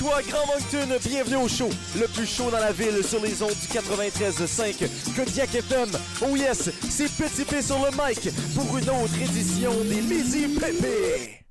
toi, 0.00 0.22
Grand 0.26 0.46
Moncton. 0.46 0.96
Bienvenue 1.06 1.36
au 1.36 1.48
show. 1.48 1.68
Le 1.94 2.06
plus 2.08 2.26
chaud 2.26 2.50
dans 2.50 2.58
la 2.58 2.72
ville 2.72 3.04
sur 3.04 3.20
les 3.20 3.42
ondes 3.42 3.50
du 3.50 3.66
93.5 3.66 4.88
Kodiak 5.14 5.54
FM. 5.54 5.90
Oh 6.22 6.36
yes, 6.36 6.70
c'est 6.88 7.10
Petit 7.12 7.44
P 7.44 7.60
sur 7.60 7.76
le 7.78 7.90
mic 7.90 8.30
pour 8.54 8.78
une 8.78 8.88
autre 8.88 9.20
édition 9.20 9.72
des 9.84 10.00
Midi 10.00 10.58
Pépé. 10.58 11.44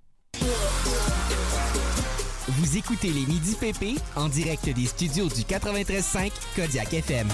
Vous 2.48 2.78
écoutez 2.78 3.10
les 3.10 3.26
Midi 3.28 3.56
PP 3.56 4.02
en 4.16 4.28
direct 4.28 4.68
des 4.68 4.88
studios 4.88 5.28
du 5.28 5.42
93.5 5.42 6.32
Kodiak 6.56 6.92
FM. 6.92 7.28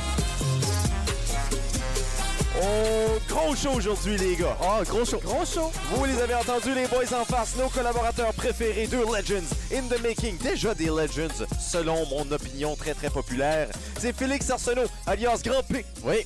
Oh, 2.62 3.18
gros 3.27 3.55
show 3.55 3.72
aujourd'hui, 3.72 4.18
les 4.18 4.36
gars. 4.36 4.58
Oh, 4.62 4.84
gros 4.86 5.05
show. 5.05 5.20
Gros 5.20 5.45
show. 5.45 5.72
Vous 5.91 6.05
les 6.05 6.18
avez 6.22 6.36
entendus, 6.36 6.73
les 6.73 6.88
boys 6.88 7.14
en 7.14 7.26
face, 7.26 7.55
nos 7.58 7.70
collaborateurs 7.70 8.34
préférés, 8.34 8.88
deux 8.88 9.04
Legends 9.04 9.48
in 9.73 9.84
the 9.90 10.02
making. 10.02 10.38
Déjà 10.38 10.73
des 10.73 10.86
Legends, 10.86 11.45
selon 11.59 12.05
mon 12.08 12.31
opinion 12.31 12.76
très 12.76 12.94
très 12.94 13.09
populaire. 13.09 13.70
C'est 14.00 14.16
Félix 14.16 14.50
Arsenault, 14.50 14.88
alias 15.05 15.41
Grand 15.44 15.64
P. 15.64 15.86
Oui. 16.04 16.26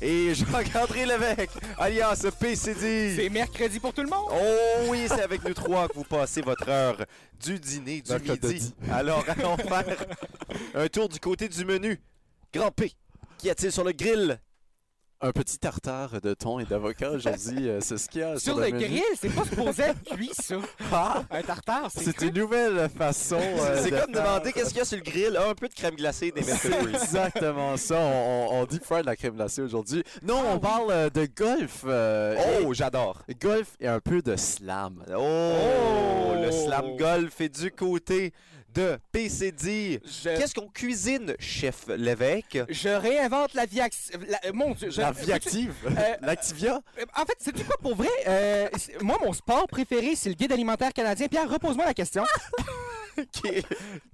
Et 0.00 0.32
Jean-André 0.34 1.06
Lévesque, 1.06 1.50
alias 1.76 2.24
PCD. 2.38 3.16
C'est 3.16 3.28
mercredi 3.28 3.80
pour 3.80 3.92
tout 3.92 4.02
le 4.02 4.08
monde. 4.08 4.28
Oh 4.30 4.86
oui, 4.88 5.06
c'est 5.08 5.22
avec 5.22 5.44
nous 5.44 5.54
trois 5.54 5.88
que 5.88 5.94
vous 5.94 6.04
passez 6.04 6.40
votre 6.40 6.68
heure 6.68 7.04
du 7.44 7.58
dîner 7.58 8.02
du 8.02 8.12
midi. 8.12 8.74
Alors, 8.92 9.24
allons 9.28 9.56
faire 9.56 10.06
un 10.74 10.86
tour 10.88 11.08
du 11.08 11.18
côté 11.18 11.48
du 11.48 11.64
menu. 11.64 12.00
Grand 12.52 12.70
P, 12.70 12.92
qu'y 13.38 13.50
a-t-il 13.50 13.72
sur 13.72 13.84
le 13.84 13.92
grill? 13.92 14.40
Un 15.20 15.32
petit 15.32 15.58
tartare 15.58 16.20
de 16.20 16.32
thon 16.32 16.60
et 16.60 16.64
d'avocat 16.64 17.10
aujourd'hui, 17.10 17.68
euh, 17.68 17.80
c'est 17.80 17.98
ce 17.98 18.08
qu'il 18.08 18.20
y 18.20 18.24
a 18.24 18.38
Sur 18.38 18.52
sur, 18.54 18.60
le 18.60 18.70
grill, 18.70 19.02
c'est 19.20 19.34
pas 19.34 19.42
supposé 19.44 19.82
être 19.82 20.04
cuit, 20.14 20.30
ça. 20.32 20.54
Ah, 20.92 21.24
Un 21.32 21.42
tartare, 21.42 21.88
c'est 21.92 22.04
c'est 22.04 22.22
une 22.28 22.34
nouvelle 22.38 22.88
façon. 22.88 23.34
euh, 23.40 23.80
c'est 23.82 23.90
de 23.90 23.98
comme 23.98 24.12
demander 24.12 24.52
qu'est-ce 24.52 24.68
qu'il 24.68 24.78
y 24.78 24.80
a 24.80 24.84
sur 24.84 24.96
le 24.96 25.02
grill. 25.02 25.36
Ah, 25.36 25.50
un 25.50 25.54
peu 25.56 25.66
de 25.68 25.74
crème 25.74 25.96
glacée 25.96 26.30
des 26.30 26.42
C'est 26.44 26.68
Mercury. 26.68 26.94
exactement 26.94 27.76
ça. 27.76 27.96
On, 27.98 28.48
on, 28.52 28.62
on 28.62 28.66
fry 28.84 29.00
de 29.00 29.06
la 29.06 29.16
crème 29.16 29.34
glacée 29.34 29.60
aujourd'hui. 29.62 30.04
Non, 30.22 30.40
on 30.52 30.60
parle 30.60 30.90
euh, 30.92 31.10
de 31.10 31.26
golf. 31.36 31.82
euh, 31.84 32.36
Oh, 32.64 32.72
j'adore. 32.72 33.22
golf 33.40 33.74
et 33.80 33.88
un 33.88 33.98
peu 33.98 34.22
de 34.22 34.36
slam. 34.36 35.02
Oh, 35.16 36.34
le 36.40 36.52
slam 36.52 36.96
golf 36.96 37.40
est 37.40 37.48
du 37.60 37.72
côté 37.72 38.32
de 38.74 38.98
PCD. 39.12 40.00
Je, 40.04 40.28
Qu'est-ce 40.36 40.54
qu'on 40.54 40.68
cuisine, 40.68 41.34
chef 41.38 41.86
l'évêque? 41.88 42.58
je 42.68 42.88
réinvente 42.88 43.54
la 43.54 43.66
vie 43.66 43.80
active. 43.80 44.18
Mon 44.52 44.72
Dieu. 44.74 44.90
Je, 44.90 45.00
La 45.00 45.12
vie 45.12 45.32
active. 45.32 45.74
Euh, 45.86 46.16
L'Activia? 46.22 46.80
Euh, 46.98 47.04
En 47.16 47.24
fait, 47.24 47.36
c'est 47.38 47.64
quoi 47.64 47.76
pour 47.80 47.94
vrai? 47.96 48.08
Euh, 48.26 48.68
moi, 49.00 49.16
mon 49.24 49.32
sport 49.32 49.66
préféré, 49.66 50.14
c'est 50.16 50.28
le 50.28 50.34
guide 50.34 50.52
alimentaire 50.52 50.92
canadien. 50.92 51.28
Pierre, 51.28 51.48
repose-moi 51.50 51.84
la 51.86 51.94
question. 51.94 52.24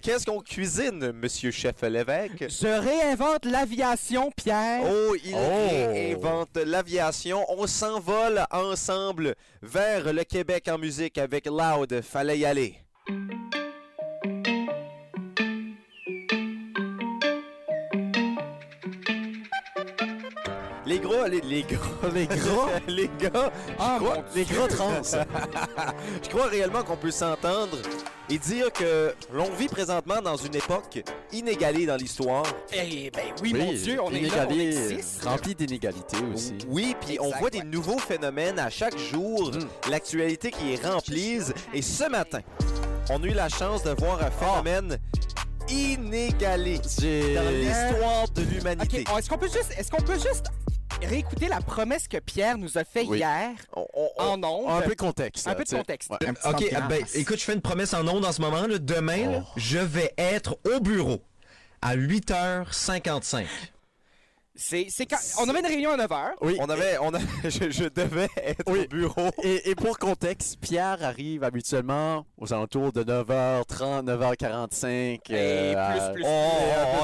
Qu'est-ce 0.01 0.25
qu'on 0.25 0.41
cuisine, 0.41 1.11
monsieur 1.11 1.51
chef 1.51 1.81
l'évêque? 1.83 2.45
Je 2.49 2.67
réinvente 2.67 3.45
l'aviation, 3.45 4.31
Pierre. 4.35 4.81
Oh, 4.83 5.15
il 5.23 5.35
Oh. 5.35 5.37
réinvente 5.37 6.57
l'aviation. 6.57 7.45
On 7.49 7.67
s'envole 7.67 8.45
ensemble 8.51 9.35
vers 9.61 10.11
le 10.11 10.23
Québec 10.23 10.67
en 10.71 10.77
musique 10.79 11.17
avec 11.19 11.45
Loud. 11.45 12.01
Fallait 12.01 12.39
y 12.39 12.45
aller. 12.45 12.75
Gros, 21.05 21.25
les, 21.25 21.41
les 21.41 21.63
gros, 21.63 22.09
les 22.13 22.27
gros, 22.27 22.67
les 22.87 23.09
gars, 23.19 23.51
Ah, 23.79 23.97
je 23.99 24.03
crois, 24.05 24.15
mon 24.17 24.23
les 24.35 24.43
gros 24.45 24.67
trans. 24.67 25.01
je 26.23 26.29
crois 26.29 26.45
réellement 26.47 26.83
qu'on 26.83 26.97
peut 26.97 27.11
s'entendre 27.11 27.77
et 28.29 28.37
dire 28.39 28.71
que 28.73 29.13
l'on 29.31 29.51
vit 29.51 29.67
présentement 29.67 30.21
dans 30.21 30.35
une 30.35 30.55
époque 30.55 31.03
inégalée 31.31 31.85
dans 31.85 31.95
l'histoire. 31.95 32.43
Eh 32.73 33.11
ben 33.11 33.21
oui, 33.41 33.53
mon 33.53 33.71
Dieu, 33.71 33.99
on 34.01 34.09
est 34.09 34.21
là, 34.21 34.45
on 34.47 34.51
inégalé, 34.51 34.65
existe. 34.91 35.23
Rempli 35.23 35.53
d'inégalités 35.53 36.17
aussi. 36.33 36.53
Oui, 36.67 36.95
puis 37.05 37.17
on 37.19 37.29
voit 37.37 37.49
des 37.51 37.61
nouveaux 37.61 37.99
phénomènes 37.99 38.57
à 38.59 38.69
chaque 38.69 38.97
jour, 38.97 39.51
Mm. 39.53 39.91
l'actualité 39.91 40.49
qui 40.51 40.73
est 40.73 40.83
remplie. 40.83 41.39
Et 41.73 41.81
ce 41.83 42.09
matin, 42.09 42.39
on 43.11 43.21
a 43.21 43.25
eu 43.27 43.33
la 43.33 43.47
chance 43.49 43.83
de 43.83 43.91
voir 43.91 44.19
un 44.23 44.31
phénomène 44.31 44.97
inégalé 45.69 46.77
dans 46.79 47.49
l'histoire 47.49 48.29
de 48.33 48.41
l'humanité. 48.41 49.03
on- 49.13 49.17
est-ce 49.17 49.29
qu'on 49.29 49.37
peut 49.37 49.49
juste, 49.51 49.73
est-ce 49.77 49.91
qu'on 49.91 50.01
peut 50.01 50.13
juste 50.19 50.45
réécouter 51.03 51.47
la 51.47 51.61
promesse 51.61 52.07
que 52.07 52.17
Pierre 52.17 52.57
nous 52.57 52.77
a 52.77 52.83
fait 52.83 53.05
Oui. 53.07 53.17
hier 53.19 53.51
On- 53.75 53.85
on- 53.93 54.09
on- 54.17 54.23
en 54.23 54.43
ondes? 54.43 54.69
Un 54.69 54.81
peu 54.81 54.91
de 54.95 54.95
contexte. 54.95 55.47
Un 55.47 55.55
peu 55.55 55.63
de 55.63 55.69
contexte. 55.69 56.09
Ouais. 56.09 56.17
OK, 56.45 56.71
ben, 56.89 57.05
écoute, 57.13 57.37
je 57.39 57.43
fais 57.43 57.53
une 57.53 57.61
promesse 57.61 57.93
en 57.93 58.07
ondes 58.07 58.25
en 58.25 58.31
ce 58.31 58.41
moment. 58.41 58.65
là. 58.67 58.77
Demain, 58.79 59.29
là, 59.31 59.39
Oh. 59.43 59.47
je 59.57 59.77
vais 59.77 60.13
être 60.17 60.57
au 60.65 60.79
bureau 60.79 61.21
à 61.81 61.95
8h55. 61.95 63.47
C'est, 64.57 64.87
c'est 64.89 65.05
quand, 65.05 65.17
on 65.41 65.49
avait 65.49 65.59
une 65.59 65.65
réunion 65.65 65.91
à 65.91 65.97
9h. 65.97 66.31
Oui. 66.41 66.55
on 66.61 66.69
avait, 66.69 66.97
on 67.01 67.13
a, 67.13 67.19
je, 67.43 67.69
je 67.69 67.83
devais 67.89 68.29
être 68.37 68.63
Oui. 68.67 68.85
au 68.85 68.87
bureau. 68.87 69.29
Et, 69.43 69.69
et 69.69 69.75
pour 69.75 69.99
contexte, 69.99 70.57
Pierre 70.61 70.97
arrive 71.03 71.43
habituellement 71.43 72.25
aux 72.37 72.53
alentours 72.53 72.93
de 72.93 73.03
9h30, 73.03 74.05
9h45. 74.05 74.87
Et 74.87 75.19
plus, 75.73 75.75
à- 75.77 76.09
plus, 76.13 76.23
Oh, 76.25 76.51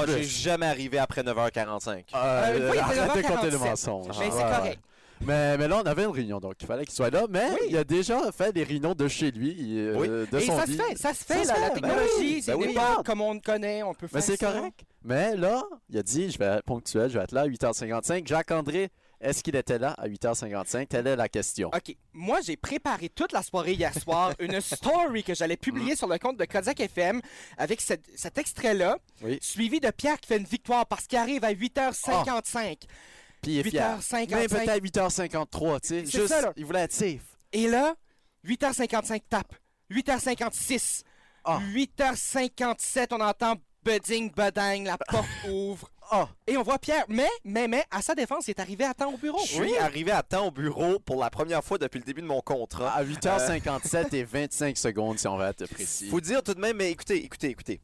peu 0.06 0.12
j'ai 0.12 0.18
plus. 0.18 0.24
jamais 0.42 0.66
arrivé 0.66 0.98
après 0.98 1.22
9h45. 1.22 2.04
Euh, 2.14 2.16
Euh, 2.16 2.56
une 2.56 2.66
fois, 2.68 2.76
il 2.76 2.92
était 2.92 3.00
arrête 3.00 3.16
de 3.24 3.28
compter 3.30 3.50
le 3.50 3.58
9h47. 3.58 3.68
mensonge. 3.70 4.18
Mais 4.18 4.30
c'est 4.30 4.42
correct. 4.56 4.80
Mais, 5.24 5.56
mais 5.56 5.68
là, 5.68 5.80
on 5.82 5.86
avait 5.86 6.02
une 6.04 6.10
réunion, 6.10 6.40
donc 6.40 6.54
il 6.60 6.66
fallait 6.66 6.84
qu'il 6.84 6.94
soit 6.94 7.10
là. 7.10 7.26
Mais 7.30 7.48
Oui. 7.52 7.58
il 7.70 7.76
a 7.76 7.84
déjà 7.84 8.32
fait 8.32 8.52
des 8.52 8.64
réunions 8.64 8.94
de 8.94 9.06
chez 9.08 9.30
lui, 9.30 9.78
euh, 9.78 9.96
Oui. 9.96 10.08
de 10.08 10.38
Et 10.38 10.46
son 10.46 10.56
ça 10.58 10.66
lit. 10.66 10.76
se 10.76 10.82
fait, 10.82 10.96
ça 10.98 11.14
se 11.14 11.24
fait, 11.24 11.44
Ça 11.44 11.52
la, 11.52 11.54
se 11.54 11.60
la 11.60 11.70
fait, 11.70 11.80
ben 11.80 11.88
technologie, 11.90 12.42
ben 12.46 12.54
oui. 12.56 12.74
pas 12.74 13.02
comme 13.04 13.20
on 13.20 13.34
le 13.34 13.40
connaît, 13.40 13.82
on 13.84 13.94
peut 13.94 14.08
faire 14.08 14.16
Mais 14.16 14.20
c'est 14.20 14.36
correct. 14.38 14.80
Mais 15.04 15.36
là, 15.36 15.62
il 15.88 15.98
a 15.98 16.02
dit, 16.02 16.30
je 16.30 16.38
vais 16.38 16.46
être 16.46 16.64
ponctuel, 16.64 17.08
je 17.10 17.18
vais 17.18 17.24
être 17.24 17.32
là 17.32 17.42
à 17.42 17.46
8h55. 17.46 18.26
Jacques-André, 18.26 18.90
est-ce 19.20 19.44
qu'il 19.44 19.54
était 19.54 19.78
là 19.78 19.90
à 19.98 20.08
8h55? 20.08 20.88
Telle 20.88 21.06
est 21.06 21.14
la 21.16 21.28
question. 21.28 21.68
OK. 21.68 21.96
Moi, 22.12 22.40
j'ai 22.44 22.56
préparé 22.56 23.08
toute 23.08 23.30
la 23.32 23.42
soirée 23.42 23.74
hier 23.74 23.94
soir 23.96 24.32
une 24.40 24.60
story 24.60 25.22
que 25.22 25.34
j'allais 25.34 25.56
publier 25.56 25.94
sur 25.94 26.08
le 26.08 26.18
compte 26.18 26.36
de 26.36 26.44
Kodiak 26.44 26.80
FM 26.80 27.20
avec 27.58 27.80
cette- 27.80 28.08
cet 28.16 28.38
extrait-là, 28.38 28.98
Oui. 29.22 29.38
suivi 29.40 29.78
de 29.78 29.90
Pierre 29.90 30.18
qui 30.20 30.26
fait 30.28 30.38
une 30.38 30.44
victoire 30.46 30.86
parce 30.86 31.06
qu'il 31.06 31.18
arrive 31.18 31.44
à 31.44 31.52
8h55. 31.52 32.78
Puis 33.42 33.52
il 33.52 33.58
est 33.58 33.70
fier. 33.70 33.98
8h55. 33.98 34.30
Même 34.30 34.48
peut-être 34.48 34.84
8h53, 34.84 35.80
tu 35.80 35.88
sais. 35.88 36.04
C'est 36.06 36.10
Juste, 36.10 36.28
ça, 36.28 36.40
là. 36.42 36.52
il 36.56 36.64
voulait 36.64 36.80
être 36.82 36.92
safe. 36.92 37.20
Et 37.52 37.66
là, 37.68 37.94
8h55 38.46 39.20
tape. 39.28 39.54
8h56. 39.90 41.02
Ah. 41.44 41.60
8h57, 41.74 43.08
on 43.10 43.20
entend 43.20 43.56
budding, 43.84 44.30
budang, 44.30 44.84
la 44.84 44.96
porte 44.96 45.26
ouvre. 45.50 45.90
Ah! 46.10 46.28
Et 46.46 46.56
on 46.56 46.62
voit 46.62 46.78
Pierre. 46.78 47.04
Mais, 47.08 47.28
mais, 47.44 47.66
mais, 47.68 47.84
à 47.90 48.02
sa 48.02 48.14
défense, 48.14 48.46
il 48.46 48.50
est 48.50 48.60
arrivé 48.60 48.84
à 48.84 48.94
temps 48.94 49.12
au 49.12 49.16
bureau. 49.16 49.40
Je 49.44 49.52
suis 49.52 49.76
arrivé 49.78 50.12
à 50.12 50.22
temps 50.22 50.46
au 50.46 50.50
bureau 50.50 50.98
pour 50.98 51.20
la 51.20 51.30
première 51.30 51.64
fois 51.64 51.78
depuis 51.78 51.98
le 51.98 52.04
début 52.04 52.20
de 52.22 52.26
mon 52.26 52.40
contrat. 52.40 52.90
À 52.90 53.02
8h57 53.04 54.14
et 54.14 54.24
25 54.24 54.76
secondes, 54.76 55.18
si 55.18 55.26
on 55.26 55.36
va 55.36 55.50
être 55.50 55.66
précis. 55.66 56.08
Faut 56.08 56.20
dire 56.20 56.42
tout 56.42 56.54
de 56.54 56.60
même, 56.60 56.76
mais 56.76 56.90
écoutez, 56.90 57.24
écoutez, 57.24 57.48
écoutez. 57.48 57.80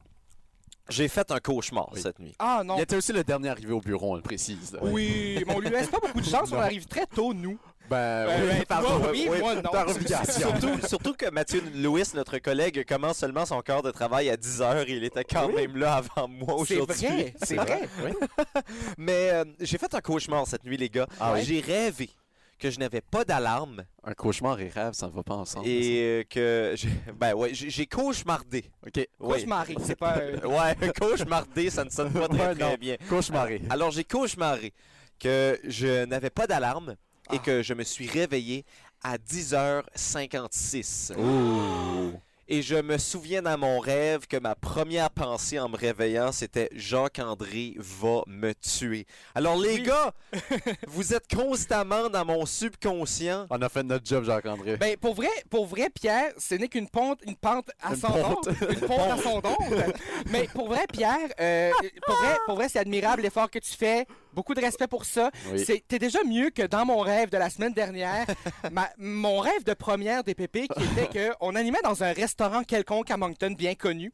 J'ai 0.89 1.09
fait 1.09 1.31
un 1.31 1.39
cauchemar 1.39 1.89
Oui. 1.93 2.01
cette 2.01 2.19
nuit. 2.19 2.35
Ah 2.39 2.63
non. 2.65 2.77
Il 2.79 2.83
était 2.83 2.97
aussi 2.97 3.13
le 3.13 3.23
dernier 3.25 3.51
arrivé 3.51 3.73
au 3.73 3.81
bureau, 3.81 4.13
on 4.13 4.17
le 4.17 4.23
précise. 4.23 4.73
là. 4.73 4.79
Oui, 4.83 5.43
mais 5.47 5.55
on 5.55 5.61
lui 5.61 5.69
laisse 5.71 5.89
pas 5.89 5.99
beaucoup 6.01 6.21
de 6.21 6.27
chance, 6.31 6.51
on 6.53 6.57
arrive 6.59 6.87
très 6.87 7.07
tôt, 7.07 7.35
nous. 7.35 7.59
Ben, 7.91 8.27
Ben, 8.27 8.43
oui, 8.43 8.49
ben, 8.59 8.65
par, 8.67 8.81
toi, 8.83 9.01
oui, 9.11 9.29
moi, 9.41 9.55
non. 9.55 9.63
par 9.63 9.89
obligation. 9.89 10.51
Surtout, 10.51 10.87
surtout 10.87 11.15
que 11.15 11.31
Mathieu 11.31 11.63
Lewis, 11.75 12.11
notre 12.15 12.37
collègue, 12.39 12.85
commence 12.87 13.17
seulement 13.17 13.47
son 13.47 13.61
quart 13.63 13.83
de 13.83 13.91
travail 13.91 14.29
à 14.29 14.37
10 14.37 14.61
heures 14.61 14.87
et 14.89 14.93
il 14.93 15.05
était 15.05 15.25
quand 15.25 15.47
Oui. 15.47 15.55
même 15.55 15.77
là 15.79 15.95
avant 15.97 16.29
moi 16.29 16.55
C'est 16.67 16.77
aujourd'hui. 16.81 17.07
vrai, 17.07 17.35
c'est 17.43 17.57
vrai. 17.57 17.89
Oui. 18.05 18.13
Mais 18.99 19.31
euh, 19.33 19.45
j'ai 19.61 19.79
fait 19.79 19.95
un 19.95 20.01
cauchemar 20.01 20.47
cette 20.47 20.65
nuit, 20.65 20.77
les 20.77 20.91
gars. 20.91 21.07
Ah 21.19 21.33
oui? 21.35 21.43
J'ai 21.45 21.61
rêvé 21.61 22.11
que 22.59 22.71
je 22.71 22.79
n'avais 22.79 23.01
pas 23.01 23.25
d'alarme 23.25 23.85
Un 24.05 24.13
cauchemar 24.15 24.59
et 24.61 24.69
rêve, 24.69 24.93
ça 24.93 25.07
ne 25.07 25.13
va 25.13 25.23
pas 25.23 25.35
ensemble. 25.35 25.67
et 25.69 26.01
euh, 26.01 26.25
que 26.29 26.75
j'ai- 26.77 26.89
ben 27.19 27.35
ouais, 27.35 27.51
j'ai 27.55 27.87
cauchemardé. 27.87 28.65
OK. 28.87 28.97
Oui. 28.97 29.07
Cauchemar, 29.35 29.67
c'est 29.85 29.97
pas. 29.97 30.19
euh, 30.19 30.41
Ouais, 30.47 30.93
cauchemardé, 31.01 31.71
ça 31.71 31.85
ne 31.85 31.91
sonne 31.91 32.13
pas 32.13 32.29
très, 32.29 32.49
Ouais, 32.49 32.55
très 32.55 32.77
bien. 32.77 32.97
Cauchemaré. 33.09 33.63
Alors 33.71 33.91
j'ai 33.91 34.05
cauchemaré 34.05 34.73
que 35.19 35.59
je 35.65 36.05
n'avais 36.05 36.31
pas 36.31 36.47
d'alarme 36.47 36.97
et 37.33 37.37
Ah. 37.37 37.39
que 37.39 37.63
je 37.63 37.75
me 37.75 37.83
suis 37.85 38.07
réveillé 38.09 38.65
à 39.03 39.17
10h56. 39.19 41.13
Ouh. 41.17 42.13
Et 42.51 42.63
je 42.63 42.77
me 42.77 42.97
souviens 42.97 43.43
dans 43.43 43.59
mon 43.59 43.79
rêve 43.79 44.27
que 44.27 44.39
ma 44.39 44.55
première 44.55 45.11
pensée 45.11 45.59
en 45.59 45.69
me 45.69 45.77
réveillant, 45.77 46.33
c'était 46.33 46.71
Jacques-André 46.73 47.75
va 47.77 48.23
me 48.27 48.55
tuer. 48.55 49.05
Alors 49.35 49.57
les 49.59 49.75
Oui. 49.75 49.83
gars, 49.83 50.15
vous 50.87 51.13
êtes 51.13 51.27
constamment 51.35 52.09
dans 52.09 52.25
mon 52.25 52.47
subconscient. 52.47 53.47
On 53.51 53.61
a 53.61 53.69
fait 53.69 53.83
notre 53.83 54.07
job, 54.07 54.25
Jacques-André. 54.25 54.79
Ben, 54.79 54.97
pour 54.97 55.15
vrai, 55.15 55.29
pour 55.51 55.67
vrai, 55.67 55.91
Pierre, 55.91 56.33
ce 56.39 56.55
n'est 56.55 56.69
qu'une 56.69 56.89
pente, 56.89 57.21
une 57.27 57.37
pente 57.37 57.69
Une 57.85 57.93
ascendante. 57.93 58.47
pente. 58.47 58.71
Une 58.71 58.81
pente 58.81 59.11
ascendante. 59.11 59.59
Mais 60.31 60.49
pour 60.55 60.69
vrai, 60.69 60.87
Pierre, 60.91 61.19
euh, 61.41 61.71
pour 62.07 62.17
vrai, 62.17 62.37
pour 62.47 62.55
vrai, 62.57 62.69
c'est 62.71 62.79
admirable 62.79 63.21
l'effort 63.23 63.51
que 63.51 63.59
tu 63.59 63.73
fais. 63.77 64.07
Beaucoup 64.33 64.55
de 64.55 64.61
respect 64.61 64.87
pour 64.87 65.05
ça. 65.05 65.31
Oui. 65.51 65.65
C'est- 65.65 65.83
T'es 65.87 65.99
déjà 65.99 66.23
mieux 66.25 66.49
que 66.51 66.63
dans 66.63 66.85
mon 66.87 66.99
rêve 67.01 67.29
de 67.29 67.37
la 67.39 67.51
semaine 67.51 67.73
dernière. 67.75 68.25
Ma- 68.71 68.91
mon 68.97 69.41
rêve 69.41 69.65
de 69.65 69.75
première 69.75 70.23
DPP 70.23 70.69
qui 70.69 70.83
était 70.85 71.09
qu'on 71.41 71.55
animait 71.55 71.81
dans 71.83 72.03
un 72.03 72.13
restaurant 72.13 72.38
restaurant 72.39 72.63
quelconque 72.63 73.11
à 73.11 73.17
Moncton 73.17 73.51
bien 73.51 73.75
connu 73.75 74.13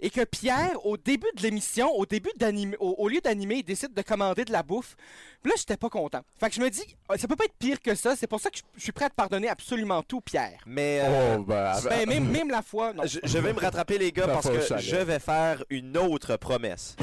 et 0.00 0.10
que 0.10 0.24
Pierre, 0.24 0.84
au 0.84 0.96
début 0.96 1.28
de 1.36 1.42
l'émission, 1.42 1.88
au 1.92 2.04
début 2.04 2.30
d'animer, 2.36 2.76
au, 2.80 2.96
au 2.98 3.08
lieu 3.08 3.20
d'animer, 3.20 3.56
il 3.58 3.62
décide 3.62 3.94
de 3.94 4.02
commander 4.02 4.44
de 4.44 4.50
la 4.50 4.62
bouffe. 4.64 4.96
Puis 5.42 5.50
là, 5.50 5.56
j'étais 5.56 5.76
pas 5.76 5.88
content. 5.88 6.20
Fait 6.38 6.48
que 6.48 6.56
je 6.56 6.60
me 6.60 6.68
dis, 6.68 6.82
euh, 7.12 7.16
ça 7.16 7.28
peut 7.28 7.36
pas 7.36 7.44
être 7.44 7.54
pire 7.58 7.80
que 7.80 7.94
ça. 7.94 8.16
C'est 8.16 8.26
pour 8.26 8.40
ça 8.40 8.50
que 8.50 8.58
je, 8.58 8.62
je 8.76 8.82
suis 8.82 8.92
prêt 8.92 9.04
à 9.04 9.10
te 9.10 9.14
pardonner 9.14 9.48
absolument 9.48 10.02
tout, 10.02 10.20
Pierre. 10.20 10.58
Mais 10.66 11.00
euh, 11.02 11.36
Oh, 11.38 11.42
ben, 11.44 11.74
Ben, 11.88 12.08
même, 12.08 12.28
même 12.28 12.50
la 12.50 12.62
fois, 12.62 12.92
non. 12.92 13.04
je, 13.06 13.20
je 13.22 13.38
vais 13.38 13.52
me 13.52 13.60
rattraper, 13.60 13.98
les 13.98 14.10
gars, 14.10 14.26
parce 14.26 14.48
que 14.48 14.60
je 14.80 14.96
vais 14.96 15.18
faire 15.20 15.62
une 15.70 15.96
autre 15.96 16.36
promesse. 16.36 16.96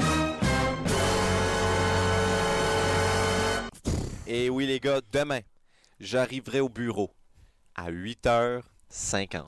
Et 4.26 4.50
oui, 4.50 4.66
les 4.66 4.80
gars, 4.80 5.00
demain, 5.12 5.40
j'arriverai 5.98 6.60
au 6.60 6.68
bureau 6.68 7.14
à 7.74 7.90
8h50. 7.90 9.46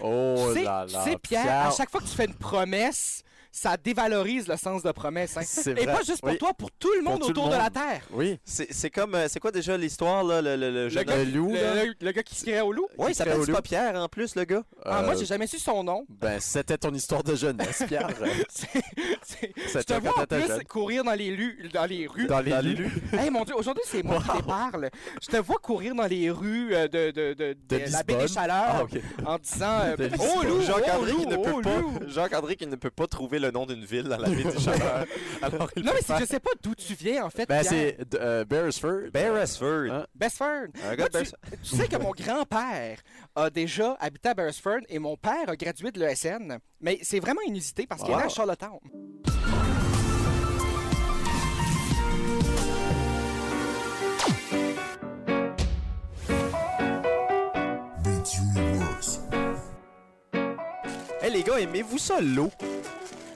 Oh 0.00 0.48
tu 0.48 0.54
sais, 0.54 0.64
là 0.64 0.86
tu 0.88 0.94
sais, 0.94 1.16
Pierre, 1.18 1.66
à 1.66 1.70
chaque 1.70 1.90
fois 1.90 2.00
que 2.00 2.06
tu 2.06 2.14
fais 2.14 2.26
une 2.26 2.34
promesse, 2.34 3.24
ça 3.54 3.76
dévalorise 3.76 4.48
le 4.48 4.56
sens 4.56 4.82
de 4.82 4.90
promesse. 4.92 5.36
hein. 5.36 5.42
Et 5.66 5.84
vrai. 5.84 5.86
pas 5.86 6.02
juste 6.02 6.20
pour 6.20 6.30
Oui. 6.30 6.38
toi, 6.38 6.54
pour 6.54 6.70
tout 6.72 6.90
le 6.96 7.02
monde 7.02 7.20
Pour 7.20 7.28
tout 7.28 7.34
le 7.34 7.38
autour 7.40 7.48
de 7.50 7.56
la 7.56 7.64
monde. 7.64 7.72
Terre. 7.74 8.02
Oui. 8.10 8.38
C'est 8.44 8.72
c'est 8.72 8.88
comme. 8.90 9.14
euh, 9.14 9.26
C'est 9.28 9.40
quoi 9.40 9.50
déjà 9.52 9.76
l'histoire, 9.76 10.24
là? 10.24 10.40
Le, 10.40 10.56
le, 10.56 10.70
le 10.70 10.88
jeune 10.88 11.04
gars 11.04 11.22
loup. 11.22 11.52
Le, 11.52 11.86
le- 11.88 11.94
le 12.00 12.12
gars 12.12 12.22
qui 12.22 12.34
se 12.34 12.42
criait 12.42 12.62
au 12.62 12.72
loup? 12.72 12.86
Ouais, 12.96 13.10
il 13.12 13.14
s'appelle 13.14 13.38
pas 13.52 13.62
Pierre 13.62 13.94
en 13.94 14.08
plus, 14.08 14.34
le 14.36 14.44
gars. 14.44 14.62
Ah, 14.84 15.02
moi, 15.02 15.14
Euh, 15.14 15.18
j'ai 15.18 15.26
jamais 15.26 15.46
su 15.46 15.58
son 15.58 15.84
nom. 15.84 16.06
Ben, 16.08 16.40
c'était 16.40 16.78
ton 16.78 16.92
histoire 16.94 17.22
de 17.22 17.34
jeunesse, 17.36 17.82
Pierre. 17.88 18.08
C'est- 18.48 18.82
c'est- 19.22 19.52
Je 19.74 19.78
te 19.84 19.94
vois 20.00 20.18
en 20.18 20.24
plus 20.26 20.46
jeune. 20.46 20.64
courir 20.64 21.04
dans 21.04 21.12
les, 21.14 21.30
lu- 21.30 21.68
dans 21.72 21.84
les 21.84 22.06
rues. 22.06 22.26
Dans 22.26 22.40
les 22.40 22.50
Dans 22.50 22.64
les. 22.64 22.76
Hey 23.18 23.30
mon 23.30 23.44
Dieu, 23.44 23.54
aujourd'hui 23.56 23.82
c'est 23.86 24.02
moi 24.02 24.18
qui 24.20 24.38
te 24.38 24.42
parle. 24.44 24.88
Je 25.22 25.28
te 25.28 25.36
vois 25.36 25.56
courir 25.62 25.94
dans 25.94 26.06
les 26.06 26.30
rues 26.30 26.74
euh, 26.74 26.88
de, 26.88 27.10
de, 27.10 27.34
de, 27.34 27.56
De 27.68 27.84
de 27.86 27.92
la 27.92 28.02
baie 28.02 28.16
des. 28.16 28.28
Chaleurs 28.28 28.76
Ah, 28.76 28.82
ok. 28.84 28.98
en 29.26 29.38
disant 29.38 29.80
euh. 29.82 29.96
Oh 30.18 30.42
loup, 30.42 30.56
oh 30.58 30.62
Jacques-André 30.62 31.12
qui, 31.12 31.24
loup, 31.24 31.30
ne 31.30 31.36
oh 31.36 31.42
peut 31.42 31.62
pas- 31.62 31.78
loup. 31.80 31.98
Jacques-André 32.08 32.56
qui 32.56 32.66
ne 32.66 32.76
peut 32.76 32.90
pas 32.90 33.06
trouver 33.06 33.38
le 33.42 33.50
nom 33.50 33.66
d'une 33.66 33.84
ville 33.84 34.04
dans 34.04 34.16
la 34.16 34.30
ville. 34.30 34.46
Alors, 35.42 35.68
il 35.76 35.84
Non 35.84 35.92
mais 35.94 35.98
c'est 36.00 36.06
faire 36.06 36.16
que 36.18 36.22
je 36.24 36.28
sais 36.28 36.40
pas 36.40 36.50
d'où 36.62 36.74
tu 36.74 36.94
viens 36.94 37.24
en 37.26 37.30
fait. 37.30 37.46
Ben, 37.48 37.62
c'est 37.62 37.98
euh, 38.14 38.44
Beresford. 38.44 39.10
Beresford. 39.12 39.88
Hein? 39.90 40.06
Moi, 40.96 41.06
tu, 41.08 41.12
Beresford. 41.12 41.38
tu 41.62 41.76
sais 41.76 41.88
que 41.88 41.96
mon 41.96 42.12
grand-père 42.12 42.98
a 43.36 43.50
déjà 43.50 43.96
habité 44.00 44.30
à 44.30 44.34
Beresford 44.34 44.80
et 44.88 44.98
mon 44.98 45.16
père 45.16 45.48
a 45.48 45.56
gradué 45.56 45.90
de 45.90 46.00
l'ESN. 46.00 46.58
Mais 46.80 46.98
c'est 47.02 47.20
vraiment 47.20 47.42
inusité 47.46 47.86
parce 47.86 48.02
qu'il 48.02 48.10
est 48.10 48.14
Wow. 48.14 48.20
né 48.20 48.26
à 48.26 48.28
Charlottetown. 48.28 48.78
Hey 61.20 61.30
les 61.32 61.42
gars, 61.42 61.58
aimez-vous 61.60 61.98
ça 61.98 62.20
l'eau? 62.20 62.50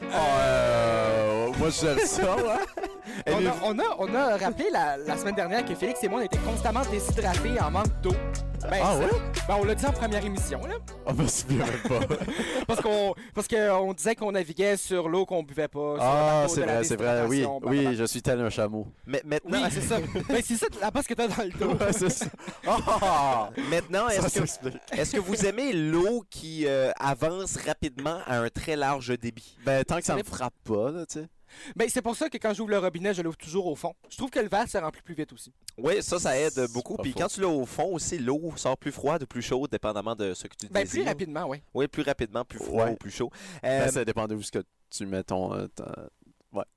Euh, 0.02 1.48
moi, 1.58 1.68
j'aime 1.70 1.98
ça, 2.06 2.36
ouais. 2.36 2.92
On 3.28 3.46
a, 3.46 3.50
on, 3.64 3.78
a, 3.78 3.96
on 3.98 4.14
a 4.14 4.36
rappelé 4.36 4.66
la, 4.72 4.96
la 4.96 5.16
semaine 5.16 5.34
dernière 5.34 5.64
que 5.64 5.74
Félix 5.74 6.02
et 6.04 6.08
moi 6.08 6.20
on 6.20 6.24
était 6.24 6.38
constamment 6.38 6.82
déshydratés 6.90 7.60
en 7.60 7.70
manque 7.70 8.00
d'eau. 8.02 8.14
Ben, 8.62 8.80
Ah 8.82 8.96
ouais? 8.98 9.06
ben, 9.48 9.56
on 9.60 9.64
l'a 9.64 9.74
dit 9.74 9.86
en 9.86 9.92
première 9.92 10.24
émission, 10.24 10.60
là. 10.66 10.74
Ah, 11.06 11.12
ben, 11.12 11.28
c'est 11.28 11.46
bien 11.46 11.58
même 11.64 11.82
pas. 11.88 12.14
Parce 12.66 12.80
qu'on 12.80 13.14
parce 13.34 13.46
qu'on 13.48 13.92
disait 13.92 14.14
qu'on 14.16 14.32
naviguait 14.32 14.76
sur 14.76 15.08
l'eau 15.08 15.24
qu'on 15.24 15.42
buvait 15.42 15.68
pas. 15.68 15.78
sur 15.78 15.94
le 15.94 16.00
Ah, 16.02 16.42
bateau 16.42 16.54
c'est 16.54 16.60
de 16.62 16.66
la 16.66 16.74
vrai, 16.74 16.84
c'est 16.84 16.96
vrai. 16.96 17.24
Oui, 17.28 17.40
blablabla. 17.42 17.70
oui, 17.90 17.96
je 17.96 18.04
suis 18.04 18.22
tel 18.22 18.40
un 18.40 18.50
chameau. 18.50 18.86
Mais 19.06 19.22
maintenant, 19.24 19.62
Oui, 19.62 19.68
c'est 19.70 19.80
ça. 19.82 19.98
Ben, 20.28 20.42
c'est 20.44 20.56
ça 20.56 20.66
la 20.80 20.90
base 20.90 21.06
que 21.06 21.14
t'as 21.14 21.28
dans 21.28 21.42
le 21.44 21.50
dos. 21.50 21.70
Ouais, 21.84 21.92
c'est 21.92 22.10
ça. 22.10 22.26
Ah! 22.66 23.50
maintenant 23.70 24.08
Ça 24.08 24.14
est-ce 24.16 24.24
que, 24.24 24.30
s'explique. 24.30 24.76
est-ce 24.92 25.12
que 25.12 25.20
vous 25.20 25.46
aimez 25.46 25.72
l'eau 25.72 26.24
qui 26.28 26.66
euh, 26.66 26.90
avance 26.98 27.56
rapidement 27.64 28.18
à 28.26 28.38
un 28.40 28.48
très 28.48 28.74
large 28.76 29.16
débit? 29.18 29.56
Ben, 29.64 29.84
tant 29.84 29.98
que 29.98 30.04
ça 30.04 30.16
me 30.16 30.22
frappe 30.24 30.54
pas, 30.64 30.90
là, 30.90 31.06
tu 31.06 31.20
sais. 31.20 31.28
Ben, 31.74 31.88
c'est 31.88 32.02
pour 32.02 32.16
ça 32.16 32.28
que 32.28 32.38
quand 32.38 32.52
j'ouvre 32.54 32.70
le 32.70 32.78
robinet, 32.78 33.14
je 33.14 33.22
l'ouvre 33.22 33.36
toujours 33.36 33.66
au 33.66 33.74
fond. 33.76 33.94
Je 34.10 34.16
trouve 34.16 34.30
que 34.30 34.38
le 34.40 34.48
verre 34.48 34.68
se 34.68 34.78
remplit 34.78 35.02
plus 35.02 35.14
vite 35.14 35.32
aussi. 35.32 35.52
Oui, 35.78 36.02
ça, 36.02 36.18
ça 36.18 36.38
aide 36.38 36.66
beaucoup. 36.72 36.96
Puis 36.96 37.12
faux. 37.12 37.18
quand 37.20 37.28
tu 37.28 37.40
l'as 37.40 37.48
au 37.48 37.66
fond 37.66 37.92
aussi, 37.94 38.18
l'eau 38.18 38.52
sort 38.56 38.76
plus 38.76 38.92
froide 38.92 39.22
ou 39.22 39.26
plus 39.26 39.42
chaude, 39.42 39.70
dépendamment 39.70 40.14
de 40.14 40.34
ce 40.34 40.46
que 40.46 40.56
tu 40.56 40.66
Ben, 40.68 40.80
désires. 40.82 41.02
plus 41.02 41.08
rapidement, 41.08 41.46
oui. 41.48 41.62
Oui, 41.74 41.88
plus 41.88 42.02
rapidement, 42.02 42.44
plus 42.44 42.58
froid 42.58 42.84
Ouais. 42.86 42.92
ou 42.92 42.96
plus 42.96 43.10
chaud. 43.10 43.30
Ben, 43.62 43.82
Euh, 43.82 43.88
ça 43.88 44.04
dépend 44.04 44.26
de 44.26 44.34
où 44.34 44.42
ce 44.42 44.50
que 44.52 44.62
tu 44.90 45.06
mets 45.06 45.22
ton... 45.22 45.54
euh, 45.54 45.66
ton- 45.74 45.84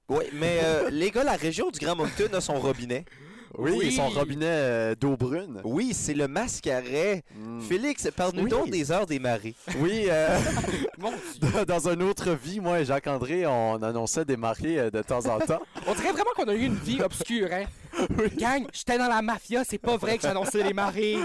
oui, 0.09 0.25
mais 0.33 0.59
euh, 0.63 0.89
les 0.89 1.09
gars, 1.11 1.23
la 1.23 1.35
région 1.37 1.69
du 1.71 1.79
Grand 1.79 1.95
Moncton 1.95 2.27
a 2.33 2.41
son 2.41 2.59
robinet. 2.59 3.05
Oui, 3.57 3.71
Oui. 3.77 3.91
son 3.91 4.09
robinet 4.09 4.45
euh, 4.47 4.95
d'eau 4.99 5.17
brune. 5.17 5.61
Oui, 5.63 5.91
c'est 5.93 6.13
le 6.13 6.27
mascaret. 6.27 7.23
Mm. 7.35 7.61
Félix, 7.61 8.07
parle-nous 8.15 8.43
Oui. 8.43 8.49
donc 8.49 8.69
des 8.69 8.91
heures 8.91 9.05
des 9.07 9.19
marées. 9.19 9.55
Oui, 9.79 10.03
euh, 10.07 10.37
Mon 10.97 11.11
Dieu. 11.11 11.65
dans 11.65 11.87
une 11.89 12.03
autre 12.03 12.31
vie, 12.31 12.59
moi 12.59 12.79
et 12.81 12.85
Jacques-André, 12.85 13.45
on 13.47 13.81
annonçait 13.81 14.25
des 14.25 14.37
marées 14.37 14.79
euh, 14.79 14.91
de 14.91 15.01
temps 15.01 15.25
en 15.25 15.39
temps. 15.39 15.59
On 15.87 15.93
dirait 15.95 16.11
vraiment 16.11 16.29
qu'on 16.35 16.47
a 16.47 16.53
eu 16.53 16.65
une 16.65 16.75
vie 16.75 17.01
obscure, 17.01 17.47
hein. 17.51 17.63
Gang, 18.37 18.65
j'étais 18.71 18.97
dans 18.99 19.07
la 19.07 19.21
mafia, 19.21 19.63
c'est 19.67 19.79
pas 19.79 19.97
vrai 19.97 20.17
que 20.17 20.21
j'annonçais 20.23 20.61
les 20.63 20.73
marées. 20.73 21.17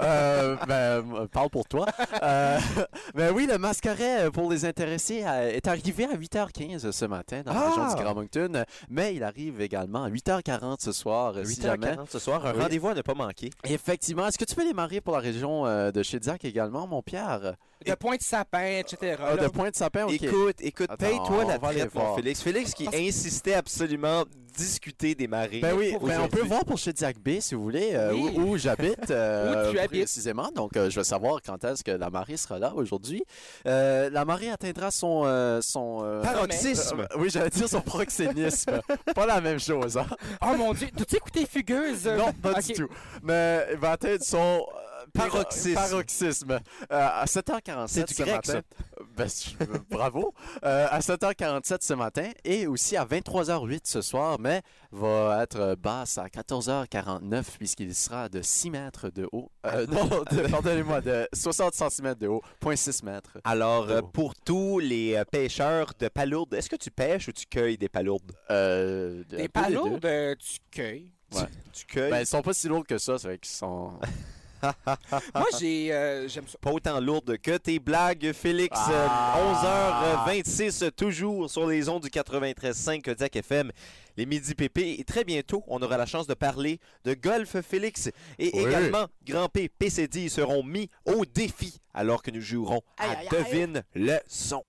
Euh, 0.00 0.56
ben, 0.68 1.26
parle 1.32 1.50
pour 1.50 1.66
toi. 1.66 1.86
Euh, 2.22 2.58
ben 3.14 3.32
oui, 3.34 3.46
le 3.50 3.58
mascaret, 3.58 4.30
pour 4.32 4.50
les 4.50 4.64
intéressés, 4.64 5.24
est 5.26 5.66
arrivé 5.66 6.04
à 6.04 6.16
8h15 6.16 6.92
ce 6.92 7.04
matin 7.06 7.42
dans 7.44 7.52
la 7.52 7.60
Ah! 7.60 7.68
région 7.70 7.96
du 7.96 8.02
Grand 8.02 8.14
Moncton, 8.14 8.64
mais 8.88 9.14
il 9.16 9.24
arrive 9.24 9.60
également 9.60 10.04
à 10.04 10.08
8h40 10.10 10.76
ce 10.80 10.92
soir, 10.92 11.34
si 11.44 11.60
jamais. 11.72 11.94
8h40 11.96 12.10
ce 12.10 12.18
soir, 12.18 12.46
un 12.46 12.54
Oui. 12.54 12.62
rendez-vous 12.62 12.88
à 12.88 12.94
ne 12.94 13.02
pas 13.02 13.14
manquer. 13.14 13.50
Effectivement. 13.64 14.26
Est-ce 14.26 14.38
que 14.38 14.44
tu 14.44 14.54
peux 14.54 14.64
les 14.64 14.72
marier 14.74 15.00
pour 15.00 15.14
la 15.14 15.20
région 15.20 15.66
euh, 15.66 15.90
de 15.90 16.02
Chédiac 16.02 16.44
également, 16.44 16.86
mon 16.86 17.02
Pierre? 17.02 17.54
De 17.84 17.94
point 17.94 18.16
de 18.16 18.22
sapin, 18.22 18.78
etc. 18.78 19.16
Ah, 19.22 19.34
là. 19.34 19.42
de 19.44 19.48
Pointe-Sapin, 19.48 20.06
OK. 20.06 20.12
Écoute, 20.22 20.56
écoute, 20.60 20.90
paye-toi 20.98 21.44
la 21.44 21.58
traite, 21.58 21.94
mon. 21.94 22.16
Félix. 22.16 22.42
Félix 22.42 22.74
qui 22.74 22.88
insistait 22.94 23.54
absolument 23.54 24.24
discuter 24.56 25.14
des 25.14 25.26
marées. 25.26 25.60
Ben 25.60 25.74
oui, 25.74 25.96
ben 26.02 26.20
on 26.22 26.28
peut 26.28 26.42
voir 26.42 26.64
pour 26.64 26.78
Chediac 26.78 27.18
B 27.18 27.40
si 27.40 27.54
vous 27.54 27.62
voulez, 27.62 27.90
euh, 27.94 28.12
Oui. 28.12 28.34
où, 28.36 28.40
où 28.40 28.58
j'habite 28.58 28.98
euh, 29.10 29.70
Où 29.70 29.72
tu 29.72 29.78
habites. 29.78 30.02
précisément. 30.02 30.50
Donc, 30.54 30.76
euh, 30.76 30.90
je 30.90 30.98
veux 31.00 31.04
savoir 31.04 31.40
quand 31.44 31.64
est-ce 31.64 31.82
que 31.82 31.90
la 31.90 32.10
marée 32.10 32.36
sera 32.36 32.58
là 32.58 32.72
aujourd'hui. 32.74 33.24
La 33.64 34.24
marée 34.24 34.50
atteindra 34.50 34.90
son... 34.90 35.24
son 35.62 36.20
Paroxysme. 36.22 37.06
oui, 37.16 37.30
j'allais 37.30 37.50
dire 37.50 37.68
son 37.68 37.80
proxénisme. 37.80 38.80
pas 39.14 39.26
la 39.26 39.40
même 39.40 39.58
chose, 39.58 39.96
hein? 39.96 40.06
Oh 40.42 40.54
mon 40.56 40.74
Dieu, 40.74 40.88
t'as-tu 40.96 41.16
écouté 41.16 41.46
Fugueuse? 41.46 42.06
Non, 42.06 42.32
pas 42.32 42.60
du 42.60 42.72
tout. 42.74 42.88
Mais 43.22 43.66
il 43.72 43.78
va 43.78 43.92
atteindre 43.92 44.22
son... 44.22 44.64
Paroxysme. 45.12 45.74
Paroxysme. 45.74 46.50
Euh, 46.52 46.58
à 46.90 47.24
7h47 47.26 47.86
C'est 47.88 48.08
du 48.08 48.14
ce 48.14 48.22
grec, 48.22 48.34
matin. 48.36 48.52
ça? 48.52 48.62
Ben, 49.16 49.28
je- 49.28 49.78
bravo. 49.90 50.32
Euh, 50.64 50.86
à 50.90 51.00
7h47 51.00 51.78
ce 51.84 51.92
matin 51.92 52.30
et 52.44 52.66
aussi 52.66 52.96
à 52.96 53.04
23h08 53.04 53.80
ce 53.84 54.00
soir, 54.00 54.38
mais 54.40 54.62
va 54.90 55.42
être 55.42 55.74
basse 55.74 56.16
à 56.16 56.28
14h49 56.28 57.44
puisqu'il 57.58 57.94
sera 57.94 58.30
de 58.30 58.40
6 58.40 58.70
mètres 58.70 59.10
de 59.10 59.28
haut. 59.32 59.50
Euh, 59.66 59.86
non, 59.88 60.06
de- 60.30 60.48
pardonnez-moi, 60.50 61.02
de 61.02 61.28
60 61.34 61.74
cm 61.74 62.14
de 62.14 62.28
haut, 62.28 62.42
0.6 62.62 63.04
mètres. 63.04 63.36
Alors, 63.44 64.10
pour 64.12 64.34
tous 64.34 64.78
les 64.78 65.22
pêcheurs 65.30 65.92
de 65.98 66.08
palourdes, 66.08 66.54
est-ce 66.54 66.70
que 66.70 66.76
tu 66.76 66.90
pêches 66.90 67.28
ou 67.28 67.32
tu 67.32 67.44
cueilles 67.46 67.76
des 67.76 67.90
palourdes? 67.90 68.32
Euh, 68.50 69.24
Des 69.28 69.36
des 69.36 69.48
palourdes, 69.48 70.00
tu 70.38 70.58
cueilles. 70.70 71.10
Ouais. 71.34 71.42
Tu 71.72 71.84
cueilles? 71.86 72.10
Ben, 72.10 72.20
ils 72.20 72.26
sont 72.26 72.40
pas 72.42 72.54
si 72.54 72.68
lourds 72.68 72.86
que 72.86 72.96
ça, 72.98 73.18
c'est 73.18 73.26
vrai 73.28 73.38
qu'ils 73.38 73.50
sont... 73.54 73.92
Moi, 75.34 75.46
j'ai, 75.60 75.92
euh, 75.92 76.28
j'aime 76.28 76.46
ça. 76.46 76.58
pas 76.60 76.70
autant 76.70 77.00
lourde 77.00 77.36
que 77.38 77.56
tes 77.56 77.78
blagues, 77.78 78.32
Félix. 78.32 78.78
Ah. 78.80 79.36
Euh, 79.38 80.26
11h26, 80.42 80.90
toujours 80.92 81.50
sur 81.50 81.66
les 81.66 81.88
ondes 81.88 82.02
du 82.02 82.08
93.5 82.08 83.02
Kodiak 83.02 83.36
FM. 83.36 83.72
Les 84.16 84.26
Midi 84.26 84.54
Pépé. 84.54 84.96
Et 84.98 85.04
très 85.04 85.24
bientôt, 85.24 85.64
on 85.66 85.80
aura 85.82 85.96
la 85.96 86.06
chance 86.06 86.26
de 86.26 86.34
parler 86.34 86.78
de 87.04 87.14
golf, 87.14 87.56
Félix. 87.62 88.08
Et 88.38 88.50
Oui. 88.54 88.60
également, 88.66 89.06
Grand 89.26 89.48
P, 89.48 89.68
PCD 89.68 90.28
seront 90.28 90.62
mis 90.62 90.90
au 91.06 91.24
défi 91.24 91.78
alors 91.94 92.22
que 92.22 92.30
nous 92.30 92.40
jouerons 92.42 92.82
à 92.98 93.04
Aïe, 93.04 93.10
aïe, 93.10 93.16
aïe. 93.30 93.44
Devine 93.44 93.82
le 93.94 94.18
son. 94.28 94.62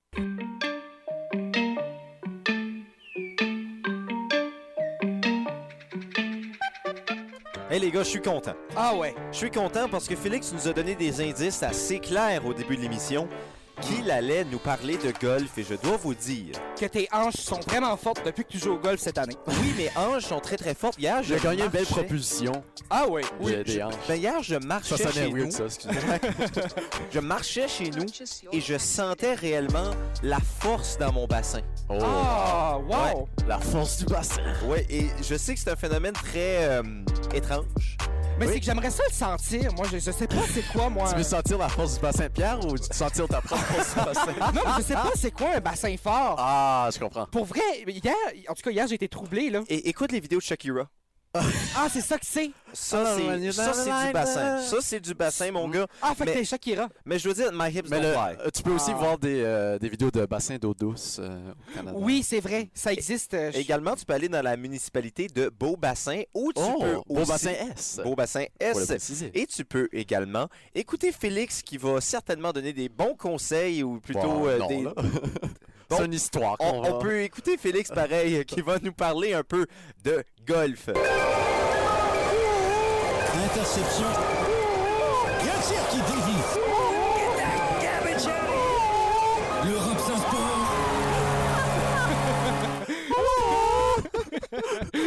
Hey 7.73 7.79
les 7.79 7.89
gars, 7.89 8.03
je 8.03 8.09
suis 8.09 8.21
content. 8.21 8.53
Ah 8.75 8.95
ouais. 8.95 9.15
Je 9.31 9.37
suis 9.37 9.49
content 9.49 9.89
parce 9.89 10.07
que 10.07 10.15
Félix 10.15 10.53
nous 10.53 10.67
a 10.67 10.73
donné 10.73 10.93
des 10.93 11.27
indices 11.27 11.63
assez 11.63 11.97
clairs 11.97 12.45
au 12.45 12.53
début 12.53 12.77
de 12.77 12.81
l'émission 12.81 13.27
qu'il 13.81 14.09
allait 14.11 14.45
nous 14.45 14.59
parler 14.59 14.97
de 14.97 15.11
golf 15.19 15.57
et 15.57 15.63
je 15.63 15.75
dois 15.75 15.97
vous 15.97 16.13
dire. 16.13 16.55
Que 16.79 16.85
tes 16.85 17.07
hanches 17.11 17.35
sont 17.37 17.59
vraiment 17.67 17.95
fortes 17.97 18.21
depuis 18.25 18.43
que 18.45 18.51
tu 18.51 18.59
joues 18.59 18.73
au 18.73 18.77
golf 18.77 18.99
cette 18.99 19.17
année. 19.17 19.35
Oui, 19.47 19.73
mes 19.77 19.89
hanches 19.95 20.23
sont 20.25 20.39
très 20.39 20.57
très 20.57 20.73
fortes. 20.75 20.97
Hier, 20.99 21.21
J'ai 21.23 21.39
gagné 21.39 21.63
une 21.63 21.69
belle 21.69 21.85
propulsion. 21.85 22.63
Ah 22.89 23.07
ouais. 23.07 23.23
J'ai 23.43 23.63
des 23.63 23.83
hanches. 23.83 23.93
Ben, 24.07 24.15
hier, 24.15 24.41
je 24.43 24.55
marchais 24.55 24.97
Ça 24.97 25.11
sonnait 25.11 25.27
chez 25.27 25.33
weird, 25.33 25.45
nous. 25.47 25.69
ça. 25.69 25.89
Je 27.11 27.19
marchais 27.19 27.67
chez 27.67 27.89
nous 27.91 28.05
et 28.51 28.61
je 28.61 28.77
sentais 28.77 29.33
réellement 29.33 29.91
la 30.23 30.39
force 30.39 30.97
dans 30.97 31.11
mon 31.11 31.25
bassin. 31.27 31.61
Oh, 31.89 31.97
Ah, 32.01 32.77
wow. 32.79 33.27
la 33.47 33.59
force 33.59 33.97
du 33.99 34.05
bassin. 34.05 34.41
Ouais, 34.65 34.85
et 34.89 35.07
je 35.21 35.35
sais 35.35 35.53
que 35.53 35.59
c'est 35.59 35.71
un 35.71 35.75
phénomène 35.75 36.13
très 36.13 36.65
euh, 36.69 36.83
étrange. 37.33 37.97
Mais 38.39 38.47
Oui. 38.47 38.53
c'est 38.53 38.59
que 38.59 38.65
j'aimerais 38.65 38.89
ça 38.89 39.03
le 39.07 39.13
sentir. 39.13 39.73
Moi, 39.75 39.85
je, 39.91 39.99
je 39.99 40.11
sais 40.11 40.27
pas 40.27 40.41
c'est 40.51 40.63
quoi, 40.71 40.89
moi. 40.89 41.07
Tu 41.09 41.15
veux 41.17 41.23
sentir 41.23 41.57
la 41.57 41.69
force 41.69 41.95
du 41.95 41.99
bassin 42.01 42.23
de 42.23 42.29
pierre 42.29 42.59
ou 42.65 42.75
sentir 42.77 43.27
ta 43.27 43.41
propre 43.41 43.63
force 43.63 43.93
du 43.93 44.05
bassin? 44.05 44.33
Non, 44.53 44.61
mais 44.65 44.71
je 44.79 44.81
sais 44.83 44.93
pas 44.93 45.11
c'est 45.15 45.31
quoi 45.31 45.55
un 45.55 45.59
bassin 45.59 45.95
fort. 46.01 46.35
Ah, 46.39 46.89
je 46.93 46.99
comprends. 46.99 47.25
Pour 47.27 47.45
vrai, 47.45 47.61
hier, 47.87 48.13
en 48.49 48.53
tout 48.53 48.63
cas, 48.63 48.71
hier, 48.71 48.87
j'ai 48.87 48.95
été 48.95 49.07
troublé, 49.07 49.49
là. 49.49 49.61
Et 49.69 49.87
écoute 49.89 50.11
les 50.11 50.19
vidéos 50.19 50.39
de 50.39 50.43
Shakira. 50.43 50.87
Ah, 51.75 51.87
c'est 51.91 52.01
ça 52.01 52.19
que 52.19 52.25
c'est? 52.27 52.51
Ça, 52.73 53.03
Ah, 53.07 53.15
c'est 53.17 53.51
ça, 53.51 53.73
c'est 53.73 54.05
du 54.07 54.13
bassin. 54.13 54.59
Ça, 54.59 54.77
c'est 54.81 54.99
du 54.99 55.15
bassin, 55.15 55.51
mon 55.51 55.67
gars. 55.67 55.87
Ah, 55.99 56.13
fait 56.13 56.25
Mais- 56.25 56.33
que 56.33 56.37
t'es 56.39 56.45
Shakira. 56.45 56.89
Mais 57.05 57.17
je 57.17 57.27
veux 57.27 57.33
dire, 57.33 57.49
my 57.51 57.69
hips 57.75 57.89
Mais 57.89 57.99
don't 57.99 58.03
le- 58.07 58.13
fly. 58.13 58.35
euh, 58.45 58.49
tu 58.53 58.61
peux 58.61 58.69
aussi 58.71 58.91
Ah. 58.93 58.97
voir 58.99 59.17
des, 59.17 59.41
euh, 59.43 59.79
des 59.79 59.89
vidéos 59.89 60.11
de 60.11 60.25
bassins 60.27 60.57
d'eau 60.57 60.75
douce 60.75 61.17
euh, 61.19 61.51
au 61.71 61.73
Canada. 61.75 61.97
Oui, 61.99 62.21
c'est 62.23 62.39
vrai. 62.39 62.69
Ça 62.75 62.93
existe. 62.93 63.33
euh, 63.33 63.51
je- 63.51 63.57
Également, 63.57 63.95
tu 63.95 64.05
peux 64.05 64.13
aller 64.13 64.29
dans 64.29 64.43
la 64.43 64.55
municipalité 64.55 65.25
de 65.27 65.49
Beau-Bassin 65.49 66.21
ou 66.35 66.53
tu 66.53 66.61
Oh, 66.63 66.77
peux 66.79 66.93
beau 67.13 67.21
aussi- 67.21 67.31
bassin 67.31 67.51
S. 67.75 67.99
Beau-Bassin 68.03 68.45
S. 68.59 69.23
Et 69.33 69.47
tu 69.47 69.65
peux 69.65 69.89
également 69.91 70.47
écouter 70.75 71.11
Félix 71.11 71.63
qui 71.63 71.77
va 71.77 71.99
certainement 71.99 72.51
donner 72.51 72.73
des 72.73 72.89
bons 72.89 73.15
conseils 73.15 73.81
ou 73.81 73.99
plutôt 73.99 74.21
Bon, 74.21 74.47
euh, 74.47 74.57
non, 74.59 74.67
des... 74.67 74.83
c'est 75.89 76.05
une 76.05 76.13
histoire. 76.13 76.55
On, 76.59 76.79
on 76.79 76.81
va- 76.81 76.93
peut 76.99 77.21
écouter 77.21 77.57
Félix 77.57 77.89
pareil 77.89 78.37
euh, 78.37 78.43
qui 78.43 78.61
va 78.61 78.77
nous 78.81 78.93
parler 78.93 79.33
un 79.33 79.43
peu 79.43 79.65
de 80.03 80.23
golf. 80.47 80.89
Interception. 83.45 84.07
Tir 85.67 85.87
qui 85.89 85.97
dévie. 85.97 86.43
L'Europe 89.65 89.99
s'inspire. 89.99 90.39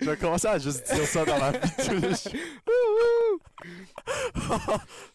Je 0.00 0.10
vais 0.10 0.16
commencer 0.16 0.48
à 0.48 0.58
juste 0.58 0.92
dire 0.92 1.06
ça 1.06 1.24
dans 1.24 1.38
ma 1.38 1.52
vie 1.52 1.58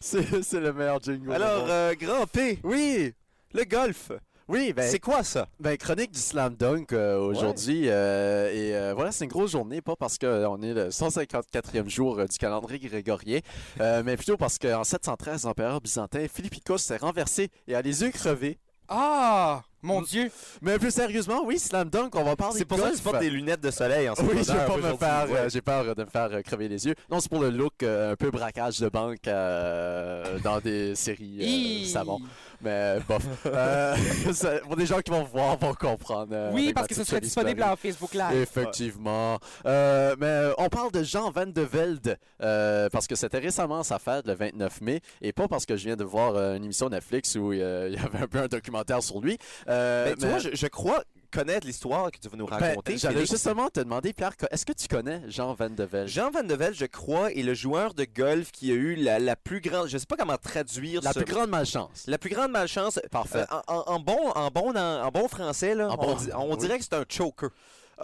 c'est 0.00 0.60
le 0.60 0.72
meilleur 0.72 1.00
jingle. 1.02 1.32
Alors, 1.32 1.66
euh, 1.68 1.94
Grand 1.94 2.26
P, 2.26 2.58
oui, 2.62 3.14
le 3.54 3.64
golf, 3.64 4.12
oui, 4.48 4.72
ben, 4.74 4.90
c'est 4.90 4.98
quoi 4.98 5.22
ça? 5.22 5.48
ben, 5.60 5.76
chronique 5.76 6.10
du 6.10 6.18
slam 6.18 6.54
dunk 6.54 6.92
euh, 6.92 7.18
aujourd'hui. 7.18 7.84
euh, 7.86 8.52
et 8.52 8.74
euh, 8.76 8.92
voilà, 8.94 9.12
c'est 9.12 9.24
une 9.24 9.30
grosse 9.30 9.52
journée, 9.52 9.80
pas 9.80 9.96
parce 9.96 10.18
qu'on 10.18 10.60
est 10.62 10.74
le 10.74 10.88
154e 10.88 11.88
jour 11.88 12.16
du 12.16 12.38
calendrier 12.38 12.78
grégorien, 12.88 13.40
mais 13.78 14.16
plutôt 14.16 14.36
parce 14.36 14.58
qu'en 14.58 14.84
713, 14.84 15.44
l'empereur 15.44 15.80
byzantin 15.80 16.26
Philippicus 16.32 16.82
s'est 16.82 16.96
renversé 16.96 17.50
et 17.68 17.74
a 17.74 17.82
les 17.82 18.02
yeux 18.02 18.10
crevés. 18.10 18.58
Ah, 18.88 19.62
mon 19.82 20.00
Dieu. 20.02 20.30
Mais 20.60 20.78
plus 20.78 20.90
sérieusement, 20.92 21.42
oui, 21.44 21.58
slam 21.58 21.88
dunk, 21.90 22.10
on 22.14 22.22
va 22.24 22.36
parler 22.36 22.54
C'est 22.58 22.64
de 22.64 22.68
pour 22.68 22.78
ça 22.78 22.90
que 22.90 22.96
tu 22.96 23.02
portes 23.02 23.18
des 23.20 23.30
lunettes 23.30 23.60
de 23.60 23.70
soleil 23.70 24.08
en 24.08 24.14
ce 24.14 24.22
Oui, 24.22 24.28
moment. 24.28 24.40
je 24.42 24.52
vais 24.52 24.66
pas 24.66 24.76
me 24.76 24.96
faire, 24.96 25.26
Ouais. 25.30 25.38
euh, 25.38 25.48
j'ai 25.48 25.60
peur 25.60 25.94
de 25.94 26.04
me 26.04 26.08
faire 26.10 26.28
euh, 26.32 26.42
crever 26.42 26.68
les 26.68 26.86
yeux. 26.86 26.94
Non, 27.10 27.20
c'est 27.20 27.28
pour 27.30 27.40
le 27.42 27.50
look 27.50 27.82
euh, 27.82 28.12
un 28.12 28.16
peu 28.16 28.30
braquage 28.30 28.78
de 28.80 28.88
banque 28.88 29.26
euh, 29.28 30.38
dans 30.40 30.60
des 30.60 30.94
séries 30.96 31.84
euh, 31.84 31.92
savon. 31.92 32.18
Mais 32.60 32.98
bof. 33.08 33.26
Euh, 33.46 33.96
pour 34.62 34.76
des 34.76 34.86
gens 34.86 35.00
qui 35.00 35.10
vont 35.10 35.24
voir, 35.24 35.58
vont 35.58 35.74
comprendre. 35.74 36.28
euh, 36.32 36.50
Oui, 36.52 36.72
parce 36.72 36.86
que 36.86 36.94
ce 36.94 37.02
serait 37.02 37.20
disponible 37.20 37.62
en 37.64 37.74
Facebook 37.74 38.14
Live. 38.14 38.40
Effectivement. 38.40 39.38
Euh, 39.66 40.14
mais 40.18 40.52
on 40.58 40.68
parle 40.68 40.92
de 40.92 41.02
Jean 41.02 41.30
Van 41.32 41.46
de 41.46 41.60
Velde 41.62 42.16
euh, 42.40 42.88
parce 42.90 43.08
que 43.08 43.16
c'était 43.16 43.38
récemment 43.38 43.82
sa 43.82 43.98
fête, 43.98 44.26
le 44.28 44.34
29 44.34 44.80
mai, 44.80 45.00
et 45.20 45.32
pas 45.32 45.48
parce 45.48 45.66
que 45.66 45.76
je 45.76 45.84
viens 45.86 45.96
de 45.96 46.04
voir 46.04 46.36
euh, 46.36 46.54
une 46.56 46.64
émission 46.64 46.88
Netflix 46.88 47.34
où 47.34 47.50
euh, 47.52 47.88
il 47.92 48.00
y 48.00 48.04
avait 48.04 48.18
un 48.22 48.28
peu 48.28 48.38
un 48.38 48.46
documentaire 48.46 49.02
sur 49.02 49.20
lui. 49.20 49.38
Euh, 49.72 50.04
Ben, 50.06 50.14
tu 50.16 50.24
mais- 50.24 50.30
vois, 50.30 50.38
je, 50.38 50.48
je 50.54 50.66
crois 50.66 51.02
connaître 51.30 51.66
l'histoire 51.66 52.10
que 52.12 52.18
tu 52.18 52.28
vas 52.28 52.36
nous 52.36 52.46
ben, 52.46 52.56
raconter. 52.58 52.98
J'allais 52.98 53.24
justement 53.24 53.68
te 53.70 53.80
demander, 53.80 54.12
Pierre, 54.12 54.32
est-ce 54.50 54.66
que 54.66 54.72
tu 54.74 54.86
connais 54.86 55.22
Jean 55.28 55.54
Van 55.54 55.70
de 55.70 55.82
Velde? 55.84 56.08
Jean 56.08 56.30
Van 56.30 56.42
de 56.42 56.54
Velde, 56.54 56.74
je 56.74 56.84
crois, 56.84 57.32
est 57.32 57.42
le 57.42 57.54
joueur 57.54 57.94
de 57.94 58.04
golf 58.04 58.50
qui 58.52 58.70
a 58.70 58.74
eu 58.74 58.96
la, 58.96 59.18
la 59.18 59.34
plus 59.34 59.60
grande. 59.62 59.88
Je 59.88 59.96
sais 59.96 60.04
pas 60.06 60.16
comment 60.16 60.36
traduire 60.36 61.00
La 61.02 61.12
ce- 61.14 61.20
plus 61.20 61.32
grande 61.32 61.48
malchance. 61.48 62.04
La 62.06 62.18
plus 62.18 62.28
grande 62.30 62.50
malchance. 62.50 63.00
Parfait. 63.10 63.46
Euh, 63.50 63.56
en, 63.66 63.98
bon, 63.98 64.18
en 64.34 64.50
bon, 64.50 64.76
en, 64.76 64.76
en 65.06 65.10
bon 65.10 65.26
français, 65.26 65.74
là, 65.74 65.88
on, 66.36 66.50
oui. 66.50 66.56
dirait 66.58 66.78
que 66.78 66.84
c'est 66.84 66.94
un 66.94 67.04
choker. 67.08 67.48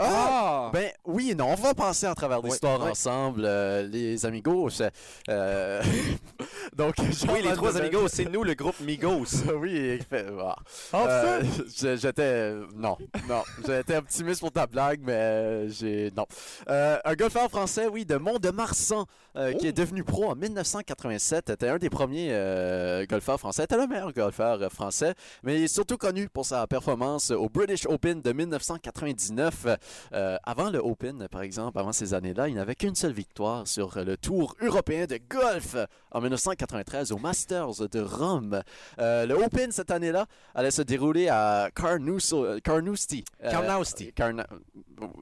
Ah! 0.00 0.70
Ben 0.72 0.90
oui 1.04 1.30
et 1.32 1.34
non, 1.34 1.48
on 1.50 1.54
va 1.56 1.74
passer 1.74 2.06
à 2.06 2.14
travers 2.14 2.40
l'histoire 2.40 2.80
ensemble, 2.82 3.42
euh, 3.44 3.82
les 3.88 4.24
amigos. 4.24 4.80
euh, 5.28 5.82
Donc, 6.76 6.94
oui, 6.98 7.42
les 7.42 7.52
trois 7.54 7.76
amigos, 7.76 8.06
c'est 8.08 8.26
nous, 8.26 8.44
le 8.44 8.54
groupe 8.54 8.78
Migos. 8.80 9.24
oui, 9.60 9.98
fait- 10.08 10.26
ah. 10.40 10.54
Enfin! 10.92 11.40
Euh, 11.84 11.96
j'étais 11.96 12.52
non, 12.76 12.96
non, 13.28 13.42
j'étais 13.66 13.96
optimiste 13.96 14.40
pour 14.40 14.52
ta 14.52 14.66
blague, 14.68 15.00
mais 15.02 15.68
j'ai 15.70 16.12
non. 16.16 16.26
Un 16.68 17.14
golfeur 17.14 17.48
français, 17.50 17.88
oui, 17.88 18.04
de 18.04 18.16
Mont-de-Marsan, 18.16 19.04
qui 19.58 19.66
est 19.66 19.72
devenu 19.72 20.04
pro 20.04 20.30
en 20.30 20.36
1987, 20.36 21.50
était 21.50 21.68
un 21.68 21.78
des 21.78 21.90
premiers 21.90 22.28
golfeurs 23.08 23.38
français, 23.40 23.64
était 23.64 23.76
le 23.76 23.86
meilleur 23.88 24.12
golfeur 24.12 24.60
français, 24.72 25.14
mais 25.42 25.56
il 25.58 25.64
est 25.64 25.68
surtout 25.68 25.96
connu 25.96 26.28
pour 26.28 26.46
sa 26.46 26.66
performance 26.68 27.30
au 27.32 27.48
British 27.48 27.86
Open 27.86 28.22
de 28.22 28.32
1999. 28.32 29.66
Euh, 30.12 30.37
avant 30.45 30.71
le 30.71 30.78
Open, 30.78 31.28
par 31.28 31.42
exemple, 31.42 31.78
avant 31.78 31.92
ces 31.92 32.14
années-là, 32.14 32.49
il 32.49 32.54
n'avait 32.54 32.75
qu'une 32.75 32.95
seule 32.95 33.12
victoire 33.12 33.66
sur 33.66 33.99
le 34.04 34.16
Tour 34.16 34.57
européen 34.61 35.07
de 35.07 35.18
golf 35.28 35.76
en 36.11 36.21
1993 36.21 37.12
au 37.12 37.18
Masters 37.18 37.88
de 37.90 38.00
Rome. 38.00 38.62
Euh, 38.99 39.26
le 39.26 39.35
Open 39.35 39.73
cette 39.73 39.90
année-là 39.90 40.26
allait 40.54 40.71
se 40.71 40.83
dérouler 40.83 41.28
à 41.28 41.71
Carnoust, 41.75 42.35
Carnoustie. 42.62 43.25
Euh, 43.45 43.50
Carnoustie. 43.50 44.12
Carna- 44.12 44.47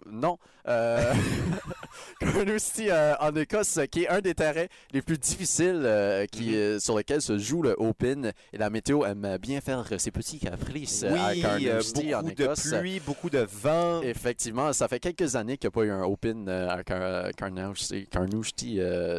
Non. 0.06 0.38
Carnoustie 2.20 2.88
en 3.20 3.34
Écosse, 3.36 3.78
qui 3.90 4.02
est 4.04 4.08
un 4.08 4.20
des 4.20 4.34
terrains 4.34 4.66
les 4.92 5.02
plus 5.02 5.18
difficiles 5.18 5.86
qui, 6.32 6.50
Mhm. 6.56 6.80
sur 6.80 6.96
lesquels 6.96 7.22
se 7.22 7.38
joue 7.38 7.62
le 7.62 7.74
Open. 7.78 8.32
Et 8.52 8.58
la 8.58 8.70
météo 8.70 9.04
aime 9.04 9.38
bien 9.40 9.60
faire 9.60 9.84
ses 9.98 10.10
petits 10.10 10.38
caprices 10.38 11.04
à 11.04 11.12
Oui, 11.12 11.44
euh, 11.44 11.58
Carnoustie 11.68 12.14
en 12.14 12.22
beaucoup 12.22 12.34
de 12.34 12.42
Écosse. 12.44 12.68
pluie, 12.74 13.00
beaucoup 13.00 13.30
de 13.30 13.46
vent. 13.62 14.02
Effectivement, 14.02 14.36
ça 14.72 14.88
fait 14.88 15.00
quelques 15.00 15.36
années 15.36 15.56
qu'il 15.56 15.68
n'y 15.68 15.72
a 15.72 15.76
pas 15.80 15.84
eu 15.84 15.90
un 15.90 16.04
Open 16.04 16.48
à 16.48 16.82
Car- 16.84 17.30
Carnoustie 17.36 18.76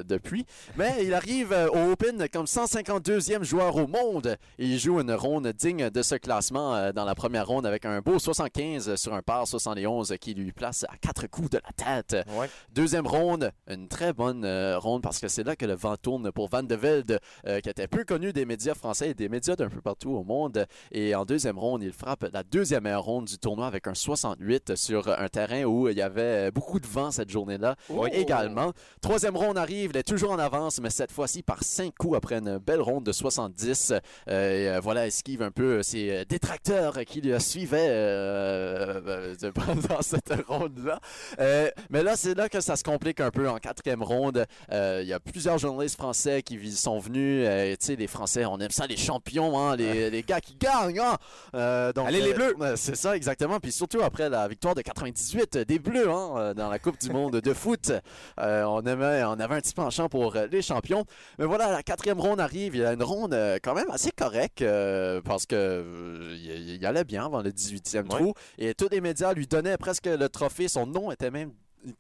depuis. 0.07 0.46
Mais 0.77 1.03
il 1.03 1.13
arrive 1.13 1.51
euh, 1.53 1.67
au 1.69 1.91
Open 1.91 2.27
comme 2.31 2.46
152e 2.46 3.43
joueur 3.43 3.75
au 3.75 3.88
monde. 3.88 4.38
Il 4.57 4.77
joue 4.79 5.00
une 5.00 5.12
ronde 5.13 5.48
digne 5.48 5.89
de 5.89 6.01
ce 6.01 6.15
classement 6.15 6.75
euh, 6.75 6.91
dans 6.91 7.05
la 7.05 7.15
première 7.15 7.48
ronde 7.48 7.65
avec 7.65 7.86
un 7.86 8.01
beau 8.01 8.19
75 8.19 8.96
sur 8.96 9.13
un 9.13 9.22
par 9.22 9.48
71 9.48 10.13
qui 10.19 10.34
lui 10.34 10.51
place 10.51 10.86
à 10.86 10.98
quatre 10.98 11.27
coups 11.27 11.50
de 11.51 11.60
la 11.63 12.01
tête. 12.03 12.25
Ouais. 12.38 12.50
Deuxième 12.74 13.07
ronde, 13.07 13.51
une 13.67 13.88
très 13.88 14.13
bonne 14.13 14.43
euh, 14.46 14.77
ronde 14.79 15.01
parce 15.01 15.19
que 15.19 15.27
c'est 15.27 15.43
là 15.43 15.55
que 15.55 15.65
le 15.65 15.75
vent 15.75 15.96
tourne 15.98 16.31
pour 16.31 16.50
Van 16.50 16.63
de 16.63 16.75
Velde, 16.75 17.19
qui 17.63 17.69
était 17.69 17.88
peu 17.88 18.03
connu 18.03 18.34
des 18.34 18.46
médias 18.46 18.74
français 18.75 19.10
et 19.10 19.13
des 19.13 19.29
médias 19.29 19.55
d'un 19.55 19.69
peu 19.69 19.81
partout 19.81 20.12
au 20.12 20.24
monde. 20.24 20.65
Et 20.91 21.15
en 21.15 21.25
deuxième 21.25 21.57
ronde, 21.57 21.84
il 21.84 21.91
frappe 21.93 22.25
la 22.31 22.43
deuxième 22.43 22.88
ronde 22.88 23.25
du 23.25 23.38
tournoi 23.38 23.67
avec 23.67 23.88
un 23.88 23.93
68 23.93 24.75
sur 24.75 25.07
un 25.17 25.27
terrain 25.29 25.63
où 25.63 25.88
il 25.89 25.97
y 25.97 26.01
avait 26.01 26.51
beaucoup 26.51 26.79
de 26.79 26.88
vent 26.88 27.12
cette 27.12 27.29
journée-là 27.29 27.75
Oui. 27.89 28.09
également. 28.13 28.71
Troisième 29.01 29.36
ronde 29.38 29.57
arrive, 29.57 29.91
il 29.93 29.97
est 29.97 30.03
toujours 30.03 30.31
en 30.31 30.39
avance, 30.39 30.79
mais 30.81 30.89
cette 30.89 31.12
fois-ci 31.12 31.43
par 31.43 31.63
cinq 31.63 31.93
coups 31.97 32.15
après 32.17 32.36
une 32.38 32.57
belle 32.57 32.81
ronde 32.81 33.03
de 33.03 33.12
70. 33.12 33.91
Euh, 33.91 33.97
et, 34.27 34.69
euh, 34.69 34.79
voilà, 34.81 35.07
esquive 35.07 35.41
un 35.41 35.51
peu 35.51 35.83
ses 35.83 36.25
détracteurs 36.25 37.00
qui 37.05 37.21
le 37.21 37.39
suivaient 37.39 37.88
euh, 37.89 39.01
euh, 39.43 39.51
pendant 39.53 40.01
cette 40.01 40.33
ronde-là. 40.47 41.00
Euh, 41.39 41.69
mais 41.89 42.03
là, 42.03 42.15
c'est 42.15 42.36
là 42.36 42.50
que 42.50 42.59
ça 42.62 42.75
se 42.75 42.83
complique 42.83 43.19
un 43.19 43.31
peu 43.31 43.50
en 43.50 43.57
quatrième 43.57 44.03
ronde. 44.03 44.45
Il 44.71 45.05
y 45.07 45.13
a 45.13 45.19
plusieurs 45.19 45.57
journalistes 45.57 45.97
français 45.97 46.41
qui 46.41 46.71
sont 46.71 47.00
venus. 47.00 47.47
tu 47.79 47.86
sais, 47.86 47.95
les 47.95 48.07
Français, 48.07 48.45
on 48.45 48.57
aime 48.59 48.71
ça, 48.71 48.88
les 48.88 48.97
champions, 48.97 49.57
hein, 49.59 49.75
les, 49.75 50.09
les 50.09 50.24
gars 50.24 50.41
qui 50.41 50.55
gagnent. 50.55 51.00
hein. 51.00 51.91
Donc, 51.95 52.07
Allez, 52.07 52.21
les 52.21 52.33
Bleus! 52.33 52.55
c'est 52.75 52.95
ça, 52.95 53.15
exactement. 53.15 53.59
Puis 53.59 53.71
surtout 53.71 54.01
après 54.01 54.29
la 54.29 54.47
victoire 54.47 54.75
de 54.75 54.81
98 55.13 55.57
des 55.59 55.79
Bleus 55.79 56.09
hein, 56.09 56.33
euh, 56.35 56.53
dans 56.53 56.69
la 56.69 56.79
Coupe 56.79 56.99
du 56.99 57.09
monde 57.09 57.35
de 57.39 57.53
foot. 57.53 57.91
Euh, 58.39 58.63
on, 58.63 58.81
aimait, 58.81 59.23
on 59.23 59.39
avait 59.39 59.55
un 59.55 59.61
petit 59.61 59.73
penchant 59.73 60.09
pour 60.09 60.35
euh, 60.35 60.47
les 60.51 60.61
champions. 60.61 61.05
Mais 61.39 61.45
voilà, 61.45 61.71
la 61.71 61.83
quatrième 61.83 62.19
ronde 62.19 62.39
arrive. 62.39 62.75
Il 62.75 62.81
y 62.81 62.85
a 62.85 62.93
une 62.93 63.03
ronde 63.03 63.33
euh, 63.33 63.57
quand 63.61 63.73
même 63.73 63.89
assez 63.91 64.11
correcte 64.11 64.61
euh, 64.61 65.21
parce 65.21 65.45
que 65.45 65.55
euh, 65.55 66.35
il, 66.37 66.75
il 66.75 66.85
allait 66.85 67.03
bien 67.03 67.25
avant 67.25 67.41
le 67.41 67.51
18e 67.51 68.07
trou. 68.07 68.33
Et 68.57 68.73
tous 68.73 68.89
les 68.89 69.01
médias 69.01 69.33
lui 69.33 69.47
donnaient 69.47 69.77
presque 69.77 70.07
le 70.07 70.29
trophée. 70.29 70.67
Son 70.67 70.85
nom 70.85 71.11
était 71.11 71.31
même 71.31 71.51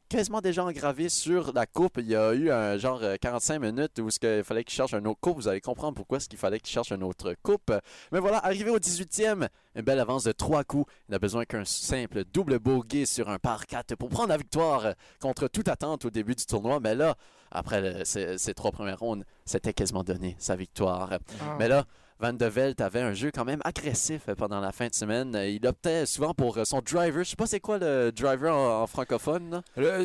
quasiment 0.09 0.41
déjà 0.41 0.63
engravé 0.65 1.09
sur 1.09 1.53
la 1.53 1.65
coupe. 1.65 1.97
Il 1.97 2.07
y 2.07 2.15
a 2.15 2.33
eu 2.33 2.51
un 2.51 2.77
genre 2.77 2.99
euh, 3.03 3.15
45 3.19 3.59
minutes 3.59 3.99
où 3.99 4.09
ce 4.09 4.17
il 4.39 4.43
fallait 4.43 4.63
qu'il 4.63 4.73
cherche 4.73 4.93
un 4.93 5.03
autre 5.05 5.19
coupe. 5.21 5.37
Vous 5.37 5.47
allez 5.47 5.61
comprendre 5.61 5.95
pourquoi 5.95 6.17
est-ce 6.17 6.27
qu'il 6.29 6.37
fallait 6.39 6.59
qu'il 6.59 6.73
cherche 6.73 6.91
une 6.91 7.03
autre 7.03 7.35
coupe. 7.43 7.71
Mais 8.11 8.19
voilà, 8.19 8.37
arrivé 8.45 8.69
au 8.69 8.79
18e, 8.79 9.47
une 9.75 9.81
belle 9.81 9.99
avance 9.99 10.23
de 10.23 10.31
trois 10.31 10.63
coups. 10.63 10.91
Il 11.07 11.11
n'a 11.13 11.19
besoin 11.19 11.45
qu'un 11.45 11.65
simple 11.65 12.23
double 12.25 12.59
bogey 12.59 13.05
sur 13.05 13.29
un 13.29 13.39
par 13.39 13.65
4 13.65 13.95
pour 13.95 14.09
prendre 14.09 14.29
la 14.29 14.37
victoire 14.37 14.85
euh, 14.87 14.93
contre 15.21 15.47
toute 15.47 15.67
attente 15.67 16.05
au 16.05 16.09
début 16.09 16.35
du 16.35 16.45
tournoi. 16.45 16.79
Mais 16.79 16.95
là, 16.95 17.15
après 17.51 17.81
le- 17.81 18.05
ces, 18.05 18.37
ces 18.37 18.53
trois 18.53 18.71
premières 18.71 18.99
rondes, 18.99 19.23
c'était 19.45 19.73
quasiment 19.73 20.03
donné, 20.03 20.35
sa 20.39 20.55
victoire. 20.55 21.09
Ah. 21.41 21.55
Mais 21.59 21.67
là, 21.67 21.85
Van 22.19 22.33
de 22.33 22.45
Velde 22.47 22.81
avait 22.81 23.01
un 23.01 23.13
jeu 23.13 23.29
quand 23.31 23.45
même 23.45 23.61
agressif 23.63 24.23
pendant 24.37 24.59
la 24.59 24.71
fin 24.71 24.87
de 24.87 24.95
semaine. 24.95 25.39
Il 25.47 25.65
optait 25.67 26.07
souvent 26.07 26.33
pour 26.33 26.57
euh, 26.57 26.65
son 26.65 26.79
driver. 26.81 27.23
Je 27.23 27.29
sais 27.29 27.35
pas 27.35 27.45
c'est 27.45 27.59
quoi 27.59 27.77
le 27.77 28.11
driver 28.11 28.55
en, 28.55 28.81
en 28.81 28.87
francophone. 28.87 29.61
Le- 29.75 30.03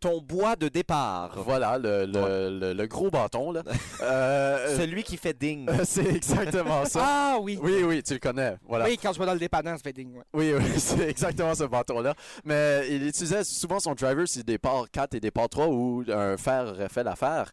ton 0.00 0.20
bois 0.20 0.54
de 0.54 0.68
départ. 0.68 1.32
Voilà, 1.46 1.78
le, 1.78 2.04
le- 2.04 2.58
le- 2.60 2.72
le 2.74 2.86
gros 2.86 3.10
bâton. 3.10 3.52
Là. 3.52 3.62
Euh, 4.00 4.76
Celui 4.76 5.02
qui 5.02 5.16
fait 5.16 5.32
ding. 5.36 5.66
c'est 5.84 6.06
exactement 6.14 6.84
ça. 6.84 7.00
Ah 7.04 7.38
oui. 7.40 7.58
Oui, 7.60 7.82
oui, 7.82 8.02
tu 8.02 8.12
le 8.14 8.20
connais. 8.20 8.56
Voilà. 8.68 8.84
Oui, 8.84 8.96
quand 9.02 9.12
je 9.12 9.18
vais 9.18 9.26
dans 9.26 9.32
le 9.32 9.38
dépanneur, 9.40 9.76
ça 9.76 9.82
fait 9.82 9.92
ding. 9.92 10.14
ouais. 10.14 10.22
Oui, 10.34 10.52
oui, 10.56 10.64
c'est 10.78 11.08
exactement 11.08 11.54
ce 11.54 11.64
bâton-là. 11.64 12.14
Mais 12.44 12.86
il 12.90 13.06
utilisait 13.06 13.42
souvent 13.44 13.80
son 13.80 13.94
driver 13.94 14.28
sur 14.28 14.44
des 14.44 14.58
parts 14.58 14.84
4 14.92 15.14
et 15.14 15.20
des 15.20 15.30
parts 15.30 15.48
3 15.48 15.66
où 15.68 16.04
un 16.08 16.36
fer 16.36 16.66
aurait 16.68 16.88
fait 16.90 17.02
l'affaire. 17.02 17.50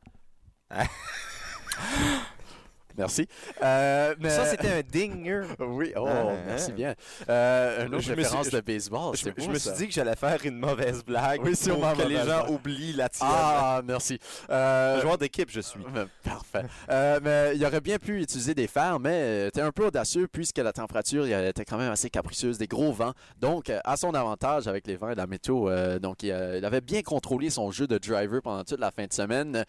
Merci. 2.97 3.27
Euh, 3.63 4.15
mais... 4.19 4.29
Ça, 4.29 4.45
c'était 4.45 4.69
un 4.69 4.81
dinger. 4.81 5.41
Oui, 5.59 5.91
oh, 5.95 6.05
Ah, 6.07 6.33
merci 6.47 6.69
ah. 6.71 6.75
bien. 6.75 6.93
Euh, 7.29 7.85
une 7.85 7.95
autre 7.95 8.03
Je 8.03 8.09
me 8.11 8.15
suis- 8.15 8.23
référence 8.23 8.49
de 8.49 8.59
baseball, 8.61 9.15
Je, 9.15 9.49
me 9.49 9.57
suis 9.59 9.71
dit 9.71 9.87
que 9.87 9.93
j'allais 9.93 10.15
faire 10.15 10.37
une 10.43 10.57
mauvaise 10.57 11.03
blague 11.03 11.41
Oui, 11.43 11.53
pour 11.55 11.93
que 11.97 12.07
les 12.07 12.15
gens 12.17 12.23
blague. 12.25 12.49
oublient 12.51 12.93
la 12.93 13.09
tienne. 13.09 13.29
Ah, 13.31 13.81
merci. 13.83 14.19
Euh, 14.49 15.01
Joueur 15.01 15.17
d'équipe, 15.17 15.49
je 15.51 15.61
suis. 15.61 15.79
Euh, 15.95 16.05
Parfait. 16.23 16.65
Euh, 16.89 17.19
mais 17.23 17.51
il 17.55 17.65
aurait 17.65 17.81
bien 17.81 17.97
pu 17.97 18.21
utiliser 18.21 18.53
des 18.53 18.67
fers, 18.67 18.99
mais 18.99 19.47
était 19.47 19.61
un 19.61 19.71
peu 19.71 19.87
audacieux 19.87 20.27
puisque 20.31 20.57
la 20.57 20.71
température 20.73 21.25
elle 21.25 21.47
était 21.47 21.65
quand 21.65 21.77
même 21.77 21.91
assez 21.91 22.09
capricieuse, 22.09 22.57
des 22.57 22.67
gros 22.67 22.91
vents. 22.91 23.13
Donc, 23.39 23.69
euh, 23.69 23.79
à 23.83 23.97
son 23.97 24.13
avantage 24.13 24.67
avec 24.67 24.87
les 24.87 24.95
vents 24.95 25.09
et 25.09 25.15
la 25.15 25.27
météo, 25.27 25.69
euh, 25.69 25.99
donc 25.99 26.23
il, 26.23 26.31
euh, 26.31 26.57
il 26.57 26.65
avait 26.65 26.81
bien 26.81 27.01
contrôlé 27.01 27.49
son 27.49 27.71
jeu 27.71 27.87
de 27.87 27.97
driver 27.97 28.41
pendant 28.41 28.63
toute 28.63 28.79
la 28.79 28.91
fin 28.91 29.05
de 29.05 29.13
semaine, 29.13 29.55
euh, 29.57 29.63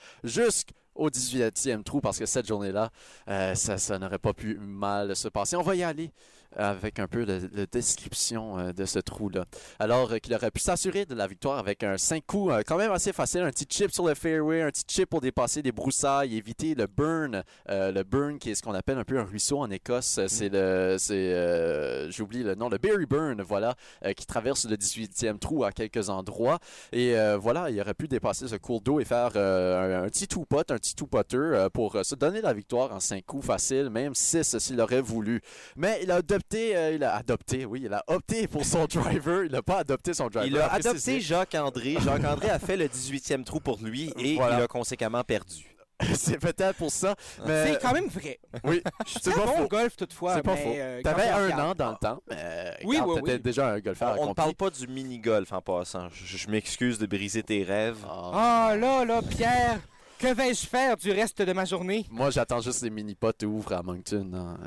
jusqu'au 0.97 1.11
18e 1.11 1.83
trou, 1.83 2.01
parce 2.01 2.19
que 2.19 2.27
cette 2.27 2.47
journée-là, 2.47 2.91
euh, 3.29 3.55
ça 3.55 3.99
n'aurait 3.99 4.19
pas 4.19 4.33
pu 4.33 4.59
mal 4.59 5.15
se 5.15 5.29
passer. 5.29 5.57
On 5.57 5.63
va 5.63 5.75
y 5.75 5.83
aller 5.83 6.11
avec 6.55 6.99
un 6.99 7.07
peu 7.09 7.25
de, 7.27 7.39
de 7.47 7.67
description 7.71 8.59
euh, 8.59 8.73
de 8.73 8.85
ce 8.85 8.99
trou-là. 8.99 9.45
Alors 9.79 10.13
euh, 10.13 10.19
qu'il 10.19 10.35
aurait 10.35 10.51
pu 10.51 10.61
s'assurer 10.61 11.05
de 11.07 11.15
la 11.15 11.27
victoire 11.27 11.59
avec 11.59 11.83
un 11.83 11.99
5 11.99 12.25
coups 12.27 12.53
euh, 12.53 12.63
quand 12.67 12.77
même 12.77 12.93
assez 12.93 13.13
facile, 13.13 13.41
un 13.43 13.51
petit 13.51 13.67
chip 13.69 13.91
sur 13.93 14.07
le 14.07 14.15
fairway, 14.15 14.63
un 14.63 14.71
petit 14.71 14.85
chip 14.89 15.09
pour 15.11 15.21
dépasser 15.21 15.63
des 15.63 15.73
broussailles, 15.73 16.37
éviter 16.37 16.75
le 16.75 16.87
burn, 16.87 17.43
euh, 17.71 17.93
le 17.93 18.03
burn 18.03 18.39
qui 18.39 18.51
est 18.51 18.55
ce 18.55 18.63
qu'on 18.63 18.75
appelle 18.75 18.99
un 18.99 19.05
peu 19.05 19.19
un 19.19 19.25
ruisseau 19.25 19.59
en 19.59 19.71
Écosse. 19.71 20.19
Euh, 20.19 20.27
C'est 20.29 20.49
le, 20.49 20.97
c'est, 20.99 21.15
euh, 21.35 22.11
j'oublie 22.11 22.43
le 22.43 22.55
nom, 22.55 22.69
le 22.69 22.79
Berry 22.79 23.07
Burn, 23.07 23.41
voilà, 23.43 23.75
euh, 24.05 24.13
qui 24.13 24.27
traverse 24.27 24.67
le 24.69 24.77
18e 24.77 25.39
trou 25.39 25.65
à 25.65 25.73
quelques 25.73 26.09
endroits. 26.09 26.59
Et 26.93 27.15
voilà, 27.39 27.71
il 27.71 27.81
aurait 27.81 27.95
pu 27.95 28.09
dépasser 28.09 28.49
ce 28.49 28.57
cours 28.57 28.81
d'eau 28.81 29.01
et 29.01 29.05
faire 29.05 29.37
un, 29.37 30.05
un 30.05 30.09
petit 30.09 30.29
two 30.29 30.45
pot, 30.45 30.71
un 30.71 30.77
petit 30.77 30.95
two 30.95 31.07
potter 31.07 31.37
euh, 31.37 31.69
pour 31.71 31.99
se 32.05 32.15
donner 32.15 32.41
la 32.41 32.53
victoire 32.53 32.93
en 32.93 33.01
5 33.01 33.25
coups 33.25 33.47
facile, 33.47 33.91
même 33.91 34.15
6 34.15 34.59
s'il 34.59 34.81
aurait 34.81 35.01
voulu. 35.01 35.41
Mais 35.77 36.01
il 36.03 36.11
a 36.11 36.17
adopté, 36.17 36.46
euh, 36.55 36.93
il 36.95 37.05
a 37.05 37.15
adopté, 37.17 37.65
oui, 37.65 37.83
il 37.85 37.93
a 37.93 38.03
opté 38.07 38.47
pour 38.47 38.65
son 38.65 38.85
driver. 38.93 39.45
Il 39.45 39.53
n'a 39.53 39.63
pas 39.63 39.79
adopté 39.79 40.15
son 40.15 40.29
driver. 40.29 40.47
Il 40.47 40.59
a 40.59 40.69
préciser. 40.69 40.89
adopté 40.91 41.21
Jacques-André. 41.21 41.97
Jacques-André 42.01 42.51
a 42.51 42.59
fait 42.59 42.77
le 42.77 42.87
18e 42.87 43.45
trou 43.45 43.61
pour 43.61 43.79
lui 43.83 44.13
et 44.19 44.37
Voilà. 44.37 44.59
il 44.59 44.63
a 44.63 44.67
conséquemment 44.69 45.25
perdu. 45.25 45.73
C'est 46.15 46.39
peut-être 46.39 46.77
pour 46.77 46.91
ça. 46.91 47.15
Mais 47.47 47.73
C'est 47.73 47.81
quand 47.81 47.93
même 47.95 48.09
vrai. 48.09 48.39
oui, 48.65 48.83
C'est 49.07 49.25
c'est 49.25 49.33
pas 49.35 49.47
bon 49.47 49.63
au 49.65 49.67
golf 49.69 49.97
toutefois. 49.97 50.35
C'est 50.35 50.43
pas 50.43 50.55
faux. 50.57 50.75
euh, 50.77 51.01
T'avais 51.03 51.29
un 51.29 51.45
regarde- 51.47 51.61
an 51.61 51.75
dans 51.75 51.91
le 51.93 51.97
temps, 51.97 52.23
mais 52.29 52.77
Oui, 52.85 52.97
regarde, 53.01 53.09
oui, 53.11 53.17
t'étais 53.23 53.33
oui. 53.33 53.41
déjà 53.41 53.73
un 53.73 53.81
golfeur 53.81 54.21
On 54.21 54.29
ne 54.29 54.35
parle 54.35 54.55
pas 54.55 54.69
du 54.69 54.87
mini-golf 54.87 55.51
en 55.55 55.63
passant. 55.63 56.09
Je, 56.11 56.37
je 56.37 56.51
m'excuse 56.51 56.99
de 56.99 57.07
briser 57.07 57.43
tes 57.43 57.63
rêves. 57.65 58.05
Ah. 58.07 58.69
Ah 58.71 58.77
là 58.77 59.07
là, 59.07 59.23
Pierre, 59.23 59.81
que 60.19 60.35
vais-je 60.35 60.67
faire 60.67 60.99
du 60.99 61.11
reste 61.13 61.41
de 61.41 61.53
ma 61.55 61.65
journée? 61.65 62.05
Moi, 62.11 62.29
j'attends 62.31 62.61
juste 62.61 62.83
les 62.83 62.91
mini-potes 62.91 63.43
ouvrent 63.45 63.73
à 63.73 63.83
Moncton. 63.83 64.31
hein. 64.35 64.59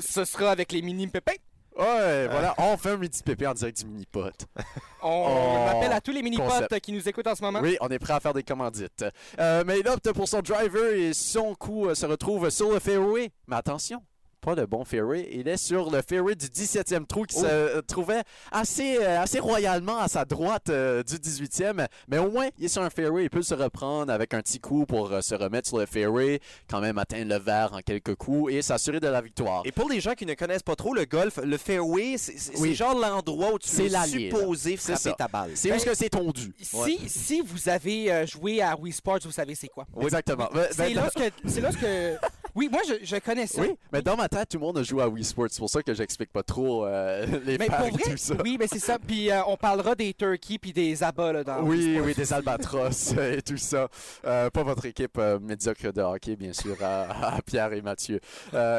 Ce 0.00 0.24
sera 0.24 0.50
avec 0.50 0.72
les 0.72 0.82
mini 0.82 1.06
pépins. 1.06 1.32
Ouais, 1.78 2.26
voilà, 2.28 2.54
on 2.58 2.76
fait 2.76 2.90
un 2.90 2.96
midi 2.96 3.22
pépé 3.22 3.46
en 3.46 3.54
direct 3.54 3.78
du 3.78 3.86
mini-pot. 3.86 4.32
On 5.02 5.24
Oh, 5.28 5.64
m'appelle 5.64 5.92
à 5.92 6.00
tous 6.00 6.10
les 6.10 6.20
mini-potes 6.20 6.46
concept. 6.48 6.80
qui 6.80 6.92
nous 6.92 7.08
écoutent 7.08 7.28
en 7.28 7.34
ce 7.34 7.42
moment. 7.42 7.60
Oui, 7.62 7.78
on 7.80 7.88
est 7.88 7.98
prêt 7.98 8.12
à 8.12 8.20
faire 8.20 8.34
des 8.34 8.42
commandites. 8.42 9.04
Euh, 9.38 9.62
mais 9.66 9.78
il 9.78 9.88
opte 9.88 10.12
pour 10.12 10.28
son 10.28 10.40
driver 10.42 10.92
et 10.94 11.14
son 11.14 11.54
coup 11.54 11.86
euh, 11.88 11.94
se 11.94 12.04
retrouve 12.04 12.50
sur 12.50 12.70
le 12.72 12.80
fairway. 12.80 13.30
Mais 13.46 13.56
attention, 13.56 14.02
pas 14.40 14.54
le 14.54 14.66
bon 14.66 14.84
fairway. 14.84 15.28
Il 15.32 15.46
est 15.48 15.56
sur 15.56 15.90
le 15.90 16.02
fairway 16.06 16.34
du 16.34 16.46
17e 16.46 17.06
trou 17.06 17.24
qui 17.24 17.36
se 17.36 17.44
euh, 17.44 17.82
trouvait 17.82 18.22
assez, 18.50 18.96
euh, 18.98 19.20
assez 19.20 19.38
royalement 19.38 19.98
à 19.98 20.08
sa 20.08 20.24
droite 20.24 20.68
euh, 20.70 21.02
du 21.02 21.16
18e. 21.16 21.86
Mais 22.08 22.18
au 22.18 22.30
moins, 22.30 22.48
il 22.58 22.64
est 22.64 22.68
sur 22.68 22.82
un 22.82 22.90
fairway. 22.90 23.24
Il 23.24 23.30
peut 23.30 23.42
se 23.42 23.54
reprendre 23.54 24.12
avec 24.12 24.34
un 24.34 24.40
petit 24.40 24.60
coup 24.60 24.86
pour 24.86 25.12
euh, 25.12 25.20
se 25.20 25.34
remettre 25.34 25.68
sur 25.68 25.78
le 25.78 25.86
fairway, 25.86 26.40
quand 26.68 26.80
même 26.80 26.98
atteindre 26.98 27.28
le 27.30 27.38
vert 27.38 27.70
en 27.74 27.80
quelques 27.80 28.14
coups 28.14 28.52
et 28.52 28.62
s'assurer 28.62 29.00
de 29.00 29.08
la 29.08 29.20
victoire. 29.20 29.62
Et 29.64 29.72
pour 29.72 29.88
les 29.88 30.00
gens 30.00 30.14
qui 30.14 30.26
ne 30.26 30.34
connaissent 30.34 30.62
pas 30.62 30.76
trop 30.76 30.94
le 30.94 31.04
golf, 31.04 31.38
le 31.42 31.56
fairway, 31.56 32.16
c'est 32.18 32.58
Oui. 32.58 32.74
genre 32.74 32.98
l'endroit 32.98 33.52
où 33.54 33.58
tu 33.58 33.68
C'est 33.68 33.86
es 33.86 33.88
là. 33.88 34.04
supposé 34.04 34.76
C'est 34.78 34.96
frapper 34.96 35.16
ta 35.16 35.28
balle. 35.28 35.50
C'est 35.54 35.72
juste 35.72 35.84
que 35.86 35.94
c'est 35.94 36.08
tondu. 36.10 36.52
Si, 36.60 36.98
si 37.08 37.40
vous 37.40 37.68
avez 37.68 38.10
euh, 38.12 38.26
joué 38.26 38.62
à 38.62 38.76
Wii 38.78 38.92
Sports, 38.92 39.18
vous 39.24 39.30
savez 39.32 39.54
c'est 39.54 39.68
quoi. 39.68 39.86
Exactement. 40.00 40.48
Ben, 40.52 40.66
C'est 40.70 40.94
ben, 40.94 40.94
lorsque, 40.94 41.32
c'est 41.46 41.60
lorsque... 41.60 41.86
Oui, 42.54 42.68
moi, 42.70 42.80
je, 42.88 43.04
je 43.04 43.16
connais 43.16 43.46
ça. 43.46 43.62
Oui, 43.62 43.70
mais 43.92 44.02
dans 44.02 44.16
ma 44.16 44.28
tête, 44.28 44.48
tout 44.48 44.58
le 44.58 44.64
monde 44.64 44.78
a 44.78 44.82
joué 44.82 45.02
à 45.02 45.08
Wii 45.08 45.24
Sports. 45.24 45.46
C'est 45.50 45.58
pour 45.60 45.70
ça 45.70 45.82
que 45.82 45.94
j'explique 45.94 46.32
pas 46.32 46.42
trop 46.42 46.84
euh, 46.86 47.26
les 47.44 47.58
Mais 47.58 47.66
pour 47.66 47.76
vrai, 47.76 47.90
tout 47.90 48.16
ça. 48.16 48.34
oui, 48.42 48.56
mais 48.58 48.66
c'est 48.66 48.78
ça. 48.78 48.98
Puis 48.98 49.30
euh, 49.30 49.40
on 49.46 49.56
parlera 49.56 49.94
des 49.94 50.12
turkeys 50.14 50.58
puis 50.58 50.72
des 50.72 51.02
abats 51.02 51.32
là, 51.32 51.44
dans 51.44 51.62
Oui, 51.62 51.98
oui, 52.02 52.14
des 52.14 52.32
albatros 52.32 53.12
et 53.18 53.42
tout 53.42 53.56
ça. 53.56 53.88
Euh, 54.24 54.50
pas 54.50 54.62
votre 54.62 54.86
équipe 54.86 55.18
médiocre 55.40 55.92
de 55.92 56.02
hockey, 56.02 56.36
bien 56.36 56.52
sûr, 56.52 56.76
à, 56.82 57.36
à 57.36 57.42
Pierre 57.42 57.72
et 57.72 57.82
Mathieu. 57.82 58.20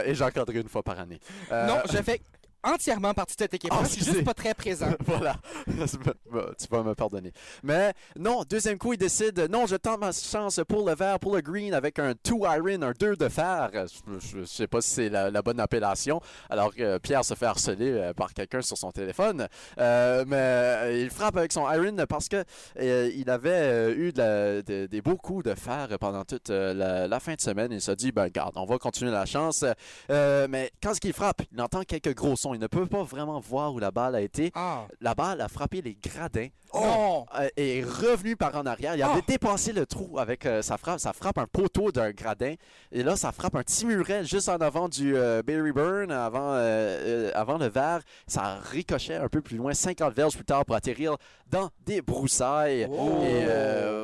Et 0.05 0.13
j'encadre 0.15 0.51
une 0.55 0.69
fois 0.69 0.84
par 0.84 0.99
année. 0.99 1.19
Non, 1.51 1.79
je 1.91 1.97
fais 1.97 2.21
entièrement 2.63 3.13
partie 3.13 3.36
de 3.36 3.41
cette 3.41 3.54
équipe. 3.54 3.71
Ah, 3.74 3.80
je 3.84 3.88
suis 3.88 3.97
excusez. 3.97 4.12
juste 4.13 4.26
pas 4.26 4.34
très 4.34 4.54
présent. 4.54 4.91
voilà. 5.06 5.36
tu 5.67 6.67
vas 6.69 6.84
me 6.84 6.93
pardonner. 6.95 7.32
Mais 7.63 7.93
non, 8.17 8.43
deuxième 8.50 8.78
coup, 8.78 8.93
il 8.93 8.97
décide 8.97 9.47
non, 9.50 9.65
je 9.65 9.76
tente 9.76 10.00
ma 10.00 10.12
chance 10.12 10.60
pour 10.67 10.88
le 10.88 10.95
vert, 10.95 11.19
pour 11.19 11.36
le 11.36 11.41
green 11.41 11.74
avec 11.74 12.00
un 12.00 12.13
2 12.24 12.34
iron, 12.36 12.82
un 12.84 12.91
2 12.97 13.15
de 13.15 13.30
fer. 13.30 13.69
Je, 13.74 14.19
je 14.39 14.45
sais 14.45 14.67
pas 14.67 14.82
si 14.82 14.89
c'est 14.91 15.10
la, 15.10 15.30
la 15.32 15.41
bonne 15.41 15.60
appellation. 15.60 16.21
Alors 16.50 16.74
que 16.74 16.97
Pierre 17.00 17.26
se 17.26 17.34
fait 17.34 17.45
harceler 17.45 17.91
euh, 17.91 18.13
par 18.13 18.34
quelqu'un 18.34 18.62
sur 18.62 18.78
son 18.78 18.91
téléphone. 18.91 19.47
Euh, 19.80 20.24
mais 20.28 20.38
euh, 20.38 21.00
il 21.04 21.10
frappe 21.10 21.38
avec 21.38 21.52
son 21.52 21.69
iron 21.71 21.95
parce 22.08 22.28
que 22.28 22.43
il 22.80 23.30
avait 23.30 23.93
eu 23.93 24.12
de 24.13 24.17
la- 24.17 24.62
de- 24.62 24.86
des 24.88 25.02
beaux 25.02 25.17
coups 25.17 25.45
de 25.45 25.56
fer 25.56 25.88
pendant 26.00 26.24
toute 26.24 26.50
la, 26.50 27.08
la 27.08 27.19
fin 27.19 27.34
de 27.36 27.41
semaine. 27.41 27.71
Il 27.71 27.82
s'est 27.82 27.95
dit, 27.95 28.12
ben 28.12 28.28
garde, 28.28 28.54
on 28.56 28.65
va 28.65 28.78
continuer 28.78 29.12
la 29.12 29.26
chance. 29.26 29.63
Mais 30.10 30.71
quand 30.82 30.93
il 31.04 31.13
frappe, 31.13 31.41
il 31.52 31.62
entend 31.62 31.82
quelques 31.84 32.13
gros 32.15 32.36
sons. 32.36 32.50
Il 32.53 32.59
ne 32.59 32.67
peut 32.67 32.85
pas 32.85 33.03
vraiment 33.03 33.39
voir 33.39 33.73
où 33.73 33.79
la 33.79 33.91
balle 33.91 34.15
a 34.15 34.21
été. 34.21 34.51
Ah. 34.55 34.85
La 34.99 35.13
balle 35.15 35.41
a 35.41 35.47
frappé 35.47 35.81
les 35.81 35.95
gradins 35.95 36.47
Non! 36.73 37.25
euh, 37.39 37.47
et 37.57 37.79
est 37.79 37.83
revenu 37.83 38.35
par 38.35 38.55
en 38.55 38.65
arrière. 38.65 38.95
Il 38.95 39.03
avait 39.03 39.19
Oh! 39.19 39.25
dépassé 39.27 39.73
le 39.73 39.85
trou 39.85 40.17
avec 40.19 40.45
euh, 40.45 40.61
sa 40.61 40.77
frappe. 40.77 40.99
Ça 40.99 41.13
frappe 41.13 41.37
un 41.37 41.47
poteau 41.47 41.91
d'un 41.91 42.11
gradin. 42.11 42.55
Et 42.91 43.03
là, 43.03 43.15
ça 43.15 43.31
frappe 43.31 43.55
un 43.55 43.63
petit 43.63 43.85
muret 43.85 44.23
juste 44.25 44.49
en 44.49 44.57
avant 44.57 44.89
du 44.89 45.15
euh, 45.15 45.41
Berry 45.43 45.71
Burn, 45.71 46.11
avant, 46.11 46.51
euh, 46.53 47.31
avant 47.35 47.57
le 47.57 47.67
verre. 47.67 48.01
Ça 48.27 48.59
ricochet 48.71 49.15
un 49.15 49.27
peu 49.29 49.41
plus 49.41 49.57
loin, 49.57 49.73
50 49.73 50.13
verges 50.13 50.35
plus 50.35 50.45
tard 50.45 50.65
pour 50.65 50.75
atterrir 50.75 51.17
dans 51.49 51.69
des 51.85 52.01
broussailles. 52.01 52.87
Oh! 52.91 53.21
Et 53.23 53.45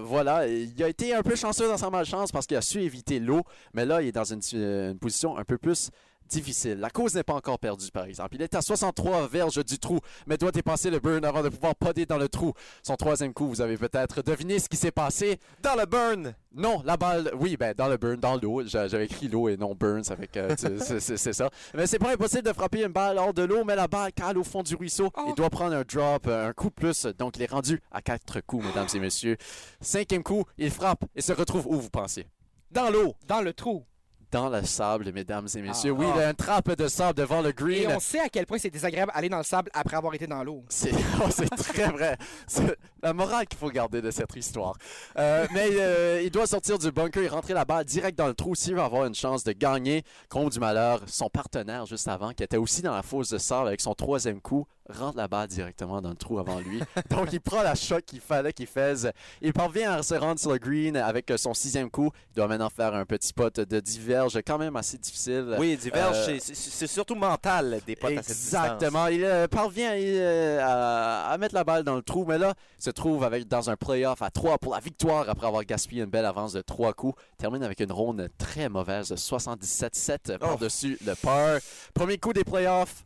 voilà, 0.04 0.48
il 0.48 0.82
a 0.84 0.88
été 0.88 1.14
un 1.14 1.22
peu 1.22 1.36
chanceux 1.36 1.68
dans 1.68 1.78
sa 1.78 1.90
malchance 1.90 2.32
parce 2.32 2.46
qu'il 2.48 2.58
a 2.58 2.62
su 2.62 2.82
éviter 2.82 3.20
l'eau. 3.20 3.42
Mais 3.74 3.86
là, 3.86 4.02
il 4.02 4.08
est 4.08 4.12
dans 4.12 4.24
une, 4.24 4.42
une 4.54 4.98
position 5.00 5.38
un 5.38 5.44
peu 5.44 5.58
plus 5.58 5.90
difficile. 6.28 6.80
La 6.80 6.90
cause 6.90 7.16
n'est 7.16 7.24
pas 7.24 7.34
encore 7.34 7.60
perdue, 7.60 7.90
par 7.92 8.06
exemple. 8.06 8.36
Il 8.36 8.42
est 8.42 8.54
à 8.56 8.62
63 8.62 9.28
verges 9.28 9.64
du 9.66 9.80
trou, 9.80 10.00
mais 10.28 10.38
doit 10.38 10.52
dépasser 10.52 10.90
le 10.90 11.00
burn 11.00 11.24
avant 11.26 11.42
de 11.44 11.50
pouvoir 11.50 11.76
podder 11.76 12.06
dans 12.06 12.18
le 12.18 12.30
trou. 12.30 12.54
Son 12.84 12.96
troisième 12.96 13.34
coup, 13.34 13.48
vous 13.48 13.62
avez 13.62 13.78
peut-être 13.78 14.22
deviné 14.22 14.60
ce 14.60 14.70
qui 14.70 14.78
s'est 14.78 14.92
passé. 14.92 15.40
Dans 15.62 15.76
le 15.76 15.86
burn! 15.86 16.34
Non, 16.54 16.82
la 16.86 16.98
balle, 16.98 17.32
oui, 17.40 17.56
ben 17.56 17.74
dans 17.78 17.88
le 17.88 17.98
burn, 17.98 18.16
dans 18.20 18.36
l'eau. 18.36 18.64
J'a- 18.66 18.88
J'avais 18.88 19.06
écrit 19.06 19.28
l'eau 19.28 19.48
et 19.48 19.58
non 19.58 19.76
burn, 19.76 20.04
ça 20.04 20.16
fait 20.16 20.28
que 20.28 20.56
c'est- 20.58 21.34
ça. 21.34 21.50
Mais 21.76 21.86
c'est 21.86 22.00
pas 22.00 22.12
impossible 22.14 22.44
de 22.44 22.54
frapper 22.54 22.84
une 22.84 22.92
balle 22.92 23.18
hors 23.20 23.34
de 23.34 23.44
l'eau, 23.44 23.64
mais 23.64 23.76
la 23.76 23.88
balle 23.88 24.12
cale 24.14 24.38
au 24.40 24.44
fond 24.44 24.64
du 24.64 24.74
ruisseau. 24.76 25.12
Oh. 25.16 25.26
Il 25.30 25.36
doit 25.36 25.50
prendre 25.52 25.76
un 25.76 25.84
drop, 25.84 26.26
euh, 26.28 26.50
un 26.50 26.54
coup 26.54 26.72
plus, 26.72 27.06
donc 27.06 27.38
il 27.38 27.44
est 27.44 27.52
rendu 27.52 27.80
à 27.92 28.02
quatre 28.02 28.42
coups, 28.42 28.66
mesdames 28.66 28.88
et 28.94 29.00
messieurs. 29.00 29.38
Cinquième 29.82 30.24
coup, 30.24 30.46
il 30.58 30.72
frappe 30.72 31.06
et 31.16 31.22
se 31.22 31.32
retrouve 31.34 31.68
où 31.68 31.80
vous 31.80 31.90
pensez 31.90 32.26
Dans 32.72 32.90
l'eau! 32.90 33.14
Dans 33.28 33.42
le 33.42 33.54
trou. 33.54 33.86
Dans 34.32 34.50
le 34.50 34.64
sable, 34.66 35.12
mesdames 35.14 35.48
et 35.56 35.62
messieurs. 35.62 35.94
Ah. 35.96 36.00
oui, 36.00 36.06
il 36.16 36.22
a 36.22 36.30
une 36.30 36.36
trappe 36.36 36.76
de 36.76 36.88
sable 36.88 37.18
devant 37.18 37.42
le 37.42 37.50
Et 37.50 37.54
green. 37.54 37.92
on 37.96 38.00
sait 38.00 38.20
à 38.20 38.28
quel 38.28 38.46
point 38.46 38.58
c'est 38.58 38.70
désagréable 38.70 39.12
aller 39.16 39.30
dans 39.30 39.38
le 39.38 39.44
sable 39.44 39.72
après 39.74 39.96
avoir 39.96 40.14
été 40.14 40.28
dans 40.28 40.44
l'eau. 40.44 40.64
C'est 40.68 40.92
oh, 41.24 41.30
très 41.56 41.88
vrai. 41.90 42.18
C'est 42.46 42.78
la 43.02 43.14
morale 43.14 43.48
qu'il 43.48 43.58
faut 43.58 43.70
garder 43.70 44.02
de 44.02 44.12
cette 44.12 44.36
histoire. 44.36 44.76
Euh, 45.18 45.48
mais 45.54 45.70
euh, 45.72 46.22
il 46.24 46.30
doit 46.30 46.48
sortir 46.48 46.78
du 46.78 46.92
bunker 46.92 47.24
et 47.24 47.28
rentrer 47.28 47.54
la 47.54 47.64
balle 47.64 47.86
direct 47.86 48.18
dans 48.18 48.28
le 48.28 48.34
trou 48.34 48.54
s'il 48.54 48.76
veut 48.76 48.82
avoir 48.82 49.06
une 49.06 49.16
chance 49.16 49.44
de 49.44 49.54
gagner. 49.54 50.04
Contre 50.30 50.52
du 50.52 50.60
malheur, 50.60 51.02
son 51.08 51.30
partenaire 51.30 51.86
juste 51.86 52.08
avant, 52.08 52.34
qui 52.34 52.44
était 52.44 52.58
aussi 52.58 52.82
dans 52.82 52.94
la 52.94 53.04
fosse 53.04 53.30
de 53.30 53.38
sable 53.38 53.68
avec 53.68 53.82
son 53.82 53.94
troisième 53.94 54.42
coup, 54.42 54.68
rentre 54.90 55.18
la 55.18 55.28
balle 55.28 55.48
directement 55.48 56.02
dans 56.02 56.10
le 56.10 56.16
trou 56.16 56.40
avant 56.40 56.60
lui. 56.60 56.82
Donc, 57.10 57.34
il 57.34 57.42
prend 57.42 57.62
la 57.64 57.76
shot 57.76 58.02
qu'il 58.06 58.20
fallait 58.22 58.54
qu'il 58.54 58.68
fasse. 58.68 59.08
Il 59.42 59.54
parvient 59.54 59.94
à 59.94 60.04
se 60.04 60.16
rendre 60.16 60.40
sur 60.40 60.52
le 60.52 60.60
green 60.60 60.96
avec 60.98 61.32
son 61.38 61.54
sixième 61.54 61.90
coup. 61.90 62.12
Il 62.32 62.36
doit 62.36 62.48
maintenant 62.48 62.70
faire 62.70 62.94
un 62.96 63.06
petit 63.06 63.34
pot 63.34 63.60
de 63.60 63.80
diverge 63.80 64.40
quand 64.46 64.58
même 64.58 64.76
assez 64.76 64.98
difficile. 64.98 65.56
Oui, 65.60 65.78
diverge, 65.78 66.16
Euh, 66.30 66.38
c'est- 66.42 66.88
surtout 66.88 67.16
mental, 67.16 67.80
des 67.86 67.96
potes 67.96 68.18
à 68.18 68.24
cette 68.24 68.36
distance. 68.38 68.66
Exactement. 68.66 69.08
Il 69.08 69.24
euh, 69.24 69.48
parvient 69.48 69.92
euh, 69.94 70.60
à, 70.62 71.30
à 71.32 71.38
mettre 71.38 71.56
la 71.56 71.64
balle 71.64 71.84
dans 71.84 71.96
le 71.96 72.02
trou, 72.02 72.26
mais 72.28 72.38
là, 72.38 72.54
il 72.80 72.84
se 72.84 72.90
trouve 72.90 73.24
avec, 73.24 73.48
dans 73.48 73.70
un 73.70 73.76
playoff 73.76 74.22
à 74.22 74.30
3 74.30 74.58
pour 74.58 74.74
la 74.74 74.80
victoire 74.80 75.30
après 75.30 75.48
avoir 75.48 75.64
gaspillé 75.64 76.04
une 76.04 76.10
belle 76.10 76.26
avance 76.26 76.54
de 76.54 76.62
3 76.62 76.94
coups. 76.94 77.22
Termine 77.38 77.64
avec 77.64 77.80
une 77.80 77.92
ronde 77.92 78.30
très 78.38 78.70
mauvaise 78.70 79.10
de 79.10 79.16
77-7 79.16 80.38
par-dessus 80.38 80.98
le 81.06 81.14
par. 81.16 81.58
Premier 81.94 82.18
coup 82.18 82.34
des 82.34 82.44
playoffs. 82.44 83.04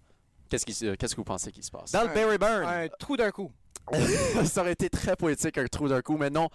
Qu'est-ce, 0.52 0.66
qui 0.66 0.74
se- 0.74 0.96
qu'est-ce 0.96 1.16
que 1.16 1.22
vous 1.22 1.26
pensez 1.26 1.50
qui 1.52 1.64
se 1.64 1.72
passe? 1.72 1.92
Dans 1.94 2.04
le 2.04 2.10
Barry 2.14 2.38
Burn. 2.38 2.66
Un 2.66 2.88
trou 3.00 3.16
d'un 3.16 3.32
coup. 3.32 3.50
Ça 4.46 4.62
aurait 4.62 4.74
été 4.74 4.90
très 4.90 5.16
poétique, 5.16 5.58
un 5.58 5.66
trou 5.68 5.88
d'un 5.88 6.02
coup, 6.02 6.18
mais 6.18 6.30
non. 6.30 6.50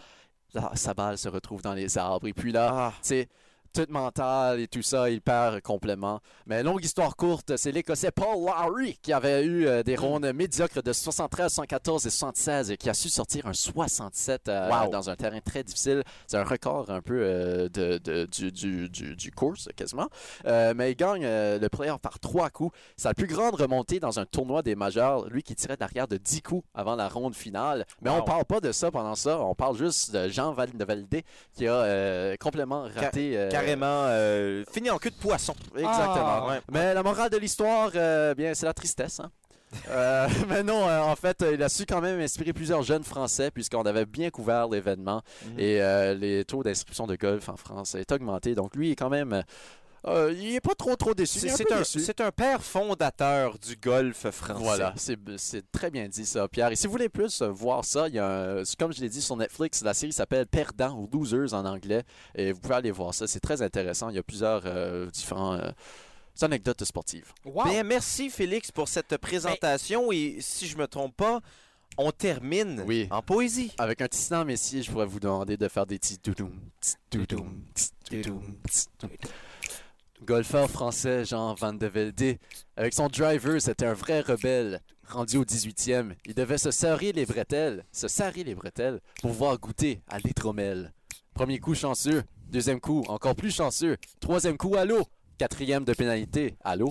Là, 0.54 0.70
sa 0.74 0.92
balle 0.94 1.16
se 1.18 1.28
retrouve 1.30 1.62
dans 1.62 1.72
les 1.74 1.96
arbres. 1.98 2.28
Et 2.28 2.32
puis 2.34 2.52
là, 2.52 2.68
Ah. 2.72 2.92
tu 3.02 3.08
sais, 3.08 3.28
tout 3.76 3.92
mental 3.92 4.60
et 4.60 4.68
tout 4.68 4.82
ça, 4.82 5.10
il 5.10 5.20
perd 5.20 5.60
complètement. 5.60 6.20
Mais 6.46 6.62
longue 6.62 6.84
histoire 6.84 7.14
courte, 7.16 7.56
c'est 7.56 7.72
l'Écossais 7.72 8.10
Paul 8.10 8.44
Lowry 8.46 8.98
qui 9.02 9.12
avait 9.12 9.44
eu 9.44 9.66
euh, 9.66 9.82
des 9.82 9.96
rondes 9.96 10.26
médiocres 10.32 10.82
de 10.82 10.92
73, 10.92 11.52
114 11.52 12.06
et 12.06 12.10
76 12.10 12.70
et 12.70 12.76
qui 12.76 12.88
a 12.88 12.94
su 12.94 13.08
sortir 13.08 13.46
un 13.46 13.52
67 13.52 14.48
euh, 14.48 14.70
Wow. 14.70 14.90
dans 14.90 15.10
un 15.10 15.16
terrain 15.16 15.40
très 15.40 15.62
difficile. 15.62 16.02
C'est 16.26 16.36
un 16.38 16.44
record 16.44 16.90
un 16.90 17.02
peu 17.02 17.18
euh, 17.20 17.68
de, 17.68 17.98
de- 17.98 18.26
du, 18.26 18.50
du, 18.50 18.88
du, 18.88 19.14
du 19.16 19.30
course, 19.32 19.68
quasiment. 19.76 20.08
Mais 20.44 20.92
il 20.92 20.96
gagne 20.96 21.24
le 21.26 21.68
playoff 21.68 22.00
par 22.00 22.18
trois 22.18 22.50
coups. 22.50 22.76
C'est 22.96 23.08
la 23.08 23.14
plus 23.14 23.26
grande 23.26 23.54
remontée 23.56 24.00
dans 24.00 24.18
un 24.18 24.24
tournoi 24.26 24.62
des 24.62 24.74
majeurs. 24.74 25.28
Lui 25.28 25.42
qui 25.42 25.54
tirait 25.54 25.76
derrière 25.76 26.08
de 26.08 26.16
10 26.16 26.42
coups 26.42 26.64
avant 26.74 26.96
la 26.96 27.08
ronde 27.08 27.34
finale. 27.34 27.84
Mais 28.00 28.10
Wow. 28.10 28.16
on 28.18 28.22
parle 28.22 28.44
pas 28.44 28.60
de 28.60 28.72
ça 28.72 28.90
pendant 28.90 29.14
ça. 29.14 29.40
On 29.40 29.54
parle 29.54 29.76
juste 29.76 30.12
de 30.12 30.28
Jean 30.28 30.52
Val- 30.52 30.76
de 30.76 30.84
Validé 30.84 31.24
qui 31.54 31.66
a 31.68 32.36
complètement 32.38 32.86
raté. 32.94 33.48
Carrément 33.66 34.04
euh, 34.08 34.64
fini 34.72 34.90
en 34.90 34.98
queue 34.98 35.10
de 35.10 35.16
poisson. 35.16 35.54
Exactement. 35.74 36.06
Ah. 36.42 36.46
Ouais. 36.48 36.60
Mais 36.70 36.94
la 36.94 37.02
morale 37.02 37.30
de 37.30 37.36
l'histoire, 37.36 37.90
euh, 37.94 38.34
bien, 38.34 38.54
c'est 38.54 38.66
la 38.66 38.74
tristesse. 38.74 39.20
hein. 39.20 39.30
Euh, 39.90 40.28
mais 40.48 40.62
non, 40.62 40.88
euh, 40.88 41.00
en 41.00 41.16
fait, 41.16 41.42
euh, 41.42 41.52
il 41.54 41.62
a 41.62 41.68
su 41.68 41.84
quand 41.86 42.00
même 42.00 42.20
inspirer 42.20 42.52
plusieurs 42.52 42.82
jeunes 42.82 43.02
Français 43.02 43.50
puisqu'on 43.50 43.82
avait 43.82 44.06
bien 44.06 44.30
couvert 44.30 44.68
l'événement 44.68 45.22
Mhm. 45.44 45.58
et 45.58 46.14
les 46.14 46.44
taux 46.44 46.62
d'inscription 46.62 47.06
de 47.08 47.16
golf 47.16 47.48
en 47.48 47.56
France 47.56 47.94
est 47.96 48.10
augmenté. 48.12 48.54
Donc 48.54 48.74
lui, 48.76 48.92
est 48.92 48.96
quand 48.96 49.10
même, 49.10 49.42
euh, 50.08 50.32
il 50.36 50.54
est 50.54 50.60
pas 50.60 50.74
trop 50.74 50.94
trop 50.96 51.14
déçu. 51.14 51.40
C'est 51.40 52.20
un, 52.20 52.30
père 52.30 52.62
fondateur 52.62 53.58
du 53.58 53.76
golf 53.76 54.30
français. 54.30 54.62
Voilà, 54.62 54.94
c'est 54.96 55.18
c'est 55.36 55.70
très 55.72 55.90
bien 55.90 56.06
dit 56.08 56.24
ça, 56.26 56.46
Pierre. 56.48 56.70
Et 56.70 56.76
si 56.76 56.86
vous 56.86 56.92
voulez 56.92 57.08
plus 57.08 57.42
euh, 57.42 57.48
voir 57.48 57.84
ça, 57.84 58.08
il 58.08 58.14
y 58.14 58.18
a 58.18 58.58
un- 58.58 58.62
comme 58.78 58.92
je 58.92 59.00
l'ai 59.00 59.08
dit 59.08 59.20
sur 59.22 59.36
Netflix, 59.36 59.82
la 59.82 59.94
série 59.94 60.12
s'appelle 60.12 60.46
Perdants 60.46 60.96
ou 60.98 61.08
Losers 61.12 61.54
en 61.54 61.64
anglais. 61.64 62.04
Et 62.34 62.52
vous 62.52 62.60
pouvez 62.60 62.74
aller 62.76 62.90
voir 62.90 63.14
ça, 63.14 63.26
c'est 63.26 63.40
très 63.40 63.62
intéressant. 63.62 64.08
Il 64.10 64.16
y 64.16 64.18
a 64.18 64.22
plusieurs 64.22 64.62
euh, 64.66 65.06
différents 65.10 65.54
euh, 65.54 65.70
anecdotes 66.42 66.84
sportives. 66.84 67.32
Wow. 67.44 67.64
Bien, 67.64 67.82
merci 67.82 68.30
Félix 68.30 68.70
pour 68.70 68.88
cette 68.88 69.16
présentation. 69.18 70.12
Et 70.12 70.36
si 70.40 70.66
je 70.68 70.76
me 70.76 70.86
trompe 70.86 71.16
pas, 71.16 71.40
on 71.98 72.12
termine 72.12 72.84
Oui. 72.86 73.08
en 73.10 73.22
poésie. 73.22 73.72
Avec 73.78 74.00
un 74.02 74.08
Tissant 74.08 74.44
Messier, 74.44 74.82
je 74.82 74.90
pourrais 74.90 75.06
vous 75.06 75.20
demander 75.20 75.56
de 75.56 75.66
faire 75.68 75.86
des 75.86 75.98
petits 75.98 76.18
doudoum, 76.22 76.52
Golfeur 80.24 80.70
français 80.70 81.26
Jean 81.26 81.54
Van 81.54 81.74
de 81.74 81.86
Velde, 81.86 82.38
avec 82.76 82.94
son 82.94 83.08
driver, 83.08 83.60
c'était 83.60 83.84
un 83.84 83.92
vrai 83.92 84.20
rebelle. 84.20 84.80
Rendu 85.06 85.36
au 85.36 85.44
18e, 85.44 86.14
il 86.24 86.34
devait 86.34 86.58
se 86.58 86.70
serrer 86.70 87.12
les 87.12 87.26
bretelles, 87.26 87.84
se 87.92 88.08
serrer 88.08 88.42
les 88.42 88.54
bretelles 88.54 89.00
pour 89.20 89.30
pouvoir 89.30 89.58
goûter 89.58 90.00
à 90.08 90.18
l'hydromel. 90.18 90.92
Premier 91.34 91.60
coup 91.60 91.74
chanceux, 91.74 92.24
deuxième 92.48 92.80
coup 92.80 93.04
encore 93.08 93.36
plus 93.36 93.54
chanceux, 93.54 93.98
troisième 94.18 94.56
coup 94.56 94.74
à 94.76 94.84
l'eau, 94.86 95.04
quatrième 95.38 95.84
de 95.84 95.92
pénalité 95.92 96.56
à 96.64 96.76
l'eau. 96.76 96.90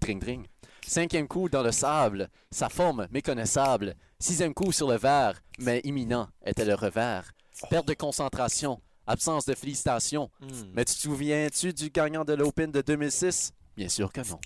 Dring 0.00 0.18
dring. 0.18 0.46
Cinquième 0.86 1.28
coup 1.28 1.48
dans 1.48 1.62
le 1.62 1.70
sable, 1.70 2.28
sa 2.50 2.68
forme 2.68 3.08
méconnaissable. 3.10 3.94
Sixième 4.18 4.54
coup 4.54 4.72
sur 4.72 4.88
le 4.88 4.96
verre, 4.96 5.42
mais 5.58 5.80
imminent 5.84 6.28
était 6.44 6.64
le 6.64 6.74
revers. 6.74 7.30
Perte 7.70 7.88
de 7.88 7.94
concentration, 7.94 8.80
absence 9.06 9.44
de 9.46 9.54
félicitations. 9.54 10.30
Hmm. 10.40 10.46
Mais 10.74 10.84
tu 10.84 10.94
te 10.94 11.00
souviens-tu 11.00 11.72
du 11.72 11.90
gagnant 11.90 12.24
de 12.24 12.34
l'Open 12.34 12.70
de 12.70 12.80
2006? 12.82 13.52
Bien 13.76 13.88
sûr 13.88 14.12
que 14.12 14.20
non. 14.20 14.40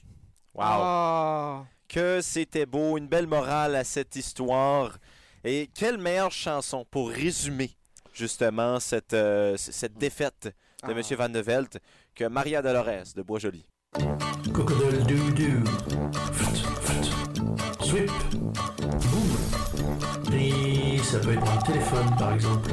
Wow. 0.55 0.63
Ah. 0.65 1.65
Que 1.89 2.21
c'était 2.21 2.67
beau, 2.67 2.97
une 2.99 3.07
belle 3.09 3.27
morale 3.27 3.75
à 3.77 3.85
cette 3.85 4.17
histoire. 4.17 4.99
Et 5.45 5.69
quelle 5.75 5.99
meilleure 5.99 6.33
chanson 6.33 6.85
pour 6.91 7.11
résumer 7.11 7.71
justement 8.13 8.79
cette, 8.81 9.15
euh, 9.15 9.57
cette 9.57 9.97
défaite 9.99 10.45
de 10.45 10.53
Ah. 10.83 10.91
M. 10.93 11.03
Van 11.17 11.29
de 11.29 11.41
Velt 11.41 11.79
que 12.15 12.25
Maria 12.25 12.63
Dolores 12.63 13.13
de 13.15 13.23
Bois-Joli. 13.23 13.65
Sweep. 17.83 18.11
Boom. 19.11 20.35
Et 20.39 20.99
ça 20.99 21.19
peut 21.19 21.33
être 21.33 21.51
un 21.51 21.57
téléphone 21.63 22.17
par 22.19 22.35
exemple. 22.35 22.71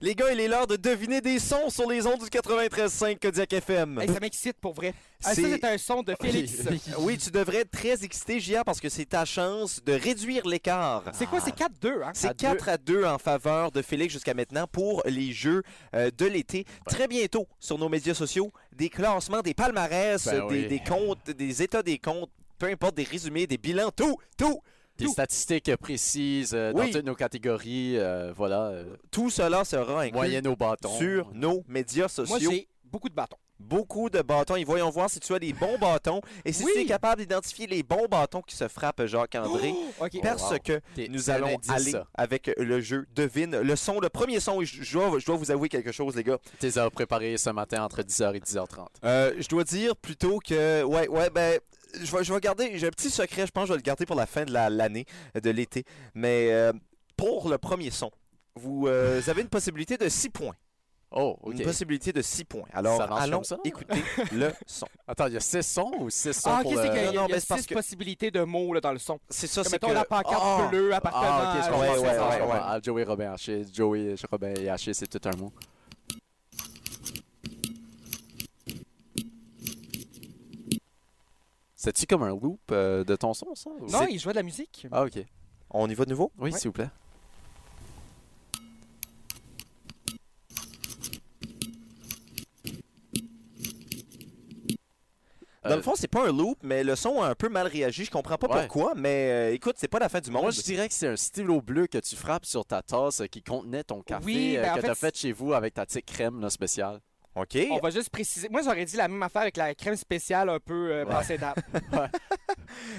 Les 0.00 0.14
gars, 0.14 0.30
il 0.32 0.40
est 0.40 0.48
l'heure 0.48 0.66
de 0.66 0.76
deviner 0.76 1.20
des 1.20 1.38
sons 1.38 1.70
sur 1.70 1.88
les 1.88 2.06
ondes 2.06 2.18
du 2.22 2.26
93.5 2.28 3.18
Kodiak 3.18 3.52
FM. 3.52 4.00
Hey, 4.00 4.08
ça 4.12 4.20
m'excite 4.20 4.56
pour 4.60 4.74
vrai. 4.74 4.92
Ah, 5.24 5.28
ça, 5.28 5.34
C'est- 5.34 5.64
un 5.64 5.78
son 5.78 6.02
de 6.02 6.14
Félix. 6.20 6.52
Oui, 6.98 7.16
tu 7.16 7.30
devrais 7.30 7.58
être 7.58 7.70
très 7.70 8.04
excité, 8.04 8.38
JR, 8.40 8.64
parce 8.64 8.80
que 8.80 8.88
c'est 8.88 9.06
ta 9.06 9.24
chance 9.24 9.82
de 9.84 9.92
réduire 9.94 10.46
l'écart. 10.46 11.04
C'est 11.14 11.26
quoi, 11.26 11.40
c'est 11.40 11.54
4-2, 11.54 12.02
hein? 12.04 12.10
C'est 12.12 12.28
À 12.28 12.34
4 12.34 12.68
à 12.68 12.76
2 12.76 13.04
en 13.04 13.18
faveur 13.18 13.70
de 13.70 13.80
Félix 13.80 14.12
jusqu'à 14.12 14.34
maintenant 14.34 14.66
pour 14.70 15.02
les 15.06 15.32
Jeux 15.32 15.62
euh, 15.94 16.10
de 16.16 16.26
l'été. 16.26 16.66
Très 16.86 17.08
bientôt, 17.08 17.46
sur 17.58 17.78
nos 17.78 17.88
médias 17.88 18.14
sociaux, 18.14 18.52
des 18.72 18.90
classements, 18.90 19.40
des 19.40 19.54
palmarès, 19.54 20.24
Ben 20.26 20.46
des, 20.48 20.54
oui. 20.62 20.68
des 20.68 20.80
comptes, 20.80 21.30
des 21.30 21.62
états 21.62 21.82
des 21.82 21.98
comptes, 21.98 22.30
peu 22.58 22.66
importe, 22.66 22.96
des 22.96 23.04
résumés, 23.04 23.46
des 23.46 23.58
bilans, 23.58 23.90
tout, 23.90 24.16
tout, 24.36 24.60
Des 24.96 25.06
Tout. 25.06 25.12
statistiques 25.12 25.74
précises 25.76 26.52
euh, 26.54 26.72
Oui. 26.74 26.86
dans 26.86 26.98
toutes 26.98 27.06
nos 27.06 27.14
catégories. 27.16 27.98
euh, 27.98 28.32
voilà. 28.36 28.66
euh, 28.68 28.96
tout 29.10 29.28
cela 29.30 29.64
sera 29.64 30.02
inclus 30.02 30.12
moyenne 30.14 30.46
au 30.46 30.54
bâton. 30.56 30.88
sur 30.98 31.30
nos 31.34 31.64
médias 31.66 32.02
Moi, 32.18 32.26
sociaux. 32.26 32.50
j'ai 32.52 32.68
beaucoup 32.84 33.08
de 33.08 33.14
bâtons. 33.14 33.36
Beaucoup 33.58 34.10
de 34.10 34.20
bâtons. 34.20 34.56
Et 34.56 34.64
voyons 34.64 34.90
voir 34.90 35.08
si 35.10 35.18
tu 35.20 35.32
as 35.34 35.38
les 35.38 35.52
bons 35.52 35.78
bâtons 35.78 36.20
et 36.44 36.52
si 36.52 36.64
Oui. 36.64 36.72
tu 36.74 36.80
es 36.82 36.84
capable 36.86 37.22
d'identifier 37.22 37.66
les 37.66 37.82
bons 37.82 38.06
bâtons 38.08 38.42
qui 38.42 38.54
se 38.54 38.68
frappent 38.68 39.04
Jacques-André. 39.06 39.72
OK. 40.00 40.10
Parce 40.22 40.50
wow. 40.50 40.58
que 40.62 40.80
nous 41.08 41.30
allons 41.30 41.56
aller 41.68 41.92
ça. 41.92 42.06
avec 42.14 42.50
le 42.56 42.80
jeu 42.80 43.06
Devine 43.14 43.58
le 43.60 43.76
son. 43.76 43.98
Le 44.00 44.08
premier 44.10 44.38
son, 44.40 44.60
je, 44.62 44.82
je 44.82 44.92
dois, 44.92 45.18
je 45.18 45.24
dois 45.26 45.36
vous 45.36 45.50
avouer 45.50 45.68
quelque 45.68 45.92
chose, 45.92 46.14
les 46.14 46.24
gars. 46.24 46.38
Tu 46.60 46.66
les 46.66 46.78
as 46.78 46.88
préparés 46.90 47.36
ce 47.36 47.50
matin 47.50 47.82
entre 47.84 48.02
10h 48.02 48.34
et 48.36 48.40
10h30. 48.40 48.86
Euh, 49.04 49.32
je 49.38 49.48
dois 49.48 49.64
dire 49.64 49.96
plutôt 49.96 50.38
que. 50.40 50.82
Ouais, 50.84 51.08
ouais, 51.08 51.30
ben. 51.30 51.58
Je 52.02 52.16
vais, 52.16 52.24
je 52.24 52.32
vais 52.32 52.40
garder. 52.40 52.78
J'ai 52.78 52.86
un 52.86 52.90
petit 52.90 53.10
secret, 53.10 53.46
je 53.46 53.50
pense 53.52 53.64
que 53.64 53.68
je 53.68 53.72
vais 53.74 53.78
le 53.78 53.82
garder 53.82 54.06
pour 54.06 54.16
la 54.16 54.26
fin 54.26 54.44
de 54.44 54.52
la- 54.52 54.70
l'année, 54.70 55.06
de 55.40 55.50
l'été. 55.50 55.84
Mais 56.14 56.48
euh, 56.52 56.72
pour 57.16 57.48
le 57.48 57.58
premier 57.58 57.90
son, 57.90 58.10
vous 58.56 58.86
euh, 58.86 59.20
avez 59.26 59.42
une 59.42 59.48
possibilité 59.48 59.96
de 59.96 60.08
6 60.08 60.30
points. 60.30 60.54
Oh. 61.16 61.36
Une 61.48 61.62
possibilité 61.62 62.12
de 62.12 62.20
6 62.22 62.44
points. 62.44 62.64
Alors, 62.72 63.00
allons 63.12 63.42
écouter 63.64 64.02
le 64.32 64.50
son. 64.66 64.86
Attends, 65.06 65.28
il 65.28 65.34
y 65.34 65.36
a 65.36 65.40
6 65.40 65.62
sons 65.62 65.92
ou 66.00 66.10
6 66.10 66.32
sons 66.32 66.50
Ah, 66.52 66.56
ok, 66.56 66.62
pour 66.64 66.72
c'est 66.82 66.88
le... 66.88 66.92
qu'il 66.94 67.02
y 67.04 67.06
a, 67.06 67.12
Non, 67.12 67.12
non, 67.12 67.26
il 67.26 67.28
y 67.28 67.32
a 67.32 67.34
mais 67.36 67.40
c'est 67.40 67.46
parce 67.46 67.60
six 67.60 67.66
que- 67.68 67.74
possibilités 67.74 68.30
de 68.32 68.42
mots 68.42 68.72
là, 68.74 68.80
dans 68.80 68.90
le 68.92 68.98
son. 68.98 69.20
C'est 69.28 69.46
ça, 69.46 69.62
c'est 69.62 69.70
mettons 69.72 69.88
que. 69.90 69.92
la 69.92 70.04
pancarte 70.04 70.42
Ah! 70.42 70.66
bleue, 70.68 70.92
appartenant 70.92 71.24
Ah, 71.24 71.54
ok, 71.56 71.62
je 71.62 71.68
à- 71.68 71.70
comprends. 71.70 72.02
Ouais, 72.46 72.52
ouais. 72.52 72.58
Ah, 72.60 72.78
Joey 72.82 73.04
Robin 73.04 73.32
Haché, 73.32 73.64
Joey 73.72 74.16
Robin 74.28 74.54
et 74.58 74.68
Haché, 74.68 74.92
c'est 74.92 75.06
tout 75.06 75.20
un 75.28 75.36
mot. 75.36 75.52
C'est-tu 81.84 82.06
comme 82.06 82.22
un 82.22 82.30
loop 82.30 82.60
euh, 82.72 83.04
de 83.04 83.14
ton 83.14 83.34
son, 83.34 83.54
ça? 83.54 83.68
ou- 83.68 83.90
Non, 83.90 84.06
il 84.08 84.18
jouait 84.18 84.32
de 84.32 84.38
la 84.38 84.42
musique. 84.42 84.86
Ah, 84.90 85.04
ok. 85.04 85.22
On 85.68 85.86
y 85.90 85.92
va 85.94 86.06
de 86.06 86.10
nouveau? 86.10 86.32
Oui, 86.38 86.50
Ouais. 86.50 86.58
s'il 86.58 86.68
vous 86.68 86.72
plaît. 86.72 86.88
Dans 95.64 95.70
Euh, 95.70 95.76
le 95.76 95.82
fond, 95.82 95.92
c'est 95.94 96.08
pas 96.08 96.26
un 96.28 96.32
loop, 96.32 96.58
mais 96.62 96.84
le 96.84 96.94
son 96.94 97.22
a 97.22 97.28
un 97.28 97.34
peu 97.34 97.48
mal 97.48 97.66
réagi. 97.66 98.04
Je 98.04 98.10
comprends 98.10 98.36
pas 98.36 98.48
Ouais. 98.48 98.66
pourquoi, 98.66 98.94
mais 98.94 99.30
euh, 99.50 99.54
écoute, 99.54 99.76
c'est 99.78 99.88
pas 99.88 99.98
la 99.98 100.10
fin 100.10 100.20
du 100.20 100.30
monde. 100.30 100.42
Moi, 100.42 100.50
je 100.50 100.60
dirais 100.60 100.88
que 100.88 100.94
c'est 100.94 101.08
un 101.08 101.16
stylo 101.16 101.62
bleu 101.62 101.86
que 101.86 101.96
tu 101.98 102.16
frappes 102.16 102.44
sur 102.44 102.66
ta 102.66 102.82
tasse 102.82 103.20
euh, 103.22 103.26
qui 103.26 103.42
contenait 103.42 103.82
ton 103.82 104.02
café 104.02 104.24
Oui, 104.26 104.56
euh, 104.58 104.62
ben, 104.62 104.72
en 104.72 104.74
que 104.76 104.80
tu 104.80 104.86
as 104.90 104.94
fait, 104.94 105.06
fait 105.06 105.16
chez 105.16 105.32
vous 105.32 105.54
avec 105.54 105.72
ta 105.74 105.86
petite 105.86 106.04
crème 106.04 106.40
là, 106.40 106.50
spéciale. 106.50 107.00
OK. 107.36 107.58
On 107.70 107.78
va 107.78 107.90
juste 107.90 108.10
préciser. 108.10 108.48
Moi, 108.48 108.62
j'aurais 108.62 108.84
dit 108.84 108.96
la 108.96 109.08
même 109.08 109.22
affaire 109.22 109.42
avec 109.42 109.56
la 109.56 109.74
crème 109.74 109.96
spéciale 109.96 110.48
un 110.48 110.60
peu 110.60 110.92
euh, 110.92 111.04
Ouais. 111.04 111.10
passée 111.10 111.34
d'étape. 111.34 111.58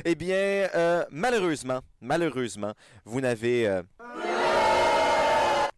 Eh 0.05 0.15
bien, 0.15 0.35
euh, 0.35 1.03
malheureusement, 1.11 1.79
malheureusement, 1.99 2.73
vous 3.03 3.19
n'avez 3.19 3.67
euh, 3.67 3.81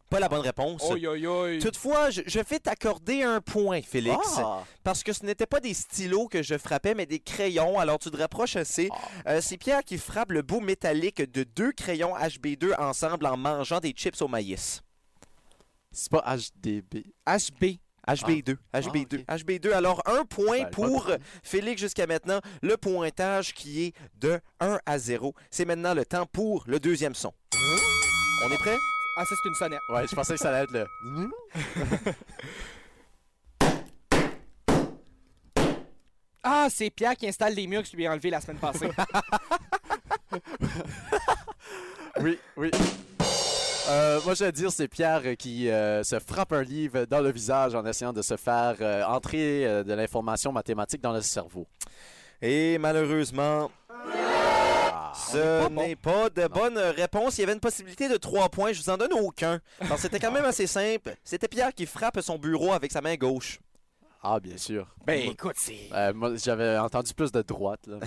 Pas 0.10 0.20
la 0.20 0.30
bonne 0.30 0.42
réponse. 0.42 0.84
Oi, 0.90 0.98
oi, 1.08 1.18
oi. 1.26 1.60
Toutefois, 1.60 2.10
je, 2.12 2.22
je 2.26 2.40
vais 2.40 2.60
t'accorder 2.60 3.24
un 3.24 3.42
point, 3.42 3.82
Félix. 3.82 4.18
Ah! 4.38 4.64
Parce 4.84 5.04
que 5.04 5.14
ce 5.14 5.26
n'était 5.26 5.46
pas 5.48 5.60
des 5.60 5.74
stylos 5.74 6.28
que 6.28 6.42
je 6.44 6.58
frappais, 6.58 6.94
mais 6.96 7.06
des 7.06 7.20
crayons. 7.20 7.78
Alors 7.80 8.00
tu 8.00 8.10
te 8.12 8.18
rapproches 8.18 8.56
assez. 8.56 8.90
Euh, 9.28 9.40
c'est 9.42 9.58
Pierre 9.58 9.84
qui 9.84 9.98
frappe 9.98 10.32
le 10.32 10.44
bout 10.44 10.62
métallique 10.62 11.22
de 11.32 11.44
deux 11.44 11.72
crayons 11.74 12.16
HB2 12.16 12.80
ensemble 12.80 13.26
en 13.26 13.36
mangeant 13.36 13.80
des 13.80 13.92
chips 13.92 14.22
au 14.22 14.28
maïs. 14.28 14.82
C'est 15.92 16.12
pas 16.12 16.24
HDB. 16.36 17.04
HB. 17.26 17.78
HB2, 18.08 18.58
HB2, 18.74 19.26
HB2. 19.26 19.72
Alors, 19.74 20.02
un 20.06 20.26
point 20.26 20.64
Ben, 20.64 20.70
pour 20.70 21.12
Félix 21.44 21.82
jusqu'à 21.82 22.08
maintenant. 22.08 22.40
Le 22.62 22.78
pointage 22.78 23.54
qui 23.54 23.86
est 23.86 23.94
de 24.16 24.40
1 24.60 24.80
à 24.86 24.98
0. 25.00 25.34
C'est 25.52 25.66
maintenant 25.66 25.94
le 25.94 26.06
temps 26.06 26.26
pour 26.26 26.64
le 26.68 26.80
deuxième 26.80 27.16
son. 27.16 27.34
On 28.46 28.52
est 28.52 28.58
prêt? 28.58 28.78
Ah, 29.18 29.26
ça, 29.26 29.36
c'est 29.42 29.50
une 29.50 29.56
sonnette. 29.56 29.80
Ouais, 29.90 30.08
je 30.08 30.16
pensais 30.16 30.34
que 30.36 30.40
ça 30.40 30.50
allait 30.50 30.64
être 30.64 30.72
le. 30.72 30.86
Ah, 36.50 36.68
c'est 36.70 36.90
Pierre 36.90 37.18
qui 37.18 37.28
installe 37.28 37.54
les 37.56 37.68
murs 37.68 37.82
que 37.82 37.90
je 37.90 37.96
lui 37.98 38.06
ai 38.06 38.08
enlevés 38.08 38.30
la 38.30 38.40
semaine 38.40 38.58
passée. 38.58 38.90
Oui, 42.20 42.40
oui. 42.56 42.72
Euh, 43.90 44.20
moi, 44.26 44.34
je 44.34 44.44
vais 44.44 44.52
dire, 44.52 44.72
c'est 44.72 44.88
Pierre 44.88 45.22
euh, 45.26 45.36
qui 45.36 45.70
euh, 45.70 46.04
se 46.04 46.20
frappe 46.20 46.52
un 46.52 46.62
livre 46.64 47.06
dans 47.06 47.22
le 47.22 47.32
visage 47.32 47.74
en 47.74 47.86
essayant 47.86 48.12
de 48.12 48.22
se 48.22 48.36
faire 48.36 48.76
euh, 48.82 49.04
entrer 49.06 49.66
euh, 49.66 49.84
de 49.84 49.94
l'information 49.94 50.52
mathématique 50.52 51.02
dans 51.02 51.14
le 51.14 51.22
cerveau. 51.22 51.68
Et 52.42 52.78
malheureusement, 52.80 53.72
Ah. 53.90 55.14
ce 55.32 55.70
n'est 55.70 55.96
pas 55.96 56.30
de 56.30 56.48
bonne 56.48 56.78
réponse. 56.78 57.38
Il 57.38 57.42
y 57.42 57.44
avait 57.46 57.54
une 57.54 57.62
possibilité 57.62 58.10
de 58.10 58.18
3 58.18 58.50
points. 58.50 58.74
Je 58.74 58.82
vous 58.82 58.90
en 58.90 58.98
donne 58.98 59.14
aucun. 59.14 59.60
C'était 59.98 60.20
quand 60.20 60.32
même 60.34 60.46
assez 60.46 60.68
simple. 60.68 61.16
C'était 61.24 61.48
Pierre 61.48 61.74
qui 61.74 61.86
frappe 61.86 62.20
son 62.20 62.38
bureau 62.38 62.74
avec 62.74 62.92
sa 62.92 63.00
main 63.02 63.16
gauche. 63.16 63.60
Ah, 64.22 64.40
bien 64.42 64.58
sûr. 64.58 64.86
ben, 65.06 65.30
écoute, 65.30 65.56
c'est. 65.58 65.90
Euh, 65.94 66.12
moi, 66.14 66.32
j'avais 66.36 66.78
entendu 66.78 67.14
plus 67.14 67.32
de 67.32 67.42
droite. 67.42 67.82
Mais- 67.88 68.00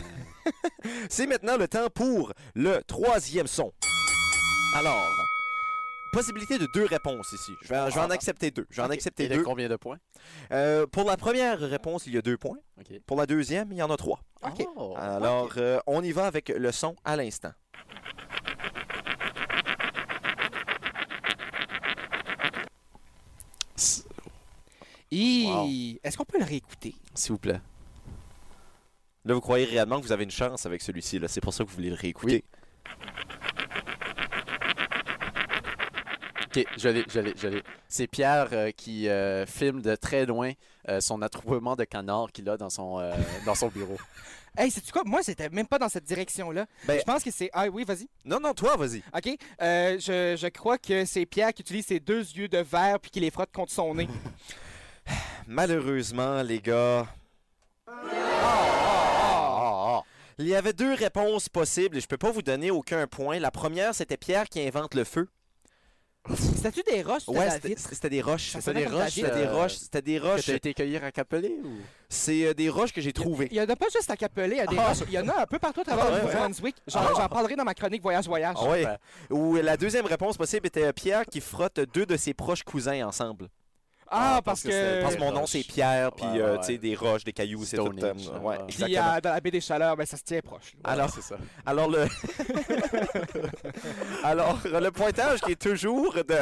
C'est 1.08 1.26
maintenant 1.26 1.56
le 1.56 1.66
temps 1.68 1.88
pour 1.94 2.32
le 2.54 2.82
troisième 2.86 3.46
son. 3.46 3.72
Alors, 4.76 5.08
possibilité 6.12 6.58
de 6.58 6.66
deux 6.74 6.84
réponses 6.84 7.32
ici. 7.32 7.52
Je 7.62 7.68
vais, 7.68 7.90
je 7.90 7.94
vais 7.94 8.00
en 8.00 8.10
Ah. 8.10 8.14
accepter 8.14 8.50
deux. 8.50 8.66
Je 8.70 8.80
vais 8.80 8.86
en 8.86 8.90
accepter 8.90 9.24
Il 9.24 9.30
y 9.30 9.32
a 9.32 9.36
deux. 9.36 9.42
combien 9.42 9.68
de 9.68 9.76
points? 9.76 9.98
Euh, 10.52 10.86
pour 10.86 11.04
la 11.04 11.16
première 11.16 11.58
réponse, 11.58 12.06
il 12.06 12.14
y 12.14 12.18
a 12.18 12.22
deux 12.22 12.36
points. 12.36 12.58
Pour 13.06 13.16
la 13.16 13.26
deuxième, 13.26 13.70
il 13.72 13.78
y 13.78 13.82
en 13.82 13.90
a 13.90 13.96
trois. 13.96 14.20
Oh, 14.76 14.94
Alors, 14.96 15.52
euh, 15.56 15.78
on 15.86 16.02
y 16.02 16.12
va 16.12 16.26
avec 16.26 16.48
le 16.48 16.72
son 16.72 16.96
à 17.04 17.16
l'instant. 17.16 17.52
Est-ce 25.10 26.16
qu'on 26.16 26.24
peut 26.24 26.38
le 26.38 26.44
réécouter? 26.44 26.94
S'il 27.14 27.32
vous 27.32 27.38
plaît. 27.38 27.60
Là, 29.24 29.34
vous 29.34 29.40
croyez 29.40 29.64
réellement 29.66 30.00
que 30.00 30.06
vous 30.06 30.12
avez 30.12 30.24
une 30.24 30.30
chance 30.30 30.64
avec 30.66 30.80
celui-ci. 30.82 31.18
là. 31.18 31.28
C'est 31.28 31.40
pour 31.40 31.52
ça 31.52 31.64
que 31.64 31.68
vous 31.68 31.74
voulez 31.76 31.90
le 31.90 31.96
réécouter. 31.96 32.44
OK, 36.56 36.64
je 36.76 36.88
l'ai, 36.88 37.04
je 37.08 37.20
l'ai, 37.20 37.34
je 37.36 37.46
l'ai. 37.48 37.62
C'est 37.88 38.06
Pierre 38.08 38.48
euh, 38.52 38.70
qui 38.72 39.08
euh, 39.08 39.46
filme 39.46 39.80
de 39.82 39.94
très 39.94 40.26
loin 40.26 40.52
euh, 40.88 41.00
son 41.00 41.22
attroupement 41.22 41.76
de 41.76 41.84
canards 41.84 42.32
qu'il 42.32 42.48
a 42.48 42.56
dans 42.56 42.70
son, 42.70 42.98
euh, 42.98 43.12
dans 43.46 43.54
son 43.54 43.68
bureau. 43.68 43.96
Hey, 44.58 44.68
sais-tu 44.68 44.90
quoi? 44.90 45.02
Moi, 45.06 45.22
c'était 45.22 45.48
même 45.48 45.68
pas 45.68 45.78
dans 45.78 45.88
cette 45.88 46.02
direction-là. 46.02 46.66
Ben- 46.84 46.98
Je 46.98 47.04
pense 47.04 47.22
que 47.22 47.30
c'est. 47.30 47.50
Ah 47.52 47.68
oui, 47.68 47.84
vas-y. 47.84 48.08
Non, 48.24 48.40
non, 48.40 48.52
toi, 48.52 48.76
vas-y. 48.76 49.00
OK. 49.16 49.28
Euh, 49.62 49.96
je, 50.00 50.36
je 50.36 50.48
crois 50.48 50.76
que 50.76 51.04
c'est 51.04 51.24
Pierre 51.24 51.54
qui 51.54 51.62
utilise 51.62 51.86
ses 51.86 52.00
deux 52.00 52.18
yeux 52.32 52.48
de 52.48 52.58
verre 52.58 52.98
puis 52.98 53.12
qui 53.12 53.20
les 53.20 53.30
frotte 53.30 53.52
contre 53.52 53.70
son 53.70 53.94
nez. 53.94 54.08
Malheureusement, 55.46 56.42
les 56.42 56.58
gars, 56.60 57.06
Ah, 59.12 60.02
il 60.38 60.48
y 60.48 60.54
avait 60.56 60.72
deux 60.72 60.94
réponses 60.94 61.48
possibles 61.48 61.96
et 61.96 62.00
je 62.00 62.08
peux 62.08 62.18
pas 62.18 62.32
vous 62.32 62.42
donner 62.42 62.72
aucun 62.72 63.06
point. 63.06 63.38
La 63.38 63.52
première, 63.52 63.94
c'était 63.94 64.16
Pierre 64.16 64.48
qui 64.48 64.60
invente 64.66 64.94
le 64.96 65.04
feu. 65.04 65.28
C'était-tu 66.36 66.82
des 66.82 67.02
roches 67.02 67.22
ou 67.28 67.32
Ouais, 67.32 67.46
la 67.46 67.50
c'était 67.52 67.68
des 68.10 68.20
roches. 68.20 68.52
C'était 68.52 68.74
des 68.74 68.86
roches. 68.86 69.12
C'était 69.14 69.30
des 69.32 69.46
roches. 69.48 69.74
C'était 69.76 70.02
des 70.02 70.18
Que 70.20 70.24
roches. 70.26 70.46
t'as 70.46 70.54
été 70.54 70.74
cueillir 70.74 71.02
à 71.02 71.10
Capelé 71.10 71.56
ou? 71.64 71.68
C'est 72.08 72.44
euh, 72.46 72.54
des 72.54 72.68
roches 72.68 72.92
que 72.92 73.00
j'ai 73.00 73.12
trouvées. 73.12 73.48
Il 73.50 73.56
y 73.56 73.60
en 73.60 73.68
a 73.68 73.74
pas 73.76 73.86
juste 73.92 74.10
à 74.10 74.16
Capelé, 74.16 74.56
il 74.56 74.58
y 74.58 74.60
a 74.60 74.66
des 74.66 74.76
roches. 74.78 74.98
Il 75.08 75.12
y 75.14 75.18
en 75.18 75.28
a 75.28 75.42
un 75.42 75.46
peu 75.46 75.58
partout 75.58 75.80
à 75.80 75.84
travers 75.84 76.06
Ah, 76.22 76.26
le. 76.26 76.32
Brunswick. 76.32 76.76
J'en 76.86 77.14
j'en 77.14 77.28
parlerai 77.28 77.56
dans 77.56 77.64
ma 77.64 77.74
chronique 77.74 78.02
Voyage 78.02 78.26
Voyage. 78.26 78.56
Ah 78.60 78.68
ouais. 78.68 78.84
Ouais. 78.84 78.96
Ou 79.30 79.56
la 79.56 79.76
deuxième 79.76 80.04
réponse 80.06 80.36
possible 80.36 80.66
était 80.66 80.92
Pierre 80.92 81.24
qui 81.24 81.40
frotte 81.40 81.80
deux 81.94 82.04
de 82.06 82.16
ses 82.16 82.34
proches 82.34 82.62
cousins 82.64 83.06
ensemble. 83.06 83.48
Ah, 84.12 84.36
Ah, 84.36 84.42
parce 84.42 84.62
parce 84.62 84.64
que 84.64 84.68
que. 84.98 85.02
Parce 85.02 85.14
que 85.14 85.20
mon 85.20 85.32
nom 85.32 85.46
c'est 85.46 85.62
Pierre, 85.62 86.10
puis 86.12 86.24
Ouais, 86.26 86.40
euh, 86.40 86.52
ouais, 86.54 86.58
tu 86.60 86.66
sais 86.66 86.72
ouais. 86.72 86.78
des 86.78 86.94
roches, 86.96 87.22
des 87.24 87.32
cailloux, 87.32 87.64
c'est 87.64 87.76
tout. 87.76 87.92
Euh, 88.02 88.12
ouais. 88.40 88.58
Puis 88.68 88.82
exactement. 88.82 89.14
euh, 89.16 89.20
dans 89.20 89.30
la 89.30 89.40
baie 89.40 89.50
des 89.52 89.60
Chaleurs, 89.60 89.96
ben, 89.96 90.04
ça 90.06 90.16
se 90.16 90.24
tient 90.24 90.40
proche. 90.40 90.72
Alors, 90.82 91.10
c'est 91.10 91.22
ça. 91.22 91.36
alors 91.64 91.88
le 91.88 92.06
alors 94.24 94.58
le 94.64 94.90
pointage 94.90 95.40
qui 95.40 95.52
est 95.52 95.60
toujours 95.60 96.12
de 96.14 96.34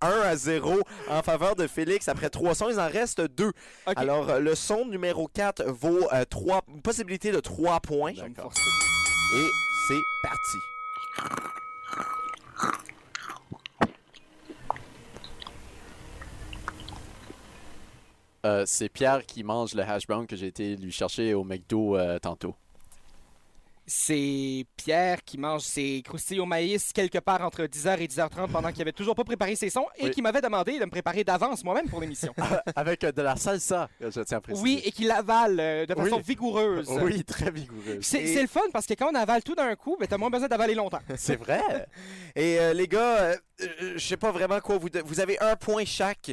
1 0.00 0.06
à 0.08 0.36
0 0.36 0.80
en 1.10 1.22
faveur 1.22 1.56
de 1.56 1.66
Félix 1.66 2.08
après 2.08 2.30
trois 2.30 2.54
sons, 2.54 2.68
il 2.70 2.78
en 2.78 2.88
reste 2.88 3.20
deux. 3.20 3.52
Ok. 3.86 3.94
Alors 3.96 4.28
euh, 4.30 4.38
le 4.38 4.54
son 4.54 4.84
numéro 4.86 5.26
4 5.28 5.64
vaut 5.64 6.08
euh, 6.12 6.24
trois 6.24 6.62
une 6.68 6.82
possibilité 6.82 7.32
de 7.32 7.40
3 7.40 7.80
points 7.80 8.12
et 8.12 9.50
c'est 9.88 10.02
parti. 10.22 10.58
C'est 18.66 18.88
Pierre 18.88 19.24
qui 19.24 19.44
mange 19.44 19.74
le 19.74 19.82
hash 19.82 20.06
brown 20.06 20.26
que 20.26 20.36
j'ai 20.36 20.46
été 20.46 20.76
lui 20.76 20.92
chercher 20.92 21.34
au 21.34 21.44
McDo 21.44 21.96
euh, 21.96 22.18
tantôt. 22.18 22.54
C'est 23.90 24.66
Pierre 24.76 25.24
qui 25.24 25.38
mange 25.38 25.62
ses 25.62 26.02
croustilles 26.02 26.40
au 26.40 26.44
maïs 26.44 26.92
quelque 26.92 27.16
part 27.20 27.40
entre 27.40 27.62
10h 27.64 27.98
et 28.00 28.06
10h30 28.06 28.50
pendant 28.52 28.70
qu'il 28.70 28.82
avait 28.82 28.92
toujours 28.92 29.14
pas 29.14 29.24
préparé 29.24 29.56
ses 29.56 29.70
sons 29.70 29.86
et 29.96 30.04
Oui. 30.04 30.10
qui 30.10 30.20
m'avait 30.20 30.42
demandé 30.42 30.78
de 30.78 30.84
me 30.84 30.90
préparer 30.90 31.24
d'avance 31.24 31.64
moi-même 31.64 31.88
pour 31.88 31.98
l'émission. 32.02 32.34
Avec 32.76 33.02
euh, 33.04 33.12
de 33.12 33.22
la 33.22 33.36
salsa, 33.36 33.88
je 33.98 34.20
tiens 34.20 34.36
à 34.36 34.40
préciser. 34.42 34.62
oui, 34.62 34.82
et 34.84 34.92
qui 34.92 35.04
l'avale 35.04 35.58
euh, 35.58 35.86
de 35.86 35.94
façon 35.94 36.16
Oui. 36.16 36.22
vigoureuse. 36.22 36.86
Oui, 37.02 37.24
très 37.24 37.50
vigoureux. 37.50 38.00
C'est 38.02 38.22
Et- 38.22 38.42
le 38.42 38.46
fun 38.46 38.60
parce 38.74 38.84
que 38.84 38.92
quand 38.92 39.10
on 39.10 39.14
avale 39.14 39.42
tout 39.42 39.54
d'un 39.54 39.74
coup, 39.74 39.96
ben, 39.98 40.06
t'as 40.06 40.18
moins 40.18 40.28
besoin 40.28 40.48
d'avaler 40.48 40.74
longtemps. 40.74 41.00
C'est 41.16 41.36
vrai. 41.36 41.60
Et 42.36 42.60
euh, 42.60 42.74
les 42.74 42.88
gars, 42.88 43.16
euh, 43.20 43.36
euh, 43.62 43.92
je 43.96 44.06
sais 44.06 44.18
pas 44.18 44.32
vraiment 44.32 44.60
quoi 44.60 44.76
vous 44.76 44.90
de- 44.90 45.00
vous 45.00 45.18
avez 45.20 45.40
un 45.40 45.56
point 45.56 45.86
chaque 45.86 46.32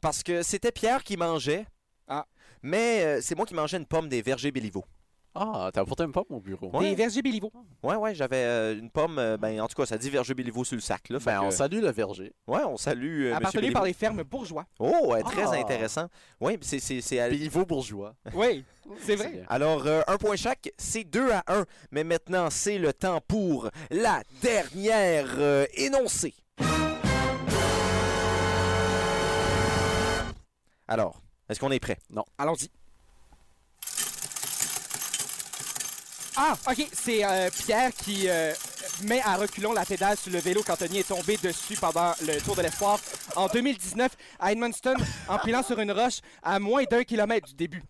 parce 0.00 0.22
que 0.22 0.42
c'était 0.42 0.72
Pierre 0.72 1.04
qui 1.04 1.18
mangeait. 1.18 1.66
Ah. 2.08 2.24
Mais 2.62 3.20
c'est 3.20 3.34
moi 3.36 3.44
qui 3.44 3.52
mangeais 3.52 3.76
une 3.76 3.84
pomme 3.84 4.08
des 4.08 4.22
vergers 4.22 4.50
Béliveau. 4.50 4.84
Ah, 5.36 5.68
t'as 5.72 5.80
apporté 5.80 6.04
une 6.04 6.12
pomme 6.12 6.24
au 6.30 6.38
bureau. 6.38 6.70
Ouais. 6.72 6.90
Des 6.90 6.94
vergers 6.94 7.20
Béliveau. 7.20 7.50
Ouais, 7.82 7.96
ouais, 7.96 8.14
j'avais 8.14 8.36
euh, 8.44 8.78
une 8.78 8.88
pomme. 8.88 9.18
euh, 9.18 9.36
ben, 9.36 9.60
en 9.60 9.66
tout 9.66 9.74
cas, 9.74 9.84
ça 9.84 9.98
dit 9.98 10.08
verger 10.08 10.32
Béliveau 10.32 10.62
sur 10.64 10.76
le 10.76 10.80
sac. 10.80 11.08
Là, 11.08 11.18
Ben, 11.24 11.40
on 11.42 11.50
salue 11.50 11.80
le 11.80 11.90
verger. 11.90 12.32
Ouais, 12.46 12.62
on 12.64 12.76
salue. 12.76 13.26
euh, 13.32 13.34
appartenu 13.34 13.72
par 13.72 13.82
les 13.84 13.94
fermes 13.94 14.22
bourgeois. 14.22 14.64
Oh, 14.78 15.08
ouais, 15.08 15.22
très 15.24 15.42
Ah. 15.42 15.56
intéressant. 15.60 16.08
Oui, 16.40 16.56
c'est. 16.60 16.78
c'est- 16.78 17.00
c'est 17.00 17.18
à- 17.18 17.28
Béliveau 17.28 17.66
bourgeois. 17.66 18.14
Oui, 18.32 18.64
c'est 19.00 19.16
vrai. 19.16 19.42
Alors, 19.48 19.84
euh, 19.86 20.02
un 20.06 20.18
point 20.18 20.36
chaque, 20.36 20.70
c'est 20.78 21.02
2 21.04 21.32
à 21.32 21.42
1. 21.48 21.64
Mais 21.90 22.04
maintenant, 22.04 22.48
c'est 22.50 22.78
le 22.78 22.92
temps 22.92 23.20
pour 23.26 23.68
la 23.90 24.22
dernière 24.40 25.26
euh, 25.38 25.66
énoncée. 25.74 26.34
Alors, 30.86 31.20
est-ce 31.48 31.58
qu'on 31.58 31.70
est 31.72 31.80
prêt? 31.80 31.98
Allons-y. 32.38 32.70
Ah, 36.36 36.56
ok, 36.68 36.88
c'est 36.92 37.24
euh, 37.24 37.48
Pierre 37.50 37.92
qui 37.94 38.28
euh, 38.28 38.52
met 39.04 39.20
à 39.22 39.36
reculons 39.36 39.72
la 39.72 39.84
pédale 39.84 40.16
sur 40.16 40.32
le 40.32 40.40
vélo 40.40 40.62
quand 40.66 40.76
Tony 40.76 40.98
est 40.98 41.08
tombé 41.08 41.36
dessus 41.36 41.76
pendant 41.76 42.12
le 42.26 42.40
Tour 42.40 42.56
de 42.56 42.62
l'Espoir 42.62 42.98
en 43.36 43.46
2019 43.46 44.10
à 44.40 44.50
Edmundston 44.52 44.96
en 45.28 45.38
pilant 45.38 45.62
sur 45.62 45.78
une 45.78 45.92
roche 45.92 46.18
à 46.42 46.58
moins 46.58 46.82
d'un 46.90 47.04
kilomètre 47.04 47.46
du 47.48 47.54
début. 47.54 47.82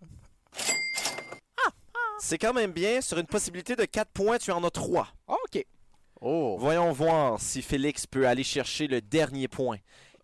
C'est 2.19 2.37
quand 2.37 2.53
même 2.53 2.71
bien. 2.71 3.01
Sur 3.01 3.17
une 3.17 3.25
possibilité 3.25 3.75
de 3.75 3.83
4 3.85 4.09
points, 4.11 4.37
tu 4.37 4.51
en 4.51 4.63
as 4.63 4.69
3. 4.71 5.07
Ok. 5.27 5.65
Oh. 6.21 6.55
Voyons 6.59 6.91
voir 6.91 7.39
si 7.41 7.61
Félix 7.61 8.05
peut 8.07 8.27
aller 8.27 8.43
chercher 8.43 8.87
le 8.87 9.01
dernier 9.01 9.47
point. 9.47 9.77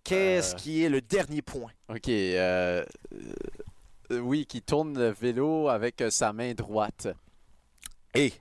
Qu'est-ce 0.03 0.53
Euh. 0.55 0.57
qui 0.57 0.83
est 0.83 0.89
le 0.89 1.01
dernier 1.01 1.41
point? 1.41 1.71
OK. 1.89 2.07
euh, 2.07 2.83
oui, 4.11 4.45
qui 4.45 4.61
tourne 4.61 4.97
le 4.97 5.09
vélo 5.11 5.67
avec 5.69 6.03
sa 6.09 6.33
main 6.33 6.53
droite. 6.53 7.07
Et 8.13 8.33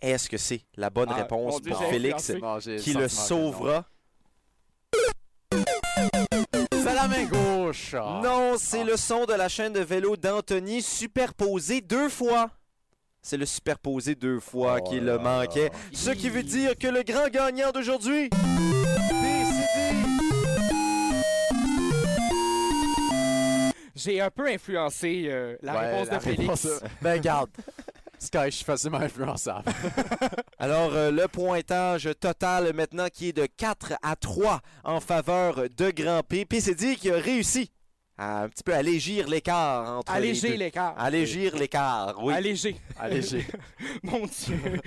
est-ce 0.00 0.28
que 0.28 0.36
c'est 0.36 0.60
la 0.76 0.90
bonne 0.90 1.08
Ah, 1.10 1.14
réponse 1.14 1.60
pour 1.60 1.82
Félix 1.84 2.32
qui 2.82 2.92
le 2.92 3.08
sauvera? 3.08 3.84
non. 5.52 5.64
C'est 6.72 6.94
la 6.94 7.08
main 7.08 7.24
gauche. 7.24 7.94
Ah. 7.98 8.20
Non, 8.22 8.54
c'est 8.58 8.80
Ah. 8.82 8.84
le 8.84 8.96
son 8.96 9.24
de 9.24 9.32
la 9.34 9.48
chaîne 9.48 9.72
de 9.72 9.80
vélo 9.80 10.16
d'Anthony 10.16 10.82
superposé 10.82 11.80
deux 11.80 12.08
fois. 12.08 12.50
C'est 13.22 13.36
le 13.36 13.46
superposé 13.46 14.14
deux 14.14 14.38
fois 14.38 14.78
Oh 14.80 14.84
qui 14.88 15.00
le 15.00 15.18
manquait. 15.18 15.70
Ce 15.92 16.10
qui 16.10 16.28
veut 16.28 16.44
dire 16.44 16.76
que 16.78 16.86
le 16.86 17.02
grand 17.02 17.28
gagnant 17.28 17.72
d'aujourd'hui, 17.72 18.28
décidé, 18.30 19.96
J'ai 23.96 24.20
un 24.20 24.30
peu 24.30 24.46
influencé 24.46 25.24
euh, 25.28 25.56
la 25.62 25.74
Ouais, 25.74 25.90
réponse 25.90 26.10
de 26.10 26.18
Félix. 26.20 26.40
réponse, 26.42 26.66
euh, 26.66 26.78
Ben, 27.02 27.20
garde. 27.20 27.50
Sky, 28.18 28.38
je 28.46 28.50
suis 28.50 28.64
facilement 28.64 28.98
influençable. 28.98 29.64
Alors, 30.58 30.94
euh, 30.94 31.10
le 31.10 31.28
pointage 31.28 32.08
total 32.18 32.72
maintenant 32.74 33.08
qui 33.12 33.28
est 33.28 33.32
de 33.32 33.46
4 33.46 33.94
à 34.02 34.16
3 34.16 34.60
en 34.84 35.00
faveur 35.00 35.64
de 35.76 35.90
Grand 35.90 36.22
P. 36.22 36.44
PCD 36.44 36.96
qui 36.96 37.10
a 37.10 37.16
réussi 37.16 37.70
à 38.18 38.42
un 38.42 38.48
petit 38.48 38.62
peu 38.64 38.74
allégir 38.74 39.28
l'écart 39.28 39.98
entre 39.98 40.12
les 40.12 40.16
Alléger 40.18 40.48
deux. 40.50 40.56
l'écart. 40.56 40.94
Allégir 40.98 41.56
l'écart, 41.56 42.16
oui. 42.22 42.32
Alléger. 42.34 42.76
Allégé. 42.98 43.46
Mon 44.02 44.20
Dieu. 44.26 44.80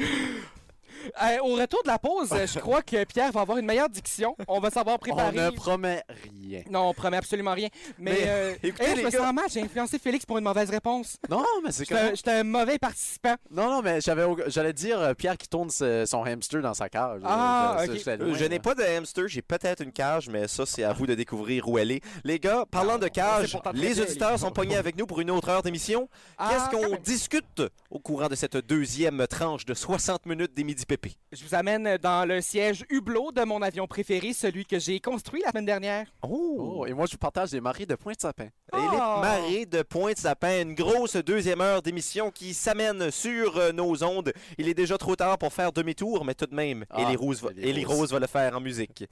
Euh, 1.21 1.37
au 1.43 1.55
retour 1.55 1.81
de 1.83 1.87
la 1.89 1.97
pause, 1.99 2.29
je 2.45 2.59
crois 2.59 2.81
que 2.81 3.03
Pierre 3.03 3.31
va 3.31 3.41
avoir 3.41 3.57
une 3.57 3.65
meilleure 3.65 3.89
diction. 3.89 4.35
On 4.47 4.59
va 4.59 4.69
savoir 4.69 4.95
On 4.95 4.99
préparer. 4.99 5.35
ne 5.35 5.49
promet 5.49 6.03
rien. 6.23 6.61
Non, 6.69 6.89
on 6.89 6.93
promet 6.93 7.17
absolument 7.17 7.53
rien. 7.53 7.67
Mais, 7.97 8.11
Mais, 8.11 8.17
euh, 8.27 8.55
écoutez, 8.63 8.85
hey, 8.85 8.95
je 8.97 9.01
me 9.03 9.09
gars- 9.09 9.17
sens 9.19 9.33
mal, 9.33 9.45
j'ai 9.49 9.61
influencé 9.61 9.97
Félix 9.99 10.25
pour 10.25 10.37
une 10.37 10.43
mauvaise 10.43 10.69
réponse. 10.69 11.17
Non, 11.29 11.43
mais 11.63 11.71
c'est 11.71 11.85
comme. 11.85 12.15
j'étais 12.15 12.31
un 12.31 12.43
mauvais 12.43 12.77
participant. 12.79 13.35
Non, 13.51 13.69
non, 13.69 13.81
mais 13.81 14.01
j'avais, 14.01 14.25
j'allais 14.47 14.73
dire 14.73 14.99
euh, 14.99 15.13
Pierre 15.13 15.37
qui 15.37 15.47
tourne 15.47 15.69
ce- 15.69 16.05
son 16.05 16.23
hamster 16.23 16.61
dans 16.61 16.73
sa 16.73 16.89
cage. 16.89 17.21
Ah, 17.25 17.77
Je- 17.87 17.93
je- 17.93 18.09
Euh, 18.09 18.33
Je 18.35 18.45
n'ai 18.45 18.59
pas 18.59 18.75
de 18.75 18.83
hamster, 18.83 19.27
j'ai 19.27 19.41
peut-être 19.41 19.81
une 19.83 19.91
cage, 19.91 20.29
mais 20.29 20.47
ça, 20.47 20.65
c'est 20.65 20.83
à 20.83 20.93
vous 20.93 21.05
de 21.07 21.15
découvrir 21.15 21.67
où 21.67 21.77
elle 21.77 21.91
est. 21.91 22.01
Les 22.23 22.39
gars, 22.39 22.65
parlant 22.69 22.97
de 22.97 23.07
cage, 23.07 23.57
les 23.73 23.99
auditeurs 23.99 24.37
sont 24.39 24.51
pognés 24.51 24.77
avec 24.77 24.97
nous 24.97 25.05
pour 25.05 25.19
une 25.19 25.31
autre 25.31 25.49
heure 25.49 25.63
d'émission. 25.63 26.07
Ah, 26.37 26.49
Qu'est-ce 26.49 26.69
qu'on 26.87 26.95
discute 26.97 27.61
au 27.89 27.99
courant 27.99 28.27
de 28.27 28.35
cette 28.35 28.57
deuxième 28.57 29.25
tranche 29.27 29.65
de 29.65 29.73
60 29.73 30.25
minutes 30.25 30.53
des 30.53 30.63
Midi 30.63 30.85
Pépé? 30.89 31.13
Je 31.31 31.43
vous 31.45 31.53
amène 31.53 31.97
dans 31.97 32.27
le 32.27 32.41
siège 32.41 32.83
hublot 32.89 33.31
de 33.31 33.43
mon 33.43 33.61
avion 33.61 33.85
préféré, 33.85 34.33
celui 34.33 34.65
que 34.65 34.79
j'ai 34.79 34.99
construit 34.99 35.39
la 35.45 35.51
semaine 35.51 35.65
dernière. 35.65 36.07
Oh, 36.27 36.83
et 36.87 36.93
moi, 36.93 37.05
je 37.05 37.11
vous 37.11 37.19
partage 37.19 37.51
des 37.51 37.61
maris 37.61 37.85
de 37.85 37.93
pointe 37.93 38.15
de 38.17 38.21
sapin. 38.21 38.45
Et 38.45 38.49
Oh! 38.73 38.89
les 38.91 38.97
marées 38.97 39.65
de 39.67 39.83
Pointe-Sapin, 39.83 40.61
une 40.63 40.73
grosse 40.73 41.15
deuxième 41.15 41.61
heure 41.61 41.83
d'émission 41.83 42.31
qui 42.31 42.55
s'amène 42.55 43.11
sur 43.11 43.57
euh, 43.57 43.71
nos 43.71 44.03
ondes. 44.03 44.33
Il 44.57 44.67
est 44.67 44.73
déjà 44.73 44.97
trop 44.97 45.15
tard 45.15 45.37
pour 45.37 45.53
faire 45.53 45.71
demi-tour, 45.71 46.25
mais 46.25 46.33
tout 46.33 46.47
de 46.47 46.55
même, 46.55 46.85
Ah, 46.89 47.01
Ellie 47.03 47.15
Rose, 47.15 47.41
va, 47.43 47.51
Ellie 47.51 47.69
Ellie 47.69 47.85
Rose. 47.85 47.97
Rose 47.99 48.11
va 48.13 48.19
le 48.19 48.27
faire 48.27 48.57
en 48.57 48.59
musique. 48.59 49.05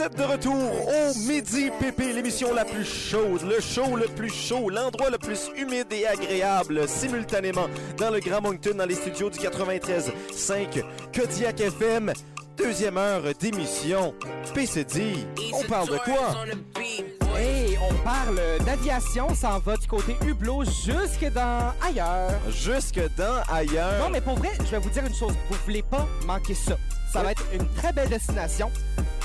Vous 0.00 0.06
êtes 0.06 0.16
de 0.16 0.22
retour 0.22 0.54
au 0.54 1.18
Midi 1.28 1.70
Pépé, 1.78 2.14
l'émission 2.14 2.54
la 2.54 2.64
plus 2.64 2.86
chaude, 2.86 3.42
le 3.42 3.60
show 3.60 3.96
le 3.96 4.06
plus 4.06 4.32
chaud, 4.32 4.70
l'endroit 4.70 5.10
le 5.10 5.18
plus 5.18 5.50
humide 5.54 5.88
et 5.90 6.06
agréable, 6.06 6.88
simultanément 6.88 7.66
dans 7.98 8.08
le 8.08 8.18
Grand 8.20 8.40
Moncton, 8.40 8.76
dans 8.76 8.86
les 8.86 8.94
studios 8.94 9.28
du 9.28 9.38
93.5 9.38 10.82
Kodiak 11.14 11.60
FM. 11.60 12.14
Deuxième 12.56 12.96
heure 12.96 13.24
d'émission. 13.38 14.14
PCD, 14.54 15.16
on 15.52 15.64
parle 15.64 15.88
de 15.88 15.98
quoi? 15.98 16.46
Hey, 17.36 17.78
on 17.90 17.94
parle 18.02 18.40
d'aviation, 18.64 19.34
ça 19.34 19.56
en 19.56 19.58
va 19.58 19.76
du 19.76 19.86
côté 19.86 20.16
hublot 20.26 20.64
jusque 20.64 21.30
dans 21.34 21.74
ailleurs. 21.86 22.40
Jusque 22.48 23.00
dans 23.18 23.42
ailleurs. 23.52 24.02
Non, 24.02 24.08
mais 24.10 24.22
pour 24.22 24.36
vrai, 24.36 24.50
je 24.64 24.70
vais 24.70 24.78
vous 24.78 24.90
dire 24.90 25.04
une 25.04 25.14
chose. 25.14 25.34
Vous 25.50 25.56
voulez 25.66 25.82
pas 25.82 26.08
manquer 26.26 26.54
ça. 26.54 26.78
Ça 27.12 27.22
va 27.22 27.32
être 27.32 27.44
une 27.52 27.66
très 27.74 27.92
belle 27.92 28.08
destination. 28.08 28.70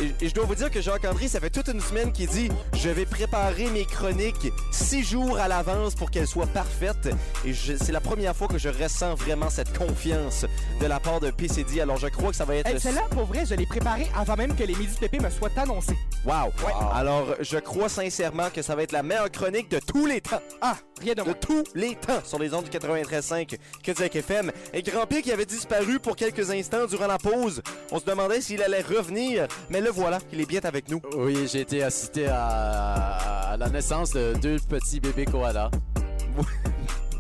Et, 0.02 0.26
et 0.26 0.30
je 0.30 0.34
dois 0.34 0.46
vous 0.46 0.56
dire 0.56 0.70
que 0.70 0.82
Jacques-André, 0.82 1.28
ça 1.28 1.40
fait 1.40 1.50
toute 1.50 1.68
une 1.70 1.80
semaine 1.82 2.12
qu'il 2.12 2.28
dit 2.28 2.50
Je 2.78 2.90
vais 2.90 3.06
préparer 3.06 3.70
mes 3.70 3.86
chroniques 3.86 4.52
six 4.72 5.04
jours 5.04 5.38
à 5.38 5.48
l'avance 5.48 5.96
pour 5.96 6.12
qu'elles 6.12 6.28
soient 6.28 6.48
parfaites. 6.48 7.10
Et 7.46 7.54
c'est 7.54 7.92
la 7.92 8.02
première 8.02 8.36
fois 8.36 8.48
que 8.48 8.58
je 8.58 8.70
ressens 8.70 9.16
vraiment 9.16 9.50
cette 9.50 9.78
confiance 9.78 10.46
de 10.82 10.86
la 10.86 11.00
part 11.00 11.20
de 11.20 11.32
PCD. 11.32 11.82
Alors 11.82 11.98
je 11.98 12.08
crois 12.08 12.32
que 12.32 12.36
ça 12.36 12.46
va 12.46 12.56
être. 12.56 12.68
Hey, 12.70 12.80
Celle-là, 12.80 13.04
pour 13.12 13.26
vrai, 13.26 13.46
je 13.46 13.56
l'ai 13.56 13.66
préparée 13.66 14.08
avant 14.16 14.36
même 14.36 14.56
que 14.56 14.64
les 14.64 14.76
Midi 14.76 14.96
Pépé 15.00 15.20
me 15.20 15.30
soient 15.30 15.50
annoncés. 15.58 15.98
Wow. 16.26 16.52
Alors 16.94 17.36
je 17.40 17.58
crois 17.58 17.90
sincèrement 17.90 18.50
que 18.54 18.62
ça 18.62 18.76
va 18.76 18.84
être 18.84 18.92
la 18.92 19.04
meilleure 19.04 19.32
chronique 19.32 19.70
de 19.70 19.80
tous 19.80 20.06
les 20.06 20.22
temps. 20.22 20.42
Ah, 20.62 20.76
rien 21.02 21.14
de 21.14 21.20
De 21.22 21.26
moins. 21.26 21.34
tous 21.40 21.64
les 21.74 21.96
temps 21.96 22.20
sur 22.24 22.40
les 22.40 22.54
ondes 22.54 22.66
du 22.66 22.78
93.5 22.78 23.58
Kodiak 23.86 24.16
FM. 24.16 24.52
Et 24.74 24.82
Grand 24.82 25.06
P 25.08 25.22
qui 25.22 25.32
avait 25.32 25.46
disparu 25.46 26.00
pour 26.00 26.16
quelques 26.16 26.52
instants 26.52 26.86
durant 26.88 27.08
la 27.08 27.18
pause. 27.18 27.62
On 27.92 28.00
se 28.00 28.06
demandait 28.06 28.42
s'il 28.42 28.62
allait 28.62 28.82
revenir. 28.82 29.48
Mais 29.70 29.82
le 29.86 29.92
voilà, 29.92 30.20
il 30.34 30.42
est 30.42 30.46
bien 30.48 30.62
avec 30.64 30.90
nous. 30.90 31.00
Oui, 31.16 31.48
j'ai 31.52 31.62
été 31.62 31.84
assisté 31.84 32.26
à, 32.28 33.52
à 33.52 33.58
la 33.58 33.70
naissance 33.70 34.12
de 34.12 34.34
deux 34.42 34.58
petits 34.68 35.00
bébés 35.00 35.26
koalas. 35.26 35.70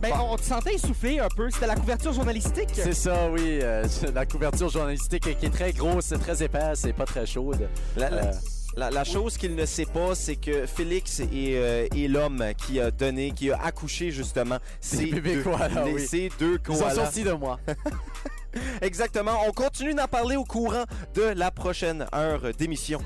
Ben, 0.01 0.11
on, 0.19 0.33
on 0.33 0.35
te 0.35 0.43
sentait 0.43 0.75
essoufflé 0.75 1.19
un 1.19 1.29
peu. 1.35 1.49
C'était 1.49 1.67
la 1.67 1.75
couverture 1.75 2.11
journalistique. 2.11 2.67
C'est 2.73 2.93
ça, 2.93 3.29
oui. 3.31 3.59
euh, 3.63 3.87
la 4.13 4.25
couverture 4.25 4.67
journalistique 4.69 5.23
qui 5.39 5.45
est 5.45 5.49
très 5.49 5.71
grosse, 5.71 6.13
très 6.21 6.43
épaisse 6.43 6.83
et 6.83 6.91
pas 6.91 7.05
très 7.05 7.25
chaude. 7.25 7.69
La, 7.95 8.09
la- 8.09 8.23
Euh, 8.25 8.31
la- 8.75 8.91
la 8.91 9.03
chose 9.05 9.37
qu'il 9.37 9.55
ne 9.55 9.65
sait 9.65 9.85
pas, 9.85 10.13
c'est 10.13 10.35
que 10.35 10.65
Félix 10.65 11.21
est, 11.21 11.27
euh, 11.33 11.87
est 11.95 12.09
l'homme 12.09 12.43
qui 12.57 12.81
a 12.81 12.91
donné, 12.91 13.31
qui 13.31 13.49
a 13.51 13.57
accouché 13.63 14.11
justement 14.11 14.57
ces 14.81 15.05
deux, 15.11 15.41
koalas, 15.43 15.85
oui. 15.85 16.05
ces 16.05 16.29
deux 16.37 16.59
Ils 16.69 16.75
sont 16.75 16.81
koalas. 16.83 16.95
sortis 16.95 17.23
de 17.23 17.31
moi. 17.31 17.57
Exactement. 18.81 19.37
On 19.47 19.51
continue 19.51 19.93
d'en 19.93 20.07
parler 20.07 20.35
au 20.35 20.43
courant 20.43 20.83
de 21.13 21.21
la 21.23 21.51
prochaine 21.51 22.05
heure 22.13 22.53
d'émission. 22.57 22.99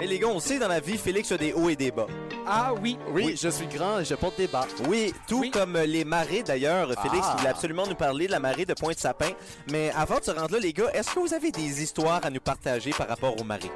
Et 0.00 0.06
les 0.06 0.18
gars, 0.20 0.28
on 0.28 0.38
sait 0.38 0.58
dans 0.60 0.68
la 0.68 0.78
vie, 0.78 0.96
Félix 0.96 1.32
a 1.32 1.36
des 1.38 1.52
hauts 1.52 1.68
et 1.68 1.76
des 1.76 1.90
bas. 1.90 2.06
Ah 2.46 2.72
oui. 2.80 2.96
Oui, 3.12 3.24
Oui. 3.26 3.38
je 3.40 3.48
suis 3.48 3.66
grand 3.66 3.98
et 3.98 4.04
je 4.04 4.14
porte 4.14 4.36
des 4.38 4.46
bas. 4.46 4.66
Oui, 4.88 5.12
tout 5.26 5.40
Oui. 5.40 5.50
comme 5.50 5.76
les 5.76 6.04
marées 6.04 6.42
d'ailleurs. 6.44 6.88
Félix 7.02 7.26
Ah. 7.28 7.34
voulait 7.36 7.50
absolument 7.50 7.86
nous 7.86 7.96
parler 7.96 8.26
de 8.26 8.30
la 8.32 8.38
marée 8.40 8.64
de 8.64 8.74
Pointe-Sapin. 8.74 9.30
Mais 9.72 9.90
avant 9.96 10.18
de 10.20 10.24
se 10.24 10.30
rendre 10.30 10.52
là, 10.52 10.58
les 10.60 10.72
gars, 10.72 10.88
est-ce 10.94 11.10
que 11.14 11.18
vous 11.18 11.34
avez 11.34 11.50
des 11.50 11.82
histoires 11.82 12.24
à 12.24 12.30
nous 12.30 12.40
partager 12.40 12.90
par 12.92 13.08
rapport 13.08 13.38
aux 13.38 13.44
marées? 13.44 13.72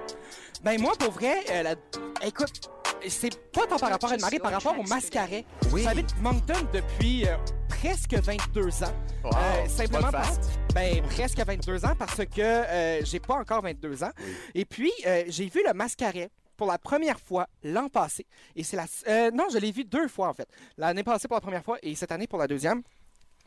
Ben 0.62 0.80
moi, 0.80 0.92
pour 0.98 1.10
vrai, 1.12 1.34
euh, 1.50 1.62
la- 1.62 2.26
écoute, 2.26 2.70
c'est 3.08 3.34
pas 3.52 3.66
tant 3.66 3.78
par 3.78 3.90
rapport 3.90 4.10
à 4.10 4.14
une 4.14 4.20
marée, 4.20 4.38
par 4.38 4.52
rapport 4.52 4.78
au 4.78 4.82
mascaret. 4.84 5.44
Oui. 5.72 5.82
J'habite 5.82 6.14
Moncton 6.20 6.54
depuis 6.72 7.26
euh, 7.26 7.36
presque 7.68 8.14
22 8.14 8.68
ans. 8.84 8.94
Wow, 9.24 9.30
Euh, 9.36 9.66
simplement 9.68 10.10
parce 10.12 10.38
ben 10.74 11.02
presque 11.02 11.38
22 11.44 11.84
ans 11.84 11.94
parce 11.98 12.16
que 12.24 12.40
euh, 12.40 13.04
j'ai 13.04 13.18
pas 13.20 13.34
encore 13.34 13.62
22 13.62 14.04
ans. 14.04 14.10
Et 14.54 14.64
puis 14.64 14.92
euh, 15.06 15.24
j'ai 15.26 15.48
vu 15.48 15.62
le 15.66 15.72
mascaret 15.74 16.30
pour 16.56 16.68
la 16.68 16.78
première 16.78 17.18
fois 17.18 17.48
l'an 17.64 17.88
passé 17.88 18.24
et 18.54 18.62
c'est 18.62 18.76
la 18.76 19.30
non, 19.32 19.46
je 19.52 19.58
l'ai 19.58 19.72
vu 19.72 19.84
deux 19.84 20.06
fois 20.06 20.28
en 20.28 20.34
fait. 20.34 20.48
L'année 20.76 21.02
passée 21.02 21.26
pour 21.26 21.36
la 21.36 21.40
première 21.40 21.64
fois 21.64 21.78
et 21.82 21.94
cette 21.96 22.12
année 22.12 22.26
pour 22.28 22.38
la 22.38 22.46
deuxième. 22.46 22.82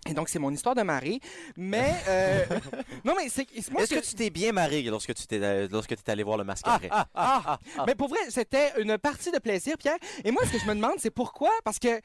Et 0.08 0.13
donc 0.13 0.30
c'est 0.30 0.38
mon 0.38 0.52
histoire 0.52 0.76
de 0.76 0.84
marée, 0.84 1.20
mais 1.58 1.91
euh, 2.08 2.46
non 3.06 3.13
mais 3.18 3.28
c'est 3.28 3.48
moi 3.72 3.82
Est-ce 3.82 3.96
ce 3.96 4.00
que 4.00 4.06
tu 4.06 4.13
t'es 4.13 4.30
bien 4.30 4.52
marré 4.52 4.84
lorsque 4.84 5.15
tu 5.15 5.26
t'es 5.26 5.68
lorsque 5.68 5.96
tu 5.96 6.04
es 6.06 6.10
allé 6.12 6.22
voir 6.22 6.38
le 6.38 6.44
mascaret? 6.44 6.89
Ah, 7.15 7.60
mais 7.88 7.96
pour 7.96 8.10
vrai, 8.10 8.20
c'était 8.30 8.72
une 8.80 9.00
partie 9.00 9.32
de 9.32 9.39
plaisir, 9.39 9.78
Pierre. 9.80 9.98
Et 10.24 10.30
moi, 10.32 10.44
ce 10.46 10.52
que 10.52 10.60
je 10.60 10.65
me 10.65 10.76
demande, 10.76 10.96
c'est 11.00 11.10
pourquoi? 11.10 11.50
Parce 11.63 11.80
que 11.80 11.88
euh, 11.88 12.00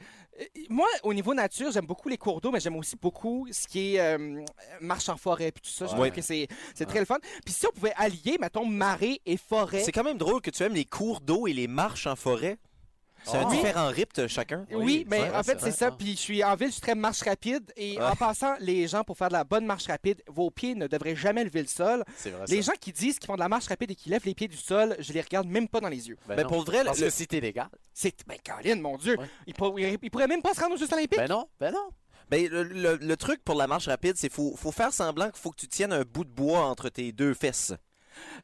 moi, 0.69 0.87
au 1.03 1.13
niveau 1.13 1.35
nature, 1.35 1.71
j'aime 1.71 1.85
beaucoup 1.85 2.09
les 2.09 2.17
cours 2.17 2.41
d'eau, 2.41 2.49
mais 2.51 2.59
j'aime 2.59 2.75
aussi 2.75 2.95
beaucoup 2.95 3.47
ce 3.51 3.67
qui 3.67 3.95
est 3.95 3.99
euh, 3.99 4.43
marche 4.79 5.07
en 5.09 5.17
forêt 5.17 5.51
puis 5.51 5.61
tout 5.61 5.69
ça. 5.69 5.85
Je 5.85 5.91
Ouais. 5.91 6.09
trouve 6.09 6.11
que 6.15 6.21
c'est 6.25 6.47
c'est 6.73 6.85
très 6.87 6.99
le 6.99 7.05
fun. 7.05 7.17
Puis 7.45 7.53
si 7.53 7.67
on 7.67 7.71
pouvait 7.71 7.93
allier, 7.97 8.37
mettons, 8.39 8.65
marée 8.65 9.21
et 9.27 9.37
forêt. 9.37 9.83
C'est 9.83 9.91
quand 9.91 10.03
même 10.03 10.17
drôle 10.17 10.41
que 10.41 10.49
tu 10.49 10.63
aimes 10.63 10.73
les 10.73 10.85
cours 10.85 11.21
d'eau 11.21 11.45
et 11.45 11.53
les 11.53 11.67
marches 11.67 12.07
en 12.07 12.15
forêt. 12.15 12.57
C'est 13.23 13.37
un 13.37 13.47
Oui. 13.47 13.55
différent 13.57 13.87
rythme 13.89 14.27
chacun. 14.27 14.65
Oui, 14.71 14.83
Oui, 14.83 15.05
mais 15.07 15.29
en 15.31 15.43
fait, 15.43 15.59
c'est 15.61 15.71
ça. 15.71 15.89
Ah. 15.91 15.95
Puis 15.97 16.11
je 16.13 16.17
suis 16.19 16.43
en 16.43 16.55
ville, 16.55 16.67
je 16.69 16.73
suis 16.73 16.81
très 16.81 16.95
marche 16.95 17.21
rapide. 17.21 17.71
Et 17.77 17.97
Ah. 17.99 18.11
en 18.11 18.15
passant, 18.15 18.53
les 18.59 18.87
gens, 18.87 19.03
pour 19.03 19.17
faire 19.17 19.27
de 19.27 19.33
la 19.33 19.43
bonne 19.43 19.65
marche 19.65 19.87
rapide, 19.87 20.21
vos 20.27 20.49
pieds 20.49 20.73
ne 20.75 20.87
devraient 20.87 21.15
jamais 21.15 21.43
lever 21.43 21.61
le 21.61 21.67
sol. 21.67 22.03
C'est 22.17 22.31
vrai. 22.31 22.45
Les 22.47 22.61
ça. 22.61 22.71
gens 22.71 22.77
qui 22.79 22.91
disent 22.91 23.19
qu'ils 23.19 23.27
font 23.27 23.35
de 23.35 23.39
la 23.39 23.49
marche 23.49 23.67
rapide 23.67 23.91
et 23.91 23.95
qui 23.95 24.09
lèvent 24.09 24.25
les 24.25 24.33
pieds 24.33 24.47
du 24.47 24.57
sol, 24.57 24.95
je 24.99 25.13
les 25.13 25.21
regarde 25.21 25.47
même 25.47 25.67
pas 25.67 25.79
dans 25.79 25.89
les 25.89 26.09
yeux. 26.09 26.17
Ben 26.27 26.41
non. 26.41 26.49
pour 26.49 26.63
vrai, 26.65 26.83
Parce 26.83 26.99
le- 26.99 27.05
que 27.05 27.11
si 27.11 27.27
t'es 27.27 27.39
légal. 27.39 27.69
C'est. 27.93 28.15
Ben, 28.27 28.37
Caroline, 28.43 28.81
mon 28.81 28.97
Dieu. 28.97 29.17
Ouais. 29.19 29.25
Ils, 29.47 29.53
pour- 29.53 29.79
ils 29.79 30.09
pourraient 30.09 30.27
même 30.27 30.41
pas 30.41 30.53
se 30.53 30.59
rendre 30.61 30.73
aux 30.75 30.77
Jeux 30.77 30.91
Olympiques. 30.91 31.17
Ben 31.19 31.29
non, 31.29 31.47
ben 31.59 31.71
non. 31.71 31.89
Ben, 32.29 32.47
le, 32.49 32.63
le- 32.63 32.95
le 32.95 33.17
truc 33.17 33.43
pour 33.43 33.55
la 33.55 33.67
marche 33.67 33.87
rapide, 33.87 34.13
c'est 34.15 34.31
faut, 34.31 34.55
faut 34.55 34.71
faire 34.71 34.93
semblant 34.93 35.29
qu'il 35.29 35.39
faut 35.41 35.51
que 35.51 35.57
tu 35.59 35.67
tiennes 35.67 35.91
un 35.93 36.03
bout 36.03 36.23
de 36.23 36.29
bois 36.29 36.61
entre 36.65 36.87
tes 36.89 37.11
deux 37.11 37.33
fesses. 37.33 37.73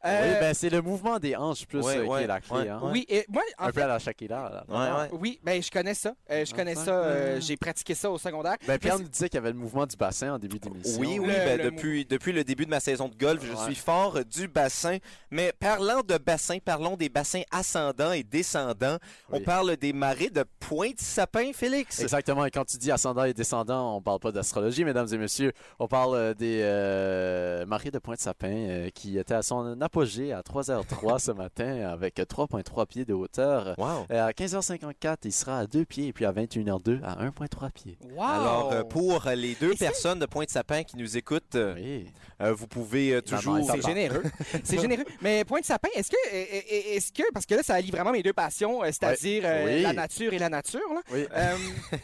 Euh, 0.06 0.34
Oui, 0.34 0.40
ben 0.40 0.54
c'est 0.54 0.70
le 0.70 0.82
mouvement 0.82 1.20
des 1.20 1.36
hanches 1.36 1.66
plus 1.66 1.80
Ouais, 1.82 1.98
euh, 1.98 2.04
qui 2.04 2.10
ouais, 2.10 2.24
est 2.24 2.28
la 2.28 2.40
clé. 2.42 2.56
ouais. 2.58 2.70
hein. 2.70 2.80
oui, 2.84 3.06
et 3.10 3.26
moi, 3.30 3.42
en 3.58 3.64
Un 3.64 3.66
fait, 3.68 3.74
peu 3.74 3.84
à 3.84 3.88
la 3.88 4.00
Shakira. 4.00 4.50
là. 4.50 4.64
Ouais, 4.68 5.02
ouais. 5.04 5.10
oui, 5.20 5.40
ben 5.44 5.62
je 5.62 5.70
connais 5.72 5.94
ça. 5.94 6.14
Euh, 6.32 6.46
je 6.46 6.52
Ah, 6.54 6.56
connais 6.58 6.76
ça. 6.76 6.92
euh, 6.92 7.40
J'ai 7.42 7.58
pratiqué 7.58 7.94
ça 7.96 8.10
au 8.12 8.18
secondaire. 8.18 8.56
Ben, 8.68 8.78
Pierre 8.80 9.00
nous 9.00 9.08
disait 9.08 9.30
qu'il 9.30 9.38
y 9.38 9.40
avait 9.42 9.52
le 9.52 9.58
mouvement 9.58 9.86
du 9.86 9.96
bassin 9.96 10.34
en 10.34 10.40
début 10.40 10.60
d'émission. 10.60 11.00
Oui, 11.00 11.20
oui, 11.20 11.28
Le- 11.28 11.34
ben, 11.34 11.58
le 11.58 11.64
depuis, 11.72 12.06
depuis 12.06 12.32
le 12.34 12.44
début 12.44 12.66
de 12.66 12.70
ma 12.70 12.80
saison 12.80 13.08
de 13.10 13.16
golf, 13.16 13.44
je 13.46 13.52
Ouais. 13.54 13.64
suis 13.66 13.76
fort 13.76 14.20
du 14.26 14.48
bassin. 14.48 14.98
Mais 15.32 15.54
parlant 15.60 16.02
de 16.02 16.18
bassin, 16.18 16.58
parlons 16.64 16.96
des 16.96 17.10
bassins 17.10 17.42
ascendants 17.52 18.12
et 18.12 18.24
descendants. 18.24 18.98
On 19.32 19.40
parle 19.42 19.76
des 19.78 19.94
marées 19.94 20.30
de 20.30 20.44
Pointe-Sapin, 20.60 21.52
Félix. 21.54 22.00
Exactement, 22.02 22.46
et 22.46 22.52
quand 22.52 22.66
tu 22.66 22.78
dis 22.78 22.92
ascendant 22.92 23.24
et 23.24 23.34
descendant, 23.34 23.96
on 23.98 24.02
parle 24.02 24.20
pas 24.20 24.32
d'astrologie, 24.32 24.84
mesdames 24.86 25.08
et 25.12 25.18
messieurs. 25.18 25.52
On 25.80 25.88
parle 25.88 26.16
euh, 26.16 26.34
des 26.34 26.62
euh, 26.64 27.66
marées 27.66 27.92
de 27.92 28.00
Pointe-Sapin 28.00 28.48
euh, 28.48 28.90
qui 28.94 29.18
étaient 29.18 29.34
à 29.34 29.42
son 29.42 29.57
apogée 29.82 30.34
à 30.34 30.42
3h03 30.42 31.20
ce 31.20 31.32
matin 31.32 31.88
avec 31.90 32.16
3,3 32.18 32.86
pieds 32.86 33.06
de 33.06 33.14
hauteur. 33.14 33.76
Wow. 33.78 34.06
Euh, 34.12 34.28
à 34.28 34.32
15h54, 34.32 35.18
il 35.26 35.32
sera 35.32 35.60
à 35.60 35.66
2 35.68 35.86
pieds 35.86 36.08
et 36.08 36.14
puis 36.14 36.26
à 36.26 36.32
21h02 36.32 37.02
à 37.04 37.26
1,3 37.26 37.72
pieds. 37.72 37.98
Wow! 38.16 38.24
Alors, 38.24 38.72
euh, 38.74 38.84
pour 38.84 39.24
les 39.36 39.56
deux 39.56 39.74
personnes 39.76 40.20
de 40.20 40.26
Pointe-Sapin 40.26 40.84
qui 40.84 40.98
nous 40.98 41.18
écoutent, 41.18 41.56
euh, 41.56 41.76
Oui. 41.76 42.06
euh, 42.42 42.54
vous 42.54 42.68
pouvez 42.68 43.14
euh, 43.16 43.22
toujours... 43.22 43.58
C'est 43.70 43.82
généreux. 43.86 44.24
C'est 44.64 44.80
généreux. 44.80 45.06
Mais 45.22 45.44
point 45.46 45.60
de 45.62 45.66
sapin, 45.66 45.90
est-ce 45.96 46.10
que, 46.12 46.18
est- 46.32 46.66
est- 46.70 46.96
est-ce 46.96 47.12
que, 47.12 47.24
parce 47.34 47.46
que 47.46 47.56
là, 47.56 47.64
ça 47.64 47.76
allie 47.76 47.92
vraiment 47.92 48.12
mes 48.12 48.24
deux 48.24 48.34
passions, 48.34 48.82
c'est-à-dire 48.86 49.44
euh, 49.46 49.66
Oui. 49.66 49.82
la 49.82 49.94
nature 49.94 50.34
et 50.34 50.40
la 50.40 50.50
nature, 50.50 50.80
là. 50.94 51.02
Oui. 51.12 51.26
Euh, 51.36 51.56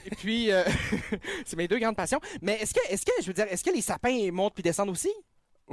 et 0.06 0.16
puis, 0.16 0.52
euh, 0.52 0.64
c'est 1.46 1.56
mes 1.58 1.68
deux 1.68 1.80
grandes 1.80 1.96
passions. 1.96 2.20
Mais 2.42 2.54
est-ce 2.62 2.74
que, 2.74 2.80
est-ce 2.90 3.06
que, 3.06 3.12
je 3.22 3.28
veux 3.28 3.34
dire, 3.34 3.46
est-ce 3.50 3.64
que 3.64 3.72
les 3.72 3.82
sapins 3.82 4.32
montent 4.32 4.54
puis 4.54 4.64
descendent 4.64 4.90
aussi? 4.90 5.12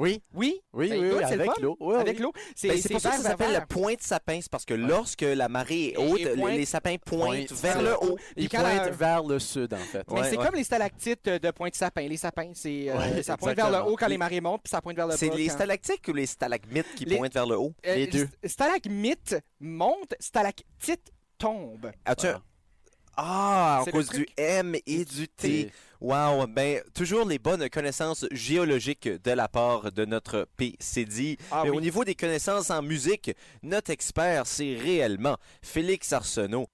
Oui, 0.00 0.22
Oui? 0.32 0.60
oui, 0.72 0.88
Ben, 0.88 0.98
oui, 1.00 1.10
oui, 1.18 1.22
avec 1.24 1.58
l'eau. 1.60 1.76
Oui, 1.78 1.94
Avec 1.96 2.16
oui. 2.16 2.22
l'eau. 2.22 2.32
C'est 2.56 2.68
Ben, 2.68 2.82
pour 2.90 3.00
ça 3.02 3.10
que 3.10 3.16
ça 3.18 3.22
s'appelle 3.22 3.50
vert. 3.50 3.60
le 3.60 3.66
pointe-sapin. 3.66 4.40
C'est 4.40 4.50
parce 4.50 4.64
que 4.64 4.72
lorsque 4.72 5.20
la 5.20 5.48
marée 5.50 5.88
est 5.88 5.96
haute, 5.98 6.36
pointe- 6.36 6.54
les 6.56 6.64
sapins 6.64 6.96
pointent 7.04 7.48
Pointe 7.48 7.52
vers 7.60 7.82
le 7.82 7.94
haut. 8.02 8.16
Et 8.34 8.44
Il 8.44 8.48
quand 8.48 8.60
pointe 8.60 8.76
la- 8.76 8.90
vers 8.90 9.22
le 9.24 9.38
sud, 9.38 9.74
en 9.74 9.76
fait. 9.76 10.04
Mais 10.10 10.20
Ouais, 10.20 10.30
c'est 10.30 10.38
ouais. 10.38 10.46
comme 10.46 10.54
les 10.54 10.64
stalactites 10.64 11.26
de 11.28 11.50
pointe 11.50 11.74
sapin. 11.74 12.08
Les 12.08 12.16
sapins, 12.16 12.50
c'est 12.54 12.88
euh, 12.88 13.22
ça 13.22 13.36
pointe 13.36 13.54
vers 13.56 13.70
le 13.70 13.90
haut 13.90 13.96
quand 13.96 14.08
les 14.08 14.16
marées 14.16 14.40
montent, 14.40 14.62
puis 14.62 14.70
ça 14.70 14.80
pointe 14.80 14.96
vers 14.96 15.06
le 15.06 15.12
bas. 15.12 15.18
C'est 15.18 15.28
les 15.34 15.48
quand- 15.48 15.54
stalactites 15.54 16.08
ou 16.08 16.12
les 16.14 16.26
stalagmites 16.26 16.94
qui 16.96 17.04
Les- 17.04 17.18
pointent 17.18 17.34
vers 17.34 17.46
le 17.46 17.58
haut? 17.58 17.74
Euh, 17.86 17.94
les 17.94 18.06
deux. 18.06 18.24
st- 18.42 18.48
Stalagmite 18.48 19.36
monte, 19.60 20.14
stalactite 20.18 21.12
tombe. 21.36 21.90
As-tu- 22.06 22.26
Voilà. 22.26 22.40
Ah, 23.16 23.80
à 23.80 23.84
C'est 23.84 23.90
cause 23.90 24.08
du. 24.08 24.26
M 24.38 24.74
et 24.86 25.04
du 25.04 25.28
T. 25.28 25.70
Wow, 26.00 26.46
ben 26.46 26.80
toujours 26.94 27.26
les 27.28 27.38
bonnes 27.38 27.68
connaissances 27.68 28.24
géologiques 28.30 29.06
de 29.06 29.30
la 29.32 29.48
part 29.48 29.92
de 29.92 30.06
notre 30.06 30.48
PCD. 30.56 31.36
Ah 31.50 31.62
Mais 31.64 31.70
oui. 31.70 31.76
au 31.76 31.80
niveau 31.80 32.04
des 32.04 32.14
connaissances 32.14 32.70
en 32.70 32.80
musique, 32.80 33.32
notre 33.62 33.90
expert, 33.90 34.46
c'est 34.46 34.76
réellement 34.76 35.36
Félix 35.62 36.12
Arsenault. 36.14 36.68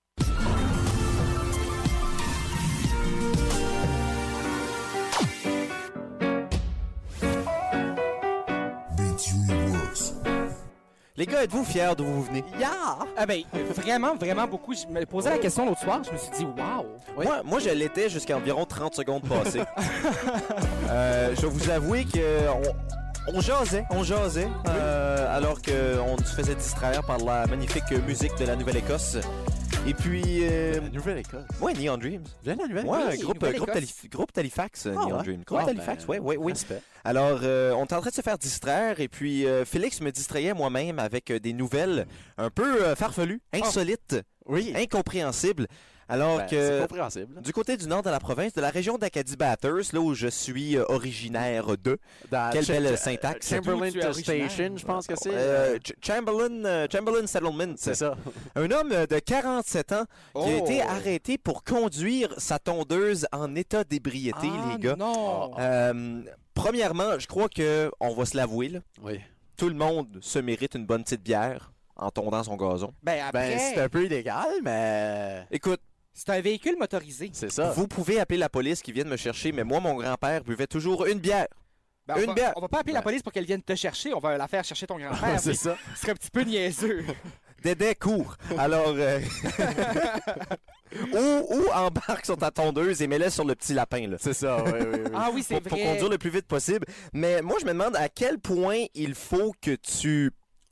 Les 11.18 11.24
gars, 11.24 11.44
êtes-vous 11.44 11.64
fiers 11.64 11.94
d'où 11.96 12.04
vous 12.04 12.24
venez? 12.24 12.44
Yeah! 12.58 12.98
Ah 13.16 13.24
ben, 13.24 13.42
vraiment, 13.74 14.14
vraiment 14.16 14.46
beaucoup. 14.46 14.74
Je 14.74 14.86
me 14.86 15.02
posais 15.06 15.30
la 15.30 15.38
question 15.38 15.64
l'autre 15.64 15.80
soir, 15.80 16.02
je 16.04 16.12
me 16.12 16.18
suis 16.18 16.30
dit, 16.36 16.44
wow! 16.44 16.84
Moi, 17.16 17.42
moi, 17.42 17.58
je 17.58 17.70
l'étais 17.70 18.10
jusqu'à 18.10 18.36
environ 18.36 18.66
30 18.66 18.94
secondes 18.94 19.22
passées. 19.22 19.62
Euh, 20.88 21.34
je 21.34 21.40
vais 21.42 21.48
vous 21.48 21.70
avouer 21.70 22.04
que 22.04 22.18
on, 22.48 22.62
on 23.32 23.40
jasait, 23.40 23.84
on 23.90 24.02
jasait, 24.02 24.48
euh, 24.68 25.36
alors 25.36 25.60
qu'on 25.60 26.16
se 26.18 26.34
faisait 26.34 26.54
distraire 26.54 27.02
par 27.04 27.18
la 27.18 27.46
magnifique 27.46 27.90
musique 28.06 28.36
de 28.38 28.44
la 28.44 28.56
Nouvelle-Écosse. 28.56 29.18
Et 29.86 29.94
puis, 29.94 30.40
euh, 30.42 30.80
La 30.80 30.88
Nouvelle-Écosse. 30.88 31.44
ouais, 31.60 31.72
Neon 31.74 31.96
Dreams. 31.96 32.24
Viens 32.42 32.56
la 32.56 32.66
Nouvelle. 32.66 32.86
Ouais, 32.86 32.98
Oui, 33.10 33.18
groupe, 33.18 33.34
Nouvelle-Écosse. 33.36 33.66
groupe, 33.66 33.70
Talif- 33.76 34.10
groupe 34.10 34.32
Talifax, 34.32 34.86
euh, 34.86 34.94
Ah, 34.96 35.06
Neon 35.06 35.16
ouais. 35.18 35.22
Dreams. 35.24 35.42
Groupe 35.46 35.60
Ah, 35.62 35.66
Talifax, 35.66 36.06
ben, 36.06 36.18
oui, 36.22 36.36
oui. 36.38 36.52
Alors, 37.04 37.38
euh, 37.42 37.72
on 37.72 37.84
est 37.86 37.92
en 37.92 38.00
train 38.00 38.10
de 38.10 38.14
se 38.14 38.20
faire 38.22 38.38
distraire 38.38 38.98
et 39.00 39.06
puis 39.08 39.46
euh, 39.46 39.64
Félix 39.64 40.00
me 40.00 40.10
distrayait 40.10 40.54
moi-même 40.54 40.98
avec 40.98 41.30
euh, 41.30 41.38
des 41.38 41.52
nouvelles 41.52 42.06
un 42.36 42.50
peu 42.50 42.82
euh, 42.84 42.96
farfelues, 42.96 43.40
insolites, 43.52 44.16
Oui. 44.46 44.72
incompréhensibles. 44.76 45.68
Alors 46.08 46.38
Ben, 46.38 46.46
que... 46.46 47.40
Du 47.40 47.52
côté 47.52 47.76
du 47.76 47.86
nord 47.88 48.02
de 48.02 48.10
la 48.10 48.20
province, 48.20 48.52
de 48.52 48.60
la 48.60 48.70
région 48.70 48.96
d'Acadie 48.96 49.36
Batters, 49.36 49.92
là 49.92 50.00
où 50.00 50.14
je 50.14 50.28
suis 50.28 50.76
euh, 50.76 50.84
originaire 50.88 51.76
de. 51.76 51.98
Dans 52.30 52.50
Quelle 52.52 52.64
belle 52.66 52.86
Ch- 52.88 52.98
syntaxe. 53.00 53.48
Chamberlain. 53.48 53.90
Station, 53.90 54.76
je 54.76 54.84
pense 54.84 55.06
que 55.06 55.14
c'est. 55.16 55.30
Euh, 55.34 55.78
Ch- 55.84 55.94
Chamberlain, 56.00 56.64
euh, 56.64 56.86
Chamberlain 56.90 57.26
Settlement. 57.26 57.74
c'est 57.76 57.94
ça. 57.94 58.14
Un 58.54 58.70
homme 58.70 58.92
euh, 58.92 59.06
de 59.06 59.18
47 59.18 59.92
ans 59.92 60.04
qui 60.34 60.38
a 60.38 60.58
Oh. 60.58 60.64
été 60.64 60.80
arrêté 60.82 61.38
pour 61.38 61.64
conduire 61.64 62.32
sa 62.38 62.58
tondeuse 62.58 63.26
en 63.32 63.54
état 63.56 63.82
d'ébriété, 63.84 64.48
Ah, 64.52 64.72
les 64.72 64.78
gars. 64.78 64.96
non! 64.96 65.50
Euh, 65.58 66.22
premièrement, 66.54 67.18
je 67.18 67.26
crois 67.26 67.48
que 67.48 67.90
on 68.00 68.14
va 68.14 68.24
se 68.26 68.36
l'avouer, 68.36 68.68
là, 68.68 68.78
Oui. 69.02 69.20
tout 69.56 69.68
le 69.68 69.74
monde 69.74 70.18
se 70.20 70.38
mérite 70.38 70.74
une 70.76 70.86
bonne 70.86 71.02
petite 71.02 71.22
bière 71.22 71.72
en 71.96 72.10
tondant 72.10 72.42
son 72.44 72.56
gazon. 72.56 72.92
Ben 73.02 73.20
après, 73.26 73.56
Ben, 73.56 73.58
c'est 73.58 73.80
un 73.80 73.88
peu 73.88 74.04
illégal, 74.04 74.46
mais. 74.62 75.46
Écoute, 75.50 75.80
c'est 76.18 76.30
un 76.30 76.40
véhicule 76.40 76.76
motorisé. 76.78 77.30
C'est 77.32 77.50
ça. 77.52 77.70
vous 77.70 77.86
pouvez 77.86 78.18
appeler 78.18 78.38
la 78.38 78.48
police 78.48 78.80
qui 78.82 78.90
vienne 78.90 79.08
me 79.08 79.16
chercher, 79.16 79.52
mais 79.52 79.64
moi, 79.64 79.80
mon 79.80 79.94
grand-père 79.94 80.42
buvait 80.42 80.66
toujours 80.66 81.04
une 81.06 81.18
bière. 81.20 81.46
Ben, 82.06 82.14
on 82.16 82.20
Une 82.20 82.26
va- 82.26 82.34
bière. 82.34 82.52
On 82.56 82.60
va 82.60 82.68
pas 82.68 82.78
appeler 82.80 82.92
la 82.94 83.02
police 83.02 83.22
pour 83.22 83.32
qu'elle 83.32 83.44
vienne 83.46 83.62
te 83.62 83.74
chercher, 83.74 84.14
on 84.14 84.20
va 84.20 84.36
la 84.38 84.48
faire 84.48 84.64
chercher 84.64 84.86
ton 84.86 84.96
grand-père. 84.98 85.38
c'est 85.40 85.54
ça. 85.54 85.76
Ce 85.94 86.00
serait 86.00 86.12
un 86.12 86.14
petit 86.14 86.30
peu 86.30 86.42
niaiseux. 86.42 87.04
Dédé 87.62 87.94
court. 87.96 88.36
Alors, 88.58 88.94
euh, 88.96 89.18
ou, 91.12 91.54
ou 91.56 91.68
embarque 91.74 92.24
sur 92.24 92.36
ta 92.36 92.50
tondeuse 92.50 93.02
et 93.02 93.06
mets-la 93.06 93.30
sur 93.30 93.44
le 93.44 93.54
petit 93.54 93.74
lapin, 93.74 94.06
là. 94.06 94.16
C'est 94.20 94.34
ça, 94.34 94.62
oui, 94.64 94.70
oui, 94.72 94.98
oui. 95.04 95.10
ah 95.14 95.30
oui, 95.32 95.42
c'est 95.46 95.54
Pour, 95.60 95.70
pour 95.70 95.78
vrai. 95.78 95.86
conduire 95.88 96.08
le 96.10 96.18
plus 96.18 96.30
vite 96.30 96.46
possible. 96.46 96.86
Mais 97.12 97.42
moi, 97.42 97.56
je 97.60 97.64
me 97.66 97.72
demande 97.72 97.96
à 97.96 98.08
quel 98.08 98.38
point 98.38 98.84
il 98.94 99.14
faut 99.14 99.52
que 99.60 99.74
tu 99.74 100.30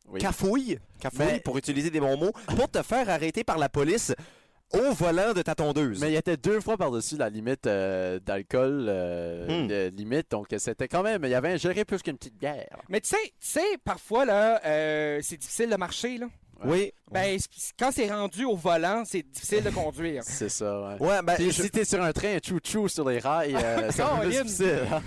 Oui. 0.08 0.20
cafouilles, 0.20 0.78
cafouilles 1.00 1.40
pour 1.40 1.58
utiliser 1.58 1.90
des 1.90 2.00
bons 2.00 2.16
mots, 2.16 2.32
pour 2.56 2.70
te 2.70 2.82
faire 2.82 3.08
arrêter 3.10 3.44
par 3.44 3.58
la 3.58 3.68
police 3.68 4.14
au 4.74 4.92
volant 4.92 5.32
de 5.32 5.42
ta 5.42 5.54
tondeuse. 5.54 6.00
Mais 6.00 6.12
il 6.12 6.16
était 6.16 6.36
deux 6.36 6.60
fois 6.60 6.76
par-dessus 6.76 7.16
la 7.16 7.28
limite 7.30 7.66
euh, 7.66 8.18
d'alcool, 8.20 8.86
euh, 8.88 9.64
Hmm. 9.64 9.66
de 9.68 9.92
limite, 9.96 10.30
donc 10.30 10.48
c'était 10.58 10.88
quand 10.88 11.02
même, 11.02 11.22
il 11.24 11.30
y 11.30 11.34
avait 11.34 11.52
un 11.52 11.56
géré 11.56 11.84
plus 11.84 12.02
qu'une 12.02 12.16
petite 12.16 12.36
bière. 12.38 12.76
Mais 12.88 13.00
tu 13.00 13.10
sais, 13.10 13.16
tu 13.22 13.32
sais, 13.40 13.78
parfois, 13.84 14.24
là, 14.24 14.60
euh, 14.64 15.20
c'est 15.22 15.36
difficile 15.36 15.70
de 15.70 15.76
marcher, 15.76 16.18
là. 16.18 16.26
Oui. 16.64 16.92
Ben, 17.10 17.38
quand 17.78 17.90
c'est 17.92 18.10
rendu 18.10 18.44
au 18.44 18.56
volant, 18.56 19.02
c'est 19.04 19.22
difficile 19.22 19.62
de 19.64 19.70
conduire. 19.70 20.22
C'est 20.24 20.48
ça, 20.48 20.80
ouais. 20.98 21.06
Ouais, 21.06 21.22
ben, 21.22 21.34
Puis 21.34 21.50
je- 21.50 21.62
si 21.62 21.70
t'es 21.70 21.84
sur 21.84 22.02
un 22.02 22.12
train 22.12 22.38
chou-chou 22.42 22.88
sur 22.88 23.08
les 23.08 23.18
rails, 23.18 23.54
euh, 23.56 23.90
c'est 23.90 24.28
difficile. 24.30 24.78
hein. 24.92 25.02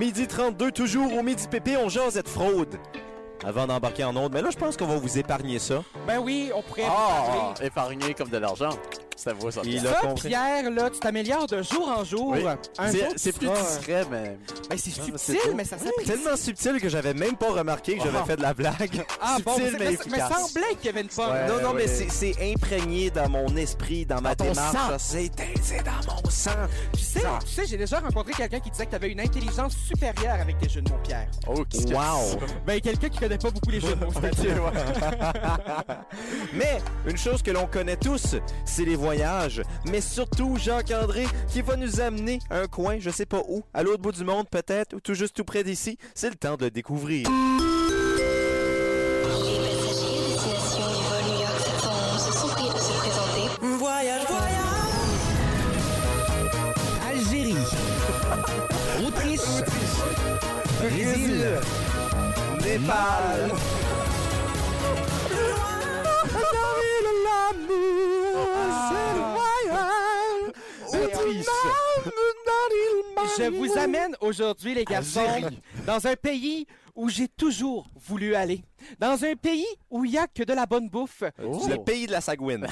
Midi 0.03 0.26
32, 0.26 0.72
toujours 0.72 1.14
au 1.16 1.22
Midi 1.22 1.46
Pépé, 1.46 1.76
on 1.76 1.88
jase 1.88 2.14
de 2.20 2.28
fraude. 2.28 2.76
avant 3.46 3.68
d'embarquer 3.68 4.03
en 4.03 4.16
onde. 4.16 4.32
Mais 4.32 4.42
là, 4.42 4.50
je 4.50 4.57
pense 4.59 4.76
qu'on 4.76 4.86
va 4.88 4.96
vous 4.96 5.16
épargner 5.16 5.61
ça. 5.61 5.84
Ben 6.09 6.18
oui, 6.18 6.50
on 6.53 6.61
pourrait 6.61 6.82
Ah, 6.88 7.55
épargné 7.62 8.12
comme 8.12 8.28
de 8.28 8.36
l'argent. 8.38 8.70
Ça. 9.22 9.60
Il 9.64 9.80
Ça, 9.80 9.90
a 9.90 10.00
compris. 10.00 10.28
Pierre, 10.28 10.70
là, 10.70 10.90
tu 10.90 10.98
t'améliores 10.98 11.46
de 11.46 11.62
jour 11.62 11.88
en 11.96 12.02
jour. 12.04 12.28
Oui. 12.30 12.42
Un 12.78 12.90
C'est- 12.90 12.98
jour, 12.98 13.08
tu 13.10 13.14
C'est 13.18 13.32
plus 13.32 13.46
seras- 13.46 13.60
discret, 13.76 14.04
mais. 14.10 14.36
Ben, 14.68 14.78
c'est 14.78 14.90
Ah, 14.90 15.04
subtil, 15.04 15.14
c'est 15.16 15.32
beau. 15.34 15.54
mais 15.54 15.64
ça 15.64 15.78
s'apprécie. 15.78 16.10
Tellement 16.10 16.36
subtil 16.36 16.80
que 16.80 16.88
j'avais 16.88 17.14
même 17.14 17.36
pas 17.36 17.52
remarqué 17.52 17.96
que 17.98 18.02
j'avais 18.02 18.18
Ah. 18.20 18.24
fait 18.24 18.36
de 18.36 18.42
la 18.42 18.54
blague. 18.54 19.04
Ah 19.20 19.36
bon, 19.44 19.54
subtil, 19.54 19.72
mais, 19.74 19.78
mais 19.78 19.84
mais, 19.86 19.92
efficace. 19.94 20.30
mais 20.30 20.36
semblait 20.36 20.74
qu'il 20.76 20.86
y 20.86 20.88
avait 20.88 21.00
une 21.02 21.08
pomme. 21.08 21.30
Ouais. 21.30 21.46
non, 21.48 21.60
non, 21.62 21.72
mais 21.74 21.86
c'est- 21.86 22.10
c'est 22.10 22.34
imprégné 22.52 23.10
dans 23.10 23.28
mon 23.28 23.46
esprit, 23.56 24.04
dans 24.04 24.20
ma 24.20 24.34
Dans 24.34 24.44
ton 24.44 24.50
démarche. 24.50 24.76
sang. 24.76 24.96
C'est 24.98 25.30
c'est 25.62 25.84
dans 25.84 26.14
mon 26.14 26.30
sang. 26.30 26.50
Tu 26.92 27.00
sais, 27.04 27.20
tu 27.20 27.52
sais, 27.52 27.66
j'ai 27.66 27.76
déjà 27.76 28.00
rencontré 28.00 28.32
quelqu'un 28.32 28.58
qui 28.60 28.70
disait 28.70 28.86
que 28.86 28.90
tu 28.90 28.96
avais 28.96 29.10
une 29.10 29.20
intelligence 29.20 29.74
supérieure 29.86 30.40
avec 30.40 30.58
tes 30.58 30.68
jeux 30.68 30.82
de 30.82 30.90
mots, 30.90 30.98
Pierre. 31.04 31.28
Oh, 31.46 31.64
qu'est-ce 31.68 31.86
que 31.86 31.92
Wow. 31.94 32.40
Ben, 32.66 32.80
quelqu'un 32.80 33.08
qui 33.08 33.18
connaît 33.18 33.38
pas 33.38 33.50
beaucoup 33.50 33.70
les 33.70 33.80
jeux 33.80 33.94
de 33.94 34.04
mots, 34.04 34.12
c'est-à-dire. 34.20 34.56
Mais 36.54 36.80
une 37.06 37.16
chose 37.16 37.42
que 37.42 37.50
l'on 37.50 37.66
connaît 37.66 37.96
tous, 37.96 38.36
c'est 38.64 38.84
les 38.84 38.96
Mais 39.90 40.00
surtout 40.00 40.56
Jacques-André 40.56 41.26
qui 41.48 41.60
va 41.60 41.76
nous 41.76 42.00
amener 42.00 42.38
à 42.48 42.60
un 42.60 42.66
coin, 42.66 42.96
je 42.98 43.10
sais 43.10 43.26
pas 43.26 43.42
où, 43.46 43.62
à 43.74 43.82
l'autre 43.82 44.00
bout 44.00 44.12
du 44.12 44.24
monde 44.24 44.48
peut-être, 44.48 44.94
ou 44.94 45.00
tout 45.00 45.12
juste 45.14 45.36
tout 45.36 45.44
près 45.44 45.62
d'ici. 45.64 45.98
C'est 46.14 46.30
le 46.30 46.36
temps 46.36 46.56
de 46.56 46.64
le 46.64 46.70
découvrir. 46.70 47.28
Les 47.28 47.34
passagers 49.22 49.58
à 49.58 50.24
destination 50.24 50.88
du 50.88 50.94
vol 51.04 51.24
New 51.28 51.40
York 51.40 51.58
711 51.58 52.32
sont 52.40 52.48
priés 52.48 52.70
de 52.70 52.78
se 52.78 52.92
présenter. 53.00 53.44
Voyage, 53.78 54.26
voyage. 54.28 54.62
Algérie. 57.10 57.66
Autriche. 59.06 59.62
Brésil. 60.80 61.60
Népal. 62.64 63.50
Je 73.39 73.45
vous 73.45 73.78
amène 73.78 74.14
aujourd'hui, 74.20 74.74
les 74.74 74.85
garçons, 74.85 75.20
dans 75.87 76.07
un 76.07 76.16
pays 76.16 76.66
où 76.95 77.09
j'ai 77.09 77.28
toujours 77.28 77.86
voulu 78.07 78.34
aller. 78.34 78.62
Dans 78.99 79.24
un 79.24 79.34
pays 79.36 79.64
où 79.90 80.05
il 80.05 80.11
n'y 80.11 80.18
a 80.18 80.26
que 80.26 80.43
de 80.43 80.53
la 80.53 80.66
bonne 80.66 80.88
bouffe. 80.88 81.22
Oh. 81.43 81.61
Le 81.68 81.76
pays 81.76 82.07
de 82.09 82.12
la 82.12 82.20
sagouine. 82.20 82.66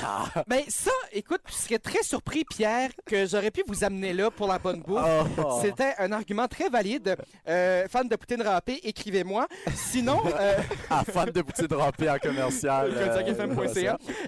Ben 0.48 0.62
ça, 0.66 0.90
écoute, 1.12 1.40
tu 1.46 1.52
serais 1.54 1.78
très 1.78 2.02
surpris, 2.02 2.44
Pierre, 2.44 2.90
que 3.06 3.26
j'aurais 3.26 3.52
pu 3.52 3.62
vous 3.68 3.84
amener 3.84 4.12
là 4.12 4.28
pour 4.30 4.48
la 4.48 4.58
bonne 4.58 4.80
bouffe. 4.82 5.00
Oh. 5.38 5.60
C'était 5.62 5.94
un 5.98 6.10
argument 6.10 6.48
très 6.48 6.68
valide. 6.68 7.16
Euh, 7.48 7.86
fan 7.88 8.08
de 8.08 8.16
poutine 8.16 8.42
râpée, 8.42 8.80
écrivez-moi. 8.82 9.46
Sinon, 9.74 10.20
euh, 10.38 10.56
Ah, 10.90 11.04
fan 11.04 11.30
de 11.30 11.42
poutine 11.42 11.72
râpée 11.72 12.10
en 12.10 12.18
commercial. 12.18 12.90
euh. 12.92 13.22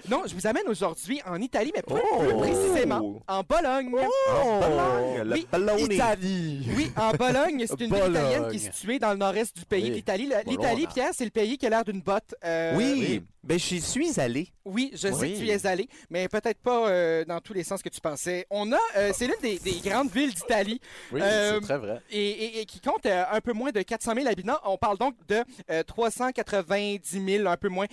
Non, 0.09 0.21
je 0.25 0.33
vous 0.35 0.47
amène 0.47 0.67
aujourd'hui 0.67 1.21
en 1.27 1.39
Italie, 1.41 1.71
mais 1.75 1.81
plus, 1.81 1.95
Oh. 2.13 2.19
plus 2.23 2.33
précisément 2.37 3.21
en 3.27 3.41
Bologne. 3.43 3.91
Bologne, 3.91 5.23
le 5.25 5.33
Oui, 5.33 5.47
Bologne. 5.51 5.79
Italie. 5.91 6.67
Oui, 6.77 6.91
en 6.95 7.11
Bologne, 7.11 7.65
c'est 7.67 7.81
une 7.81 7.93
ville 7.93 8.09
italienne 8.11 8.47
qui 8.49 8.55
est 8.55 8.71
située 8.71 8.99
dans 8.99 9.11
le 9.11 9.17
nord-est 9.17 9.55
du 9.57 9.65
pays. 9.65 9.82
L'Italie. 9.91 10.87
Pierre, 10.93 11.11
c'est 11.13 11.25
le 11.25 11.31
pays 11.31 11.57
qui 11.57 11.65
a 11.65 11.69
l'air 11.69 11.83
d'une 11.83 12.01
botte. 12.01 12.35
Euh, 12.43 12.75
Oui, 12.75 13.23
ben 13.43 13.59
j'y 13.59 13.81
suis 13.81 14.19
allé. 14.19 14.47
Oui, 14.65 14.91
je 14.93 15.11
sais 15.11 15.31
que 15.33 15.37
tu 15.37 15.43
y 15.45 15.49
es 15.49 15.65
allé, 15.67 15.89
mais 16.09 16.29
peut-être 16.29 16.59
pas 16.59 16.87
euh, 16.87 17.25
dans 17.25 17.41
tous 17.41 17.51
les 17.53 17.65
sens 17.65 17.81
que 17.81 17.89
tu 17.89 17.99
pensais. 17.99 18.45
On 18.49 18.71
a, 18.71 18.77
euh, 18.95 19.11
c'est 19.13 19.25
l'une 19.27 19.35
des, 19.41 19.59
des 19.59 19.79
grandes 19.89 20.09
villes 20.09 20.33
d'Italie 20.33 20.79
Oui, 21.11 21.19
Euh, 21.21 21.55
c'est 21.59 21.61
très 21.67 21.77
vrai. 21.77 22.01
et, 22.09 22.29
et- 22.29 22.61
et 22.61 22.65
qui 22.65 22.79
compte 22.79 23.05
un 23.05 23.41
peu 23.41 23.51
moins 23.51 23.71
de 23.71 23.81
400 23.81 24.13
000 24.15 24.27
habitants. 24.27 24.57
On 24.63 24.77
parle 24.77 24.97
donc 24.97 25.15
de 25.27 25.43
euh, 25.69 25.83
390 25.83 27.25
000, 27.37 27.47
un 27.47 27.57
peu 27.57 27.67
moins, 27.69 27.87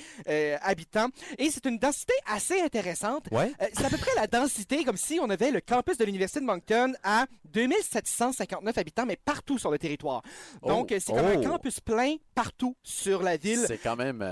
habitants. 0.62 1.08
Et 1.38 1.50
c'est 1.50 1.66
une 1.66 1.78
densité 1.78 2.12
assez 2.26 2.60
intéressante. 2.60 3.26
Ouais. 3.32 3.52
C'est 3.74 3.84
à 3.84 3.88
peu 3.90 3.96
près 3.98 4.12
la 4.16 4.26
densité, 4.28 4.84
comme 4.84 4.96
si 4.96 5.18
on 5.20 5.28
avait 5.30 5.50
le 5.50 5.60
campus 5.60 5.98
de 5.98 6.04
l'Université 6.04 6.40
de 6.40 6.44
Moncton 6.44 6.92
à 7.02 7.26
2759 7.52 8.78
habitants, 8.78 9.06
mais 9.06 9.16
partout 9.16 9.58
sur 9.58 9.70
le 9.70 9.78
territoire. 9.78 10.22
Donc, 10.64 10.90
Oh. 10.92 10.96
c'est 11.00 11.12
comme 11.12 11.26
un 11.26 11.36
Oh. 11.38 11.42
campus 11.48 11.80
plein 11.80 12.16
partout 12.34 12.76
sur 12.82 13.22
la 13.22 13.36
ville. 13.36 13.64
C'est 13.66 13.78
quand 13.78 13.96
même. 13.96 14.24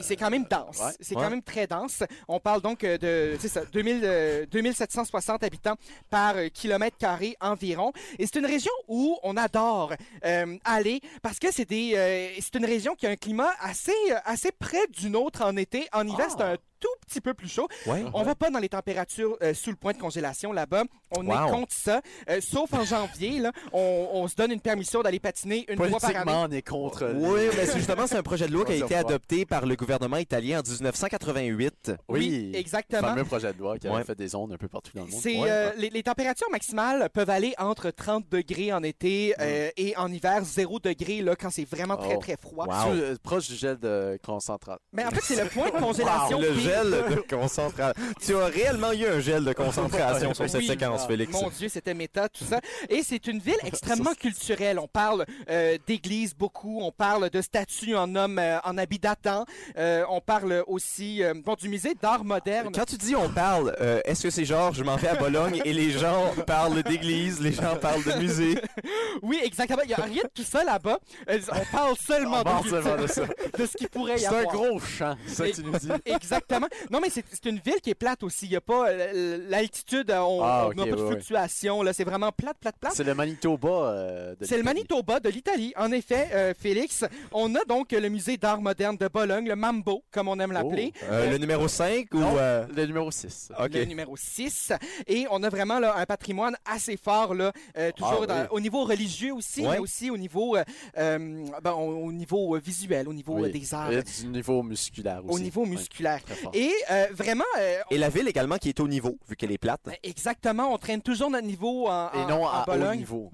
C'est 0.00 0.16
quand 0.16 0.30
même 0.32 0.46
dense. 0.50 0.78
Ouais. 0.80 0.92
C'est 1.00 1.14
Ouais. 1.16 1.22
quand 1.22 1.30
même 1.30 1.42
très 1.42 1.66
dense. 1.66 2.02
On 2.28 2.40
parle 2.40 2.60
donc 2.60 2.82
euh, 2.84 2.98
de 2.98 3.48
ça, 3.48 3.64
2000, 3.66 4.00
euh, 4.04 4.46
2760 4.50 5.42
habitants 5.44 5.76
par 6.10 6.36
euh, 6.36 6.48
kilomètre 6.48 6.96
carré 6.98 7.36
environ. 7.40 7.92
Et 8.18 8.26
c'est 8.26 8.38
une 8.38 8.46
région 8.46 8.72
où 8.88 9.16
on 9.22 9.36
adore 9.36 9.92
euh, 10.24 10.56
aller 10.64 11.00
parce 11.22 11.38
que 11.38 11.52
c'est 11.52 11.68
des, 11.68 11.92
euh, 11.94 12.28
c'est 12.40 12.56
une 12.56 12.64
région 12.66 12.94
qui 12.94 13.06
a 13.06 13.10
un 13.10 13.16
climat 13.16 13.50
assez, 13.60 13.92
euh, 14.10 14.16
assez 14.24 14.50
près 14.52 14.86
du 14.88 15.08
nôtre 15.10 15.42
en 15.42 15.56
été. 15.56 15.86
En 15.92 16.06
hiver, 16.06 16.26
c'est 16.30 16.42
un 16.42 16.56
tout 16.82 16.88
petit 17.06 17.20
peu 17.20 17.32
plus 17.32 17.48
chaud. 17.48 17.68
Ouais. 17.86 18.04
On 18.12 18.22
va 18.24 18.34
pas 18.34 18.50
dans 18.50 18.58
les 18.58 18.68
températures 18.68 19.36
euh, 19.42 19.54
sous 19.54 19.70
le 19.70 19.76
point 19.76 19.92
de 19.92 19.98
congélation 19.98 20.52
là-bas. 20.52 20.82
On 21.16 21.24
Wow. 21.26 21.32
est 21.32 21.50
contre 21.50 21.72
ça. 21.72 22.00
Euh, 22.28 22.40
sauf 22.40 22.72
en 22.74 22.84
janvier, 22.84 23.38
là, 23.38 23.52
on, 23.72 24.08
on 24.12 24.28
se 24.28 24.34
donne 24.34 24.50
une 24.50 24.60
permission 24.60 25.02
d'aller 25.02 25.20
patiner 25.20 25.64
une 25.68 25.76
fois 25.76 25.86
par 26.00 26.10
année. 26.10 26.14
Politiquement, 26.14 26.46
on 26.48 26.50
est 26.50 26.62
contre. 26.62 27.12
Oui, 27.14 27.40
mais 27.56 27.66
c'est 27.66 27.76
justement 27.78 28.06
c'est 28.06 28.16
un 28.16 28.22
projet 28.22 28.46
de 28.48 28.52
loi 28.52 28.64
qui 28.66 28.72
a 28.72 28.76
été 28.76 28.94
adopté 28.94 29.44
par 29.46 29.64
le 29.66 29.76
gouvernement 29.76 30.16
italien 30.16 30.60
en 30.60 30.62
1988. 30.62 31.92
Oui, 32.08 32.50
Le 32.52 32.58
exactement. 32.58 33.08
fameux 33.08 33.24
projet 33.24 33.52
de 33.52 33.58
loi 33.58 33.78
qui 33.78 33.88
Ouais. 33.88 33.94
avait 33.96 34.04
fait 34.04 34.14
des 34.14 34.34
ondes 34.34 34.52
un 34.52 34.56
peu 34.56 34.68
partout 34.68 34.92
dans 34.94 35.04
le 35.04 35.10
monde. 35.10 35.20
C'est 35.22 35.38
Ouais. 35.38 35.48
euh, 35.50 35.70
les, 35.76 35.90
les 35.90 36.02
températures 36.02 36.50
maximales 36.50 37.08
peuvent 37.12 37.30
aller 37.30 37.54
entre 37.58 37.90
30 37.90 38.28
degrés 38.30 38.72
en 38.72 38.82
été 38.82 39.34
euh, 39.40 39.70
et 39.76 39.96
en 39.96 40.10
hiver 40.12 40.42
0 40.44 40.78
degré 40.80 41.20
là 41.22 41.36
quand 41.36 41.50
c'est 41.50 41.68
vraiment 41.68 41.96
très 41.96 42.16
Oh. 42.16 42.18
très 42.18 42.36
froid. 42.36 42.66
Wow. 42.66 43.16
Proche 43.22 43.48
du 43.48 43.54
gel 43.56 43.78
de 43.78 44.18
concentrat. 44.24 44.78
Mais 44.92 45.04
en 45.04 45.10
fait 45.10 45.20
c'est 45.22 45.42
le 45.42 45.48
point 45.48 45.66
de 45.70 45.70
congélation. 45.78 46.40
le. 46.40 46.52
Gel 46.72 46.90
de 46.90 47.22
concentration. 47.28 48.02
Tu 48.20 48.34
as 48.36 48.46
réellement 48.46 48.92
eu 48.92 49.06
un 49.06 49.20
gel 49.20 49.44
de 49.44 49.52
concentration 49.52 50.34
sur 50.34 50.48
cette 50.48 50.60
Oui. 50.60 50.66
séquence, 50.66 51.06
Félix. 51.06 51.32
Mon 51.32 51.48
Dieu, 51.50 51.68
c'était 51.68 51.94
méta, 51.94 52.28
tout 52.28 52.44
ça. 52.44 52.60
Et 52.88 53.02
c'est 53.02 53.26
une 53.26 53.38
ville 53.38 53.56
extrêmement 53.64 54.14
culturelle. 54.20 54.78
On 54.78 54.88
parle 54.88 55.24
euh, 55.50 55.76
d'églises 55.86 56.34
beaucoup, 56.34 56.80
on 56.82 56.92
parle 56.92 57.30
de 57.30 57.40
statues 57.40 57.96
en 57.96 58.14
homme 58.14 58.38
euh, 58.38 58.58
en 58.64 58.78
habit 58.78 58.98
datant, 58.98 59.44
Euh, 59.76 60.04
on 60.08 60.20
parle 60.20 60.62
aussi 60.66 61.22
euh, 61.22 61.34
bon, 61.44 61.54
du 61.54 61.68
musée 61.68 61.94
d'art 62.00 62.24
moderne. 62.24 62.70
Quand 62.74 62.84
tu 62.84 62.96
dis 62.96 63.14
on 63.16 63.28
parle, 63.28 63.74
est-ce 64.04 64.22
que 64.24 64.30
c'est 64.30 64.44
genre 64.44 64.72
je 64.74 64.82
m'en 64.84 64.96
vais 64.96 65.08
à 65.08 65.14
Bologne 65.16 65.60
et 65.64 65.72
les 65.72 65.90
gens 65.90 66.32
parlent 66.46 66.82
d'église, 66.82 67.40
les 67.40 67.52
gens 67.52 67.76
parlent 67.76 68.04
de 68.04 68.12
musée? 68.18 68.54
Oui, 69.22 69.38
exactement. 69.44 69.82
Il 69.84 69.88
n'y 69.88 69.94
a 69.94 70.02
rien 70.02 70.22
de 70.24 70.30
tout 70.34 70.42
ça 70.42 70.64
là-bas. 70.64 70.98
On 71.28 71.76
parle 71.76 71.96
seulement 71.96 72.40
On 72.40 72.44
parle 72.44 72.64
de, 72.64 72.68
seulement 72.70 72.96
de 73.02 73.06
ça. 73.06 73.22
de 73.58 73.66
ce 73.66 73.76
qu'il 73.76 73.88
pourrait 73.88 74.16
y 74.16 74.20
C'est 74.20 74.26
avoir. 74.26 74.42
un 74.42 74.44
gros 74.56 74.80
champ, 74.80 75.16
c'est 75.26 75.34
ça 75.34 75.48
que 75.48 75.56
tu 75.56 75.62
nous 75.62 75.78
dis. 75.78 75.88
Exactement. 76.06 76.61
Non, 76.90 77.00
mais 77.00 77.10
c'est 77.10 77.24
c'est 77.32 77.46
une 77.48 77.58
ville 77.58 77.80
qui 77.82 77.90
est 77.90 77.94
plate 77.94 78.22
aussi. 78.22 78.46
Il 78.46 78.50
n'y 78.50 78.56
a 78.56 78.60
pas 78.60 78.88
euh, 78.88 79.38
l'altitude, 79.48 80.10
euh, 80.10 80.20
on 80.20 80.42
Ah, 80.42 80.68
n'a 80.74 80.84
pas 80.86 80.90
de 80.90 80.96
ouais. 81.02 81.10
fluctuation. 81.12 81.82
là. 81.82 81.92
C'est 81.92 82.04
vraiment 82.04 82.30
plate, 82.32 82.56
plate, 82.60 82.76
plate. 82.80 82.92
C'est 82.94 83.04
le 83.04 83.14
Manitoba. 83.14 83.68
euh, 83.68 84.34
de 84.34 84.44
C'est 84.44 84.56
le 84.56 84.62
l'Italie. 84.62 84.62
Manitoba 84.64 85.20
de 85.20 85.28
l'Italie, 85.28 85.72
en 85.76 85.92
effet, 85.92 86.28
euh, 86.32 86.54
Félix. 86.58 87.04
On 87.32 87.54
a 87.54 87.64
donc 87.64 87.92
le 87.92 88.08
musée 88.08 88.36
d'art 88.36 88.60
moderne 88.60 88.96
de 88.96 89.08
Bologne, 89.08 89.48
le 89.48 89.56
Mambo, 89.56 90.02
comme 90.10 90.28
on 90.28 90.38
aime 90.40 90.52
l'appeler. 90.52 90.92
Euh, 91.04 91.30
le 91.30 91.38
numéro 91.38 91.68
5 91.68 92.06
ou... 92.14 92.18
Non, 92.18 92.34
euh, 92.38 92.66
le 92.74 92.86
numéro 92.86 93.10
6. 93.10 93.52
OK. 93.58 93.70
Le 93.74 93.84
numéro 93.84 94.16
6. 94.16 94.72
Et 95.06 95.26
on 95.30 95.42
a 95.42 95.48
vraiment 95.48 95.78
là, 95.78 95.94
un 95.96 96.06
patrimoine 96.06 96.56
assez 96.64 96.96
fort, 96.96 97.34
là, 97.34 97.52
euh, 97.76 97.90
toujours 97.92 98.20
Ah, 98.24 98.26
dans- 98.26 98.40
oui. 98.42 98.46
au 98.50 98.60
niveau 98.60 98.84
religieux 98.84 99.32
aussi, 99.34 99.62
mais 99.62 99.78
aussi 99.78 100.10
au 100.10 100.16
niveau, 100.16 100.56
ben, 100.96 101.72
au 101.72 102.02
au 102.02 102.12
niveau 102.12 102.56
visuel, 102.58 103.08
au 103.08 103.12
niveau 103.12 103.34
Oui. 103.34 103.50
des 103.50 103.74
arts, 103.74 103.92
Et 103.92 104.02
du 104.02 104.26
niveau 104.28 104.62
musculaire 104.62 105.24
aussi. 105.24 105.34
au 105.34 105.38
niveau 105.38 105.64
musculaire. 105.64 106.20
Fort. 106.42 106.52
Et 106.54 106.72
euh, 106.90 107.06
vraiment, 107.12 107.44
euh, 107.58 107.78
Et 107.90 107.98
la 107.98 108.08
ville 108.08 108.28
également 108.28 108.56
qui 108.58 108.68
est 108.68 108.80
au 108.80 108.88
niveau, 108.88 109.18
vu 109.28 109.36
qu'elle 109.36 109.52
est 109.52 109.58
plate. 109.58 109.80
exactement, 110.02 110.72
on 110.72 110.78
traîne 110.78 111.02
toujours 111.02 111.30
notre 111.30 111.46
niveau 111.46 111.88
en, 111.88 112.10
Et 112.12 112.18
en- 112.18 112.28
non 112.28 112.44
en 112.44 112.48
à 112.48 112.62
haut 112.62 112.70
Bologne. 112.72 112.98
niveau. 112.98 113.30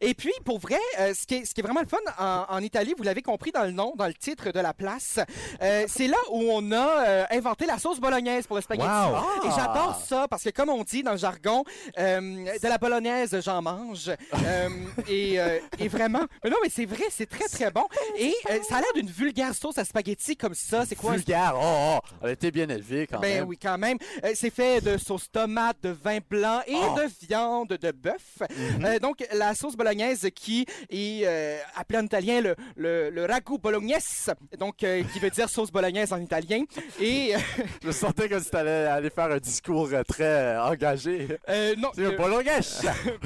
Et 0.00 0.14
puis, 0.14 0.32
pour 0.44 0.58
vrai, 0.58 0.78
euh, 1.00 1.12
ce, 1.14 1.26
qui 1.26 1.36
est, 1.36 1.44
ce 1.44 1.54
qui 1.54 1.60
est 1.60 1.64
vraiment 1.64 1.80
le 1.80 1.86
fun 1.88 1.98
en, 2.18 2.46
en 2.48 2.58
Italie, 2.60 2.94
vous 2.96 3.02
l'avez 3.04 3.22
compris 3.22 3.50
dans 3.52 3.64
le 3.64 3.70
nom, 3.70 3.92
dans 3.96 4.06
le 4.06 4.14
titre 4.14 4.50
de 4.50 4.60
la 4.60 4.72
place, 4.74 5.18
euh, 5.62 5.84
c'est 5.88 6.08
là 6.08 6.16
où 6.30 6.42
on 6.50 6.72
a 6.72 7.06
euh, 7.06 7.24
inventé 7.30 7.66
la 7.66 7.78
sauce 7.78 8.00
bolognaise 8.00 8.46
pour 8.46 8.56
le 8.56 8.62
spaghetti. 8.62 8.86
Wow! 8.88 9.46
Et 9.46 9.50
j'adore 9.56 10.00
ça 10.06 10.26
parce 10.28 10.42
que, 10.44 10.50
comme 10.50 10.68
on 10.70 10.82
dit 10.82 11.02
dans 11.02 11.12
le 11.12 11.18
jargon, 11.18 11.64
euh, 11.98 12.20
de 12.20 12.68
la 12.68 12.78
bolognaise, 12.78 13.36
j'en 13.44 13.62
mange. 13.62 14.08
Euh, 14.08 14.68
et, 15.08 15.40
euh, 15.40 15.58
et 15.78 15.88
vraiment, 15.88 16.24
mais 16.42 16.50
non, 16.50 16.56
mais 16.62 16.68
c'est 16.70 16.86
vrai, 16.86 17.04
c'est 17.10 17.28
très, 17.28 17.46
très 17.48 17.70
bon. 17.70 17.84
Et 18.18 18.34
euh, 18.50 18.58
ça 18.68 18.76
a 18.76 18.80
l'air 18.80 18.92
d'une 18.94 19.08
vulgaire 19.10 19.54
sauce 19.54 19.78
à 19.78 19.84
spaghetti 19.84 20.36
comme 20.36 20.54
ça. 20.54 20.84
C'est 20.86 20.96
quoi? 20.96 21.12
Vulgaire. 21.12 21.54
Oh, 21.56 21.98
oh, 22.22 22.26
bien 22.50 22.68
élevé 22.68 23.06
quand 23.06 23.20
Ben 23.20 23.40
même. 23.40 23.48
oui, 23.48 23.58
quand 23.60 23.78
même. 23.78 23.98
Euh, 24.24 24.32
c'est 24.34 24.50
fait 24.50 24.80
de 24.80 24.96
sauce 24.98 25.30
tomate, 25.30 25.76
de 25.82 25.90
vin 25.90 26.18
blanc 26.28 26.60
et 26.66 26.74
Oh. 26.76 26.96
de 26.96 27.26
viande 27.26 27.68
de 27.68 27.90
bœuf. 27.92 28.40
Mhm. 28.78 28.84
Euh, 28.84 28.98
donc, 28.98 29.24
la 29.32 29.54
sauce 29.54 29.76
bolognaise 29.76 30.28
qui 30.34 30.66
est 30.90 31.22
euh, 31.24 31.58
appelée 31.76 31.98
en 31.98 32.04
italien 32.04 32.40
le, 32.40 32.54
le, 32.76 33.10
le 33.10 33.24
ragu 33.26 33.58
bolognese, 33.58 34.30
donc 34.58 34.76
qui 34.76 35.18
veut 35.18 35.30
dire 35.30 35.48
sauce 35.48 35.70
bolognaise 35.70 36.12
en 36.12 36.20
italien. 36.20 36.64
Et 37.00 37.32
Je 37.82 37.86
me 37.86 37.92
sentais 37.92 38.28
comme 38.28 38.42
si 38.42 38.50
tu 38.50 38.56
allais 38.56 38.86
aller 38.86 39.10
faire 39.10 39.30
un 39.30 39.38
discours 39.38 39.88
très 40.08 40.56
engagé. 40.58 41.28
non, 41.78 41.90
C'est 41.94 42.16
bolognaise. 42.16 42.82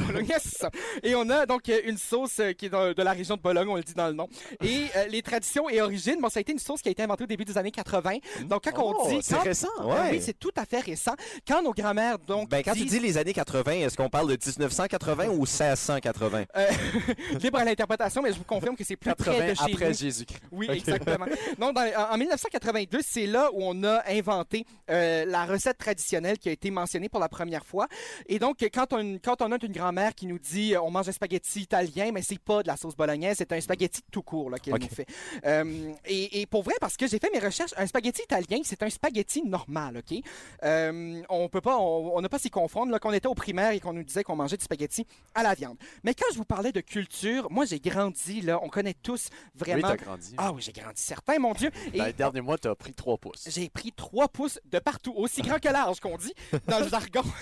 bolognaise. 0.06 0.58
Et 1.02 1.14
on 1.14 1.28
a 1.30 1.46
donc 1.46 1.70
une 1.84 1.98
sauce 1.98 2.40
qui 2.56 2.66
est 2.66 2.70
de 2.70 3.02
la 3.02 3.12
région 3.12 3.36
de 3.36 3.40
Bologne, 3.42 3.68
on 3.68 3.76
le 3.76 3.82
dit 3.82 3.94
dans 3.94 4.08
le 4.08 4.12
nom. 4.14 4.28
Et 4.62 4.86
les 5.10 5.22
traditions 5.22 5.68
et 5.68 5.80
origines, 5.80 6.16
bon, 6.20 6.28
ça 6.28 6.38
a 6.38 6.40
été 6.40 6.52
une 6.52 6.58
sauce 6.58 6.82
qui 6.82 6.88
a 6.88 6.92
été 6.92 7.02
inventée 7.02 7.24
au 7.24 7.26
début 7.26 7.44
des 7.44 7.56
années 7.58 7.70
80. 7.70 8.16
Donc, 8.44 8.62
quand 8.64 8.72
Oh, 8.80 8.94
on 9.00 9.07
dit... 9.07 9.07
c'est 9.22 9.38
récent. 9.38 9.68
Ouais. 9.80 10.10
oui, 10.12 10.22
c'est 10.22 10.38
tout 10.38 10.50
à 10.56 10.64
fait 10.64 10.80
récent. 10.80 11.14
Quand 11.46 11.62
nos 11.62 11.72
grands-mères, 11.72 12.18
donc, 12.18 12.48
Ben, 12.48 12.62
quand 12.62 12.72
tu 12.74 12.84
dis 12.84 12.98
les 12.98 13.16
années 13.18 13.32
80, 13.32 13.72
est-ce 13.72 13.96
qu'on 13.96 14.08
parle 14.08 14.28
de 14.28 14.32
1980 14.46 15.28
ou 15.28 15.40
1680? 15.46 16.44
Euh, 16.56 16.66
libre 17.40 17.58
à 17.58 17.64
l'interprétation, 17.64 18.22
mais 18.22 18.32
je 18.32 18.38
vous 18.38 18.44
confirme 18.44 18.76
que 18.76 18.84
c'est 18.84 18.96
plus 18.96 19.10
80 19.10 19.32
près 19.36 19.50
de 19.50 19.54
chez 19.54 19.72
après. 19.72 19.94
Jésus-Christ. 19.94 20.42
Oui, 20.52 20.66
exactement. 20.70 21.26
Non, 21.58 21.72
dans- 21.72 21.82
en, 22.10 22.14
en 22.14 22.18
1982, 22.18 23.00
c'est 23.06 23.26
là 23.26 23.50
où 23.52 23.58
on 23.62 23.82
a 23.84 24.02
inventé 24.08 24.64
euh, 24.90 25.24
la 25.24 25.44
recette 25.44 25.78
traditionnelle 25.78 26.38
qui 26.38 26.48
a 26.48 26.52
été 26.52 26.70
mentionnée 26.70 27.08
pour 27.08 27.20
la 27.20 27.28
première 27.28 27.64
fois. 27.66 27.86
Et 28.26 28.38
donc, 28.38 28.58
quand 28.72 28.92
on, 28.92 29.18
quand 29.22 29.42
on 29.42 29.52
a 29.52 29.56
une 29.62 29.72
grand-mère 29.72 30.14
qui 30.14 30.26
nous 30.26 30.38
dit 30.38 30.74
euh, 30.74 30.80
on 30.82 30.90
mange 30.90 31.08
un 31.08 31.12
spaghetti 31.12 31.60
italien, 31.60 32.10
mais 32.12 32.22
c'est 32.22 32.38
pas 32.38 32.62
de 32.62 32.68
la 32.68 32.76
sauce 32.76 32.96
bolognaise, 32.96 33.36
c'est 33.38 33.52
un 33.52 33.60
spaghetti 33.60 34.00
tout 34.10 34.22
court 34.22 34.50
qu'elle 34.62 34.74
nous 34.74 34.88
fait. 34.88 35.06
Euh, 35.44 35.92
et, 36.06 36.40
et 36.40 36.46
pour 36.46 36.62
vrai, 36.62 36.74
parce 36.80 36.96
que 36.96 37.06
j'ai 37.06 37.18
fait 37.18 37.30
mes 37.32 37.38
recherches, 37.38 37.72
un 37.76 37.86
spaghetti 37.86 38.22
italien, 38.22 38.58
c'est 38.64 38.82
un 38.82 38.90
spaghetti 38.98 39.42
normal, 39.44 39.98
OK? 39.98 40.18
Euh, 40.64 41.22
on 41.28 41.48
peut 41.48 41.60
pas, 41.60 41.78
on 41.78 42.20
n'a 42.20 42.28
pas 42.28 42.38
s'y 42.38 42.50
confondre. 42.50 42.90
Là, 42.92 42.98
qu'on 42.98 43.12
était 43.12 43.28
au 43.28 43.34
primaire 43.34 43.70
et 43.70 43.80
qu'on 43.80 43.92
nous 43.92 44.02
disait 44.02 44.24
qu'on 44.24 44.36
mangeait 44.36 44.56
du 44.56 44.64
spaghetti 44.64 45.06
à 45.34 45.42
la 45.42 45.54
viande. 45.54 45.76
Mais 46.04 46.14
quand 46.14 46.26
je 46.32 46.38
vous 46.38 46.44
parlais 46.44 46.72
de 46.72 46.80
culture, 46.80 47.48
moi, 47.50 47.64
j'ai 47.64 47.80
grandi, 47.80 48.40
là, 48.40 48.58
on 48.62 48.68
connaît 48.68 48.94
tous 48.94 49.28
Oui, 49.32 49.38
vraiment... 49.60 49.88
t'as 49.88 49.96
grandi. 49.96 50.34
Ah 50.36 50.52
oui, 50.52 50.62
j'ai 50.62 50.72
grandi 50.72 51.00
certain, 51.00 51.38
mon 51.38 51.52
Dieu. 51.52 51.70
Et 51.94 51.98
Dans 51.98 52.06
les 52.06 52.12
derniers 52.12 52.40
mois, 52.40 52.58
t'as 52.58 52.74
pris 52.74 52.92
3 52.92 53.18
pouces. 53.18 53.48
j'ai 53.48 53.68
pris 53.68 53.92
trois 53.92 54.28
pouces 54.28 54.58
de 54.64 54.78
partout, 54.80 55.12
aussi 55.16 55.42
grand 55.42 55.60
que 55.60 55.68
large 55.68 56.00
qu'on 56.00 56.16
dit 56.16 56.34
dans 56.66 56.80
le 56.80 56.88
jargon. 56.88 57.22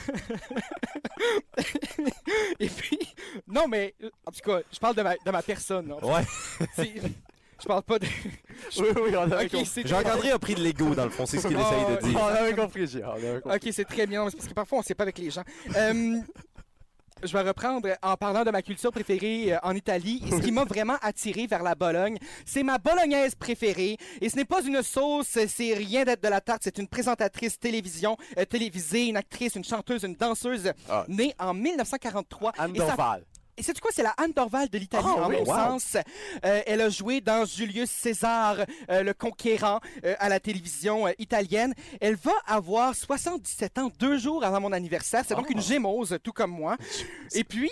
Et 2.61 2.69
puis, 2.69 2.99
non, 3.47 3.67
mais 3.69 3.95
en 4.27 4.31
tout 4.31 4.41
cas, 4.45 4.61
je 4.73 4.79
parle 4.79 4.95
de 4.97 5.03
ma, 5.03 5.15
de 5.15 5.31
ma 5.31 5.43
personne. 5.43 5.89
là. 5.89 5.97
Ouais. 6.05 6.23
Je 7.61 7.67
parle 7.67 7.83
pas 7.83 7.99
de. 7.99 8.07
Oui, 8.79 8.87
oui, 8.97 9.11
on 9.17 9.31
avait 9.31 9.45
Ok, 9.47 9.51
compris. 9.53 9.83
Jean-André 9.87 10.31
a 10.31 10.39
pris 10.39 10.55
de 10.55 10.61
l'ego, 10.63 10.95
dans 10.95 11.05
le 11.05 11.11
fond, 11.11 11.27
c'est 11.27 11.39
ce 11.39 11.47
qu'il 11.47 11.57
Oh, 11.61 11.61
essaye 11.61 11.97
de 11.97 12.03
dire. 12.09 12.21
On 12.21 12.27
avait 12.27 12.55
compris, 12.57 12.87
compris. 12.91 13.55
Ok, 13.69 13.69
c'est 13.73 13.85
très 13.85 14.07
bien, 14.07 14.23
parce 14.25 14.35
que 14.47 14.55
parfois 14.55 14.79
on 14.79 14.83
sait 14.83 14.95
pas 14.95 15.03
avec 15.05 15.19
les 15.19 15.31
gens. 15.31 15.43
Euh, 15.77 16.17
Je 17.23 17.33
vais 17.33 17.43
reprendre 17.49 17.89
en 18.03 18.17
parlant 18.17 18.45
de 18.45 18.51
ma 18.51 18.61
culture 18.63 18.91
préférée 18.93 19.55
euh, 19.55 19.59
en 19.63 19.75
Italie. 19.75 20.23
Et 20.27 20.31
ce 20.31 20.41
qui 20.43 20.53
m'a 20.53 20.65
vraiment 20.65 20.97
attiré 21.03 21.47
vers 21.47 21.63
la 21.63 21.75
Bologne, 21.75 22.19
c'est 22.45 22.63
ma 22.63 22.77
bolognaise 22.79 23.35
préférée. 23.35 23.97
Et 24.21 24.29
ce 24.29 24.37
n'est 24.37 24.45
pas 24.45 24.63
une 24.63 24.83
sauce, 24.83 25.39
c'est 25.49 25.75
rien 25.75 26.05
d'être 26.05 26.23
de 26.23 26.29
la 26.29 26.41
tarte. 26.43 26.63
C'est 26.65 26.77
une 26.79 26.89
présentatrice 26.89 27.59
télévision, 27.59 28.17
euh, 28.39 28.45
télévisée, 28.45 29.07
une 29.07 29.17
actrice, 29.17 29.55
une 29.55 29.65
chanteuse, 29.65 30.03
une 30.05 30.15
danseuse, 30.15 30.73
Ah. 30.91 31.05
née 31.09 31.35
en 31.39 31.55
1943. 31.55 32.53
Anne 32.59 32.73
Dorval. 32.75 33.25
Et 33.57 33.63
c'est 33.63 33.79
quoi? 33.81 33.91
C'est 33.95 34.03
la 34.03 34.15
Anne 34.19 34.33
Dorval 34.35 34.69
de 34.69 34.79
l'Italie, 34.79 35.05
Ah 35.07 35.23
en 35.25 35.29
oui, 35.29 35.37
mon 35.39 35.45
wow. 35.51 35.57
sens. 35.57 35.97
Euh, 36.45 36.63
elle 36.67 36.81
a 36.81 36.89
joué 36.91 37.21
dans 37.21 37.45
Julius 37.45 37.91
César, 37.91 38.57
euh, 38.91 39.03
le 39.03 39.15
conquérant, 39.15 39.81
euh, 40.05 40.15
à 40.19 40.29
la 40.29 40.41
télévision 40.41 41.07
italienne. 41.19 41.73
Elle 42.01 42.17
va 42.17 42.33
avoir 42.47 42.95
77 42.95 43.79
ans, 43.79 43.91
deux 43.99 44.19
jours 44.19 44.45
avant 44.45 44.61
mon 44.61 44.73
anniversaire. 44.73 45.23
C'est 45.27 45.35
donc 45.35 45.47
Ah. 45.49 45.53
une 45.53 45.63
gémose, 45.63 46.19
tout 46.23 46.33
comme 46.33 46.51
moi. 46.51 46.77
Et 47.35 47.45
puis, 47.45 47.71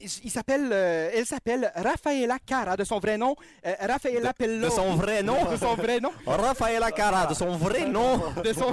il 0.00 0.30
s'appelle, 0.30 0.72
elle 0.72 1.26
s'appelle 1.26 1.72
Raffaella 1.74 2.38
Cara, 2.44 2.76
de 2.76 2.84
son 2.84 2.98
vrai 2.98 3.18
nom, 3.18 3.34
Raffaella 3.64 4.32
Pello. 4.34 4.66
De 4.68 4.70
son 4.72 4.94
vrai 4.94 5.22
nom? 5.22 5.44
De 5.50 5.56
son 5.56 5.74
vrai 5.74 6.00
nom. 6.00 6.12
Raphaël 6.26 6.82
Cara, 6.94 7.26
de 7.26 7.34
son 7.34 7.56
vrai 7.56 7.86
nom. 7.88 8.18
De 8.42 8.52
son... 8.52 8.72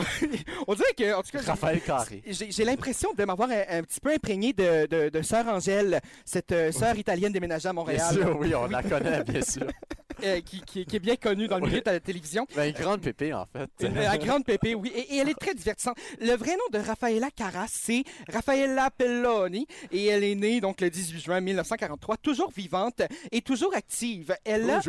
On 0.67 0.73
dirait 0.75 0.93
que, 0.97 1.13
en 1.13 1.21
tout 1.23 1.31
cas, 1.31 1.41
Raphaël 1.45 1.81
Carré. 1.81 2.21
j'ai 2.27 2.51
j'ai 2.51 2.63
l'impression 2.65 3.13
de 3.17 3.23
m'avoir 3.25 3.49
un, 3.49 3.79
un 3.79 3.83
petit 3.83 3.99
peu 3.99 4.11
imprégné 4.11 4.53
de, 4.53 4.85
de, 4.87 5.09
de 5.09 5.21
Sœur 5.21 5.47
Angèle, 5.47 5.99
cette 6.35 6.51
euh, 6.51 6.69
sœur 6.73 6.97
italienne 6.97 7.31
déménagée 7.31 7.69
à 7.69 7.71
Bien 7.71 7.81
Montréal, 7.81 8.13
sûr, 8.13 8.37
oui, 8.37 8.53
on 8.53 8.67
la 8.67 8.83
connaît, 8.83 9.23
bien 9.23 9.41
sûr. 9.41 9.67
euh, 10.23 10.41
qui, 10.41 10.61
qui- 10.61 10.85
qui 10.85 10.95
est 10.95 10.99
bien 10.99 11.15
connue 11.15 11.47
dans 11.47 11.57
le 11.59 11.67
milieu 11.67 11.81
de 11.81 11.89
la 11.89 11.99
télévision. 11.99 12.45
Ben, 12.55 12.65
une 12.69 12.81
grande 12.81 13.01
pépé, 13.01 13.33
en 13.33 13.45
fait. 13.45 13.69
Une- 13.87 13.95
la 13.95 14.17
grande 14.17 14.45
pépé, 14.45 14.75
oui. 14.75 14.91
Et, 14.95 15.15
et 15.15 15.17
elle 15.17 15.29
est 15.29 15.39
très 15.39 15.53
divertissante. 15.53 15.97
Le 16.19 16.33
vrai 16.35 16.51
nom 16.55 16.79
de 16.79 16.85
Raffaella 16.85 17.29
Cara, 17.31 17.65
c'est 17.69 18.03
Raffaella 18.31 18.89
Pelloni. 18.91 19.67
Et 19.91 20.05
elle 20.07 20.23
est 20.23 20.35
née 20.35 20.61
donc 20.61 20.81
le 20.81 20.89
18 20.89 21.19
juin 21.19 21.41
1943, 21.41 22.17
toujours 22.17 22.51
vivante 22.51 23.01
et 23.31 23.41
toujours 23.41 23.73
active. 23.75 24.35
Elle 24.43 24.69
a, 24.69 24.79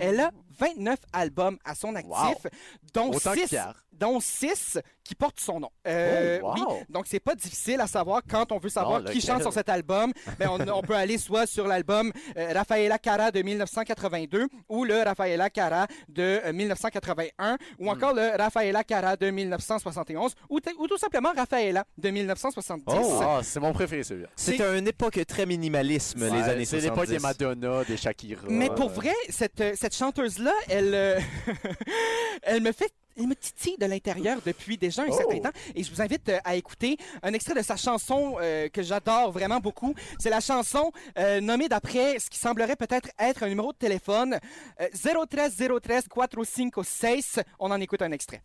elle 0.00 0.20
a 0.20 0.30
29 0.58 0.98
albums 1.12 1.58
à 1.64 1.74
son 1.74 1.94
actif, 1.94 2.46
dont 2.94 3.10
Autant 3.10 3.32
que 3.32 3.40
6 3.40 3.48
Pierre. 3.48 3.74
dont 3.92 4.20
six 4.20 4.78
qui 5.04 5.14
portent 5.14 5.38
son 5.40 5.60
nom. 5.60 5.70
Euh, 5.86 6.38
Oh, 6.42 6.46
wow. 6.48 6.54
Oui, 6.54 6.62
donc 6.88 7.06
c'est 7.06 7.20
pas 7.20 7.34
difficile 7.34 7.80
à 7.80 7.86
savoir 7.86 8.22
quand 8.28 8.50
on 8.52 8.58
veut 8.58 8.68
savoir 8.70 9.00
Non, 9.02 9.10
qui 9.10 9.20
chante 9.20 9.42
sur 9.42 9.52
cet 9.52 9.68
album. 9.68 10.12
Ben 10.38 10.48
on, 10.50 10.58
on 10.68 10.82
peut 10.82 10.94
aller 10.96 11.18
soit 11.18 11.46
sur 11.46 11.66
l'album 11.66 12.10
euh, 12.36 12.52
Raffaella 12.54 12.98
Cara 12.98 13.30
de 13.30 13.42
1982 13.42 14.48
ou 14.68 14.84
le 14.84 15.02
Raffaella 15.02 15.50
Cara 15.50 15.86
de 16.08 16.40
euh, 16.44 16.52
1981 16.52 17.56
Hmm. 17.56 17.56
ou 17.78 17.90
encore 17.90 18.14
le 18.14 18.36
Raffaella 18.36 18.84
Cara 18.84 19.16
de 19.16 19.30
1971 19.30 20.34
ou, 20.48 20.60
tout 20.60 20.98
simplement 20.98 21.32
Raffaella 21.36 21.84
de 21.98 22.10
1970. 22.10 22.84
Oh, 22.88 23.20
Ah, 23.22 23.40
c'est 23.42 23.60
mon 23.60 23.72
préféré, 23.72 24.02
celui-là. 24.02 24.28
C'est 24.36 24.60
une 24.60 24.88
époque 24.88 25.18
très 25.26 25.46
minimalisme, 25.46 26.24
les 26.24 26.42
années 26.42 26.64
C'est 26.64 26.80
70. 26.80 26.82
l'époque 26.82 27.06
des 27.08 27.18
Madonna, 27.18 27.84
des 27.84 27.96
Shakira. 27.96 28.42
Mais 28.48 28.68
pour 28.68 28.90
euh, 28.90 28.94
vrai, 28.94 29.14
cette, 29.28 29.60
euh, 29.60 29.72
cette 29.76 29.94
chanteuse-là, 29.94 30.52
elle, 30.68 30.94
euh, 30.94 31.20
elle 32.42 32.62
me 32.62 32.72
fait. 32.72 32.90
Elle 33.18 33.28
me 33.28 33.34
titille 33.34 33.76
de 33.78 33.86
l'intérieur 33.86 34.38
depuis 34.44 34.76
déjà 34.76 35.02
un 35.02 35.06
Oh. 35.08 35.16
certain 35.16 35.38
temps 35.38 35.58
et 35.74 35.82
je 35.82 35.90
vous 35.90 36.02
invite 36.02 36.28
euh, 36.28 36.38
à 36.44 36.54
écouter 36.56 36.98
un 37.22 37.32
extrait 37.32 37.54
de 37.54 37.62
sa 37.62 37.76
chanson 37.76 38.36
euh, 38.40 38.68
que 38.68 38.82
j'adore 38.82 39.32
vraiment 39.32 39.58
beaucoup. 39.58 39.94
C'est 40.18 40.28
la 40.30 40.40
chanson 40.40 40.92
euh, 41.18 41.40
nommée 41.40 41.68
d'après 41.68 42.18
ce 42.18 42.28
qui 42.28 42.38
semblerait 42.38 42.76
peut-être 42.76 43.08
être 43.18 43.42
un 43.42 43.48
numéro 43.48 43.72
de 43.72 43.78
téléphone 43.78 44.38
euh, 44.80 45.26
013 45.26 45.56
013 45.82 46.04
456. 46.14 47.40
On 47.58 47.70
en 47.70 47.80
écoute 47.80 48.02
un 48.02 48.12
extrait. 48.12 48.42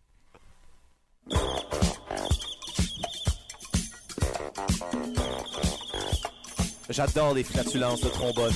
J'adore 6.89 7.34
les 7.34 7.43
flatulences 7.43 8.01
de 8.01 8.09
trombone. 8.09 8.53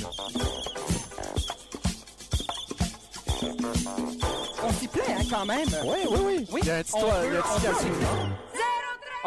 S'y 4.79 4.87
plaît 4.87 5.01
hein, 5.09 5.21
quand 5.29 5.45
même. 5.45 5.67
Oui, 5.83 5.97
oui, 6.09 6.19
oui. 6.25 6.47
Oui, 6.51 6.59
Il 6.63 6.67
y 6.67 6.71
a 6.71 6.75
un 6.77 6.83
petit 6.83 6.91
on 6.95 6.99
toit- 7.01 7.13
peut- 7.13 7.27
il 7.27 7.33
y 7.33 7.67
a 7.67 7.69
un 7.69 7.73
on 7.73 7.77
peut-. 7.77 7.87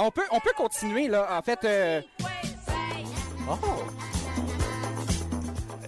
On 0.01 0.11
peut, 0.11 0.23
on 0.33 0.41
peut 0.41 0.53
continuer 0.57 1.09
là. 1.09 1.29
En 1.39 1.43
fait, 1.43 1.59
euh, 1.65 2.01
Oh! 3.51 3.55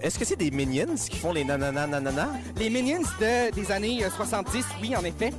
Est-ce 0.02 0.18
que 0.18 0.24
c'est 0.24 0.36
des 0.36 0.50
Minions 0.50 0.94
qui 1.10 1.18
font 1.18 1.30
les 1.32 1.44
nanana 1.44 1.86
nanana? 1.86 2.28
Les 2.56 2.70
Minions 2.70 3.02
de, 3.20 3.50
des 3.52 3.70
années 3.70 4.02
euh, 4.02 4.08
70, 4.10 4.64
oui, 4.80 4.96
en 4.96 5.04
effet. 5.04 5.30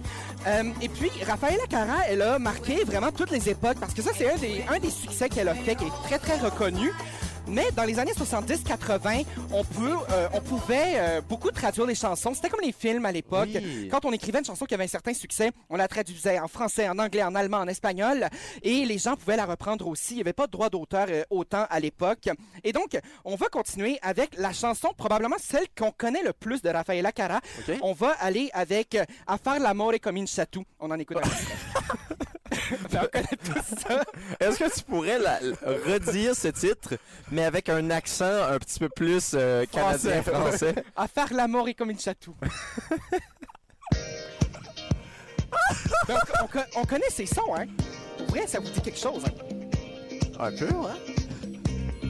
Euh, 0.46 0.64
et 0.84 0.88
puis, 0.88 1.10
Raffaella 1.28 1.66
Cara, 1.68 1.98
elle 2.08 2.22
a 2.22 2.38
marqué 2.38 2.84
vraiment 2.84 3.12
toutes 3.12 3.32
les 3.32 3.50
époques 3.50 3.78
parce 3.80 3.94
que 3.96 4.04
ça, 4.04 4.12
c'est 4.16 4.32
un 4.32 4.38
des, 4.38 4.64
un 4.70 4.78
des 4.78 4.92
succès 4.92 5.30
qu'elle 5.30 5.50
a 5.50 5.56
fait 5.56 5.76
qui 5.76 5.86
est 5.86 6.04
très, 6.08 6.20
très 6.20 6.38
reconnu. 6.38 6.92
Mais 7.52 7.70
dans 7.76 7.84
les 7.84 8.00
années 8.00 8.14
70-80, 8.14 9.26
on, 9.52 9.64
peut, 9.66 9.94
euh, 10.12 10.30
on 10.34 10.40
pouvait 10.40 10.94
euh, 10.96 11.22
beaucoup 11.22 11.52
traduire 11.52 11.86
les 11.86 11.96
chansons. 11.96 12.34
C'était 12.34 12.48
comme 12.48 12.62
les 12.64 12.72
films 12.72 13.06
à 13.06 13.12
l'époque. 13.12 13.50
Oui. 13.54 13.90
Quand 13.92 14.06
on 14.06 14.14
écrivait 14.14 14.40
une 14.40 14.46
chanson 14.46 14.64
qui 14.64 14.74
avait 14.74 14.86
un 14.86 14.88
certain 14.88 15.14
succès, 15.14 15.52
on 15.70 15.76
la 15.76 15.90
traduisait 15.90 16.40
en 16.40 16.48
français, 16.48 16.88
en 16.88 16.98
anglais, 16.98 17.24
en 17.24 17.36
allemand, 17.36 17.58
en 17.58 17.68
espagnol. 17.68 18.28
Et 18.64 18.86
les 18.86 18.98
gens 18.98 19.18
pouvaient 19.18 19.36
la 19.36 19.46
reprendre 19.46 19.86
aussi. 19.88 20.14
Il 20.14 20.16
n'y 20.16 20.22
avait 20.22 20.32
pas 20.32 20.48
de 20.48 20.52
droit 20.52 20.70
d'auteur 20.70 21.08
euh, 21.10 21.24
autant 21.30 21.66
à 21.70 21.80
l'époque. 21.82 22.30
Et 22.64 22.72
donc, 22.72 22.98
on 23.26 23.36
va 23.36 23.48
continuer 23.48 24.00
avec 24.02 24.38
la 24.38 24.54
chanson, 24.54 24.94
probablement 24.96 25.36
celle 25.38 25.66
qu'on 25.78 25.92
connaît 25.92 26.24
le 26.24 26.32
plus 26.32 26.62
de 26.62 26.70
Raffaella 26.70 27.12
Cara. 27.12 27.42
OK. 27.60 27.76
On 27.82 27.92
va 27.92 28.12
aller 28.22 28.50
avec 28.54 28.96
euh, 28.96 29.04
A 29.28 29.38
faire 29.38 29.60
l'amore 29.60 29.94
comme 30.02 30.16
in 30.16 30.26
chatou. 30.26 30.64
On 30.80 30.90
en 30.90 30.98
écoute 30.98 31.18
un 31.18 32.16
Ben, 32.92 33.02
on 33.04 33.08
connaît 33.08 33.38
tout 33.44 33.62
ça. 33.88 34.04
Est-ce 34.40 34.60
que 34.60 34.74
tu 34.78 34.84
pourrais 34.84 35.20
la- 35.20 35.40
redire 35.92 36.36
ce 36.36 36.48
titre, 36.50 36.96
mais 37.32 37.44
avec 37.44 37.70
un 37.70 37.90
accent 37.90 38.26
un 38.50 38.58
petit 38.60 38.80
peu 38.80 38.90
plus 38.90 39.32
euh, 39.34 39.66
canadien, 39.72 40.22
Français? 40.24 40.74
français? 40.74 40.76
À 40.96 41.08
faire 41.08 41.34
l'amour 41.34 41.68
et 41.68 41.74
comme 41.74 41.90
une 41.92 42.00
chatou. 42.00 42.36
Donc, 46.08 46.18
on, 46.44 46.48
co- 46.48 46.60
on 46.78 46.84
connaît 46.86 47.10
ces 47.10 47.26
sons, 47.26 47.56
hein? 47.56 47.66
Pour 48.18 48.28
vrai, 48.28 48.48
ça 48.48 48.60
vous 48.60 48.70
dit 48.70 48.82
quelque 48.82 49.00
chose, 49.00 49.24
hein? 49.26 49.32
Un 50.40 50.52
peu, 50.52 50.66
ouais. 50.74 50.90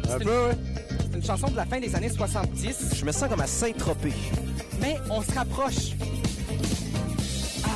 Un 0.05 0.17
C'est 0.17 0.23
peu, 0.23 0.45
ouais. 0.47 0.57
C'est 1.11 1.17
une 1.17 1.23
chanson 1.25 1.47
de 1.49 1.55
la 1.57 1.65
fin 1.65 1.79
des 1.79 1.93
années 1.95 2.09
70, 2.09 2.95
Je 2.95 3.05
me 3.05 3.11
sens 3.11 3.29
comme 3.29 3.41
à 3.41 3.47
Saint-Tropez. 3.47 4.13
mais 4.79 4.97
on 5.09 5.21
se 5.21 5.31
rapproche. 5.33 5.91
Ah, 7.65 7.69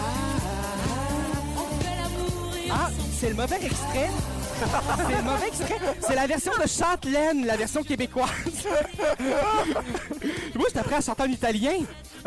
c'est 3.11 3.29
le 3.29 3.35
mauvais 3.35 3.57
extrait. 3.63 4.09
C'est 5.07 5.15
le 5.17 5.23
mauvais 5.23 5.47
extrait. 5.47 5.75
C'est 6.01 6.15
la 6.15 6.27
version 6.27 6.51
de 6.61 6.67
Châtelaine, 6.67 7.45
la 7.45 7.57
version 7.57 7.83
québécoise. 7.83 8.29
Moi, 10.55 10.65
j'étais 10.69 10.81
prêt 10.83 10.95
à 10.95 11.01
chanter 11.01 11.23
en 11.23 11.27
italien. 11.27 11.73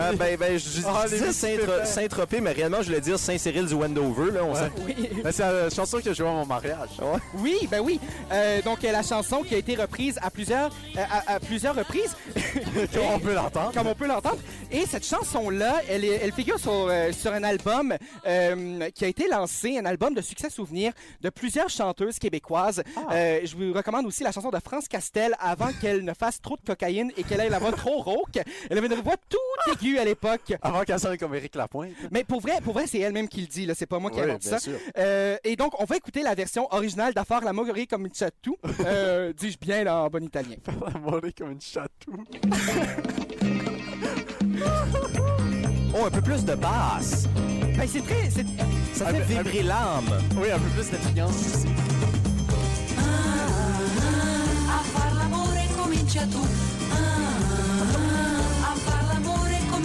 Ah, 0.01 0.12
ben, 0.12 0.37
ben, 0.37 0.57
je, 0.59 0.68
je 0.81 0.83
Ah, 0.87 1.05
les 1.07 1.11
disais 1.18 1.26
petits 1.26 1.35
Saint- 1.35 1.57
pépins. 1.57 1.85
Saint-Tropez, 1.85 2.41
mais 2.41 2.53
réellement, 2.53 2.79
je 2.83 2.87
voulais 2.87 3.01
dire 3.01 3.18
Saint-Cyril 3.18 3.66
du 3.66 3.74
Wendover. 3.74 4.31
Là, 4.31 4.45
on 4.45 4.55
s'en- 4.55 4.68
Oui. 4.87 4.95
Ben, 5.24 5.33
c'est 5.33 5.43
la 5.43 5.70
chanson 5.70 5.99
que 5.99 6.11
je 6.11 6.14
jouais 6.14 6.29
à 6.29 6.33
mon 6.33 6.47
mariage. 6.47 6.91
Oui, 7.35 7.66
ben 7.68 7.81
oui. 7.81 7.99
Euh, 8.31 8.62
donc, 8.62 8.85
euh, 8.85 8.93
la 8.93 9.03
chanson 9.03 9.43
qui 9.43 9.55
a 9.55 9.59
été 9.59 9.74
reprise 9.74 10.16
à 10.22 10.31
plusieurs, 10.31 10.70
euh, 10.97 11.01
à, 11.26 11.35
à 11.35 11.41
plusieurs 11.41 11.74
reprises. 11.74 12.14
Comme 12.95 13.03
on 13.14 13.18
peut 13.18 13.35
l'entendre. 13.35 13.72
Comme 13.74 13.87
on 13.89 13.95
peut 13.97 14.07
l'entendre. 14.07 14.39
Et 14.70 14.85
cette 14.87 15.05
chanson-là, 15.05 15.83
elle, 15.89 16.05
est- 16.05 16.20
elle 16.22 16.33
figure 16.33 16.61
sur, 16.61 16.70
euh, 16.89 17.11
sur 17.12 17.33
un 17.33 17.43
album 17.43 17.97
euh, 18.26 18.89
qui 18.95 19.05
a 19.05 19.09
été 19.09 19.26
lancé, 19.29 19.79
un 19.79 19.85
album 19.87 20.14
de 20.14 20.20
succès 20.20 20.49
souvenir 20.51 20.93
de 21.22 21.31
plusieurs 21.31 21.70
chanteuses 21.70 22.18
québécoises. 22.19 22.83
Euh, 23.12 23.41
je 23.45 23.57
vous 23.57 23.73
recommande 23.73 24.07
aussi 24.07 24.23
la 24.23 24.33
chanson 24.33 24.51
de 24.51 24.59
France 24.64 24.89
Castel 24.89 25.35
avant 25.39 25.71
qu'elle 25.81 26.05
ne 26.05 26.12
fasse 26.14 26.41
trop 26.41 26.57
de 26.57 26.62
cocaïne 26.66 27.12
et 27.16 27.23
qu'elle 27.23 27.41
ait 27.41 27.49
la 27.49 27.59
voix 27.59 27.73
trop 27.73 28.01
rauque. 28.03 28.39
Elle 28.71 28.79
avait 28.79 28.87
une 28.89 29.01
voix 29.03 29.16
tout 29.29 29.73
aiguë 29.73 29.99
à 29.99 30.05
l'époque. 30.05 30.55
Avant 30.62 30.83
qu'elle 30.83 30.99
sonne 31.01 31.16
comme 31.19 31.35
Éric 31.35 31.55
Lapointe. 31.55 31.93
Mais 32.11 32.25
pour 32.25 32.41
vrai, 32.41 32.61
pour 32.62 32.75
vrai, 32.75 32.87
c'est 32.87 32.99
elle-même 32.99 33.29
qui 33.29 33.41
le 33.41 33.47
dit, 33.47 33.66
là. 33.66 33.75
C'est 33.77 33.87
pas 33.87 33.99
moi 33.99 34.11
qui 34.11 34.19
Oui, 34.21 34.25
invente 34.25 34.43
ça. 34.43 34.59
Euh, 34.99 35.37
et 35.45 35.57
donc, 35.57 35.81
on 35.81 35.85
va 35.85 35.97
écouter 35.97 36.23
la 36.23 36.35
version 36.35 36.66
originale 36.73 37.14
d'Affaire 37.14 37.41
la 37.43 37.53
Mogori 37.53 37.87
comme 37.87 38.07
une 38.07 38.14
chatou. 38.14 38.57
Euh, 38.81 39.33
dis-je 39.37 39.59
bien 39.59 39.85
là, 39.85 40.03
en 40.03 40.09
bon 40.09 40.23
italien. 40.25 40.57
Mourir 41.01 41.33
comme 41.37 41.53
une 41.53 41.61
chatou. 41.61 42.12
Oh, 45.95 46.05
un 46.07 46.11
peu 46.11 46.21
plus 46.21 46.45
de 46.45 46.55
basse. 46.55 47.27
Ben, 47.77 47.87
c'est 47.89 48.03
très. 48.05 48.31
Ça 48.93 49.07
Ah, 49.09 49.14
fait 49.14 49.23
vibrer 49.23 49.62
l'âme. 49.62 50.05
Oui, 50.37 50.51
un 50.51 50.59
peu 50.59 50.69
plus 50.71 50.91
d'intelligence 50.91 51.41
ici. 51.41 51.66
L'amore 56.09 56.17
comincia 56.17 56.27
tu. 56.27 56.41
Ah, 56.91 56.97
a 56.97 56.97
far 56.97 57.03
l'amore 57.39 57.58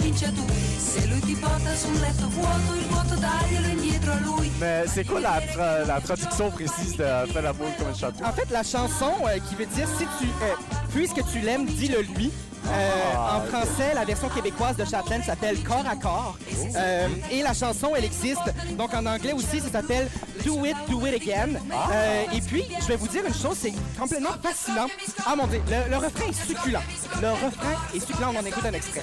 comincia 0.04 0.28
tu. 0.28 0.42
Se 0.78 1.06
lui 1.06 1.20
ti 1.20 1.34
porta 1.34 1.74
sul 1.74 1.98
letto 2.00 2.28
vuoto, 2.28 2.74
il 2.74 2.86
vuoto 2.88 3.14
daglielo 3.16 3.68
indietro 3.68 4.12
a 4.12 4.16
lui. 4.16 4.50
Mais 4.60 4.86
c'est 4.86 5.04
quoi 5.04 5.20
la, 5.20 5.40
tra- 5.40 5.86
la 5.86 6.00
traduction 6.00 6.50
précise 6.50 6.96
de 6.96 7.04
Fais 7.32 7.42
l'amour 7.42 7.68
comme 7.78 7.88
une 7.88 7.94
chatou? 7.96 8.22
En 8.24 8.32
fait, 8.32 8.48
la 8.50 8.62
chanson 8.62 9.12
euh, 9.26 9.38
qui 9.48 9.54
veut 9.54 9.66
dire 9.66 9.88
si 9.98 10.04
tu. 10.18 10.26
euh, 10.42 10.54
puisque 10.90 11.22
tu 11.32 11.40
l'aimes, 11.40 11.64
dis-le 11.66 12.02
lui. 12.02 12.30
Euh, 12.66 13.14
en 13.16 13.42
français, 13.42 13.92
la 13.94 14.06
version 14.06 14.30
québécoise 14.30 14.76
de 14.76 14.86
Châtelaine 14.86 15.22
s'appelle 15.22 15.62
Corps 15.62 15.84
à 15.86 15.96
corps. 15.96 16.38
Euh, 16.76 17.08
et 17.30 17.42
la 17.42 17.52
chanson, 17.52 17.92
elle 17.94 18.04
existe. 18.06 18.40
Donc 18.78 18.94
en 18.94 19.04
anglais 19.04 19.32
aussi, 19.34 19.60
ça 19.60 19.70
s'appelle 19.70 20.08
Do 20.46 20.64
It, 20.64 20.76
Do 20.88 21.04
It 21.06 21.14
Again. 21.20 21.56
Euh, 21.92 22.22
et 22.32 22.40
puis, 22.40 22.64
je 22.80 22.86
vais 22.86 22.96
vous 22.96 23.08
dire 23.08 23.22
une 23.26 23.34
chose, 23.34 23.58
c'est 23.60 23.74
complètement 23.98 24.32
fascinant. 24.42 24.86
Ah 25.26 25.36
mon 25.36 25.46
dieu, 25.46 25.60
le, 25.68 25.90
le 25.90 25.96
refrain 25.96 26.26
est 26.30 26.46
succulent. 26.46 26.82
Le 27.20 27.30
refrain 27.32 27.76
est 27.94 28.00
succulent, 28.00 28.32
on 28.34 28.38
en 28.40 28.44
écoute 28.46 28.64
un 28.64 28.72
extrait. 28.72 29.02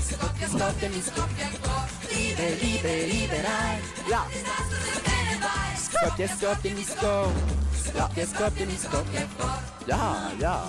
scoppia, 0.00 0.48
scoppia, 0.48 0.88
mi 0.88 1.02
scoppia 1.02 1.48
il 1.48 1.58
cuore. 1.60 1.88
Liber, 2.08 2.58
liber, 2.60 3.06
liberai. 3.06 3.80
La. 4.08 4.26
Scoppia, 5.76 6.28
scoppia, 6.28 6.72
mi 6.74 6.84
scoppia. 6.84 7.69
Yeah, 9.86 9.96
yeah. 10.38 10.60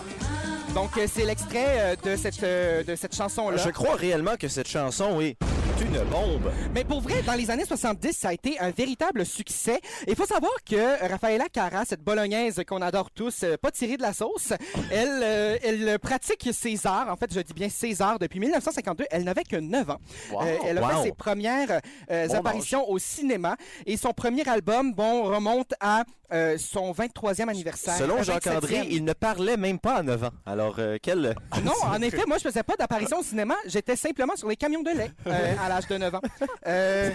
Donc, 0.73 0.97
euh, 0.97 1.05
c'est 1.11 1.25
l'extrait 1.25 1.65
euh, 1.67 1.95
de 1.97 2.15
cette, 2.15 2.41
euh, 2.43 2.83
de 2.83 2.95
cette 2.95 3.15
chanson-là. 3.15 3.57
Je 3.57 3.69
crois 3.71 3.95
réellement 3.95 4.35
que 4.37 4.47
cette 4.47 4.69
chanson 4.69 5.19
est 5.19 5.35
une 5.81 5.99
bombe. 6.09 6.51
Mais 6.75 6.83
pour 6.85 7.01
vrai, 7.01 7.23
dans 7.23 7.33
les 7.33 7.49
années 7.49 7.65
70, 7.65 8.13
ça 8.15 8.29
a 8.29 8.33
été 8.33 8.57
un 8.59 8.69
véritable 8.69 9.25
succès. 9.25 9.81
Il 10.07 10.15
faut 10.15 10.25
savoir 10.27 10.51
que 10.63 11.09
Rafaela 11.09 11.45
Cara, 11.51 11.83
cette 11.85 12.01
bolognaise 12.03 12.61
qu'on 12.67 12.81
adore 12.81 13.09
tous, 13.11 13.43
pas 13.61 13.71
tirée 13.71 13.97
de 13.97 14.01
la 14.03 14.13
sauce, 14.13 14.53
elle, 14.91 15.21
euh, 15.23 15.57
elle 15.63 15.97
pratique 15.99 16.47
ses 16.53 16.85
arts, 16.85 17.09
en 17.09 17.15
fait, 17.17 17.33
je 17.33 17.39
dis 17.41 17.53
bien 17.53 17.67
ses 17.67 18.01
arts, 18.01 18.19
depuis 18.19 18.39
1952. 18.39 19.05
Elle 19.11 19.23
n'avait 19.23 19.43
que 19.43 19.55
9 19.57 19.89
ans. 19.89 19.97
Wow. 20.31 20.41
Euh, 20.43 20.57
elle 20.67 20.77
a 20.77 20.81
Wow. 20.81 20.87
fait 21.01 21.09
ses 21.09 21.11
premières 21.13 21.81
euh, 22.11 22.27
Bon 22.27 22.35
apparitions 22.35 22.87
au 22.89 22.99
cinéma 22.99 23.57
et 23.85 23.97
son 23.97 24.13
premier 24.13 24.47
album, 24.47 24.93
bon, 24.93 25.23
remonte 25.23 25.73
à 25.79 26.03
euh, 26.31 26.57
son 26.59 26.93
23e 27.11 27.49
anniversaire. 27.49 27.97
Selon 27.97 28.19
Euh, 28.19 28.23
Jacques-André, 28.23 28.81
27e. 28.81 28.87
il 28.91 29.03
ne 29.03 29.13
parlait 29.13 29.57
même 29.57 29.79
pas 29.79 29.95
à 29.95 30.03
9 30.03 30.23
ans. 30.25 30.29
Alors, 30.45 30.75
euh, 30.79 30.97
quel... 31.01 31.35
Non, 31.63 31.73
en 31.83 32.01
effet, 32.01 32.23
moi, 32.27 32.37
je 32.37 32.43
faisais 32.43 32.63
pas 32.63 32.75
d'apparition 32.75 33.19
au 33.19 33.23
cinéma. 33.23 33.55
J'étais 33.65 33.95
simplement 33.95 34.35
sur 34.35 34.47
les 34.47 34.55
camions 34.55 34.81
de 34.83 34.91
lait 34.91 35.11
euh, 35.27 35.55
à 35.63 35.69
l'âge 35.69 35.87
de 35.87 35.97
9 35.97 36.15
ans. 36.15 36.21
Euh, 36.67 37.11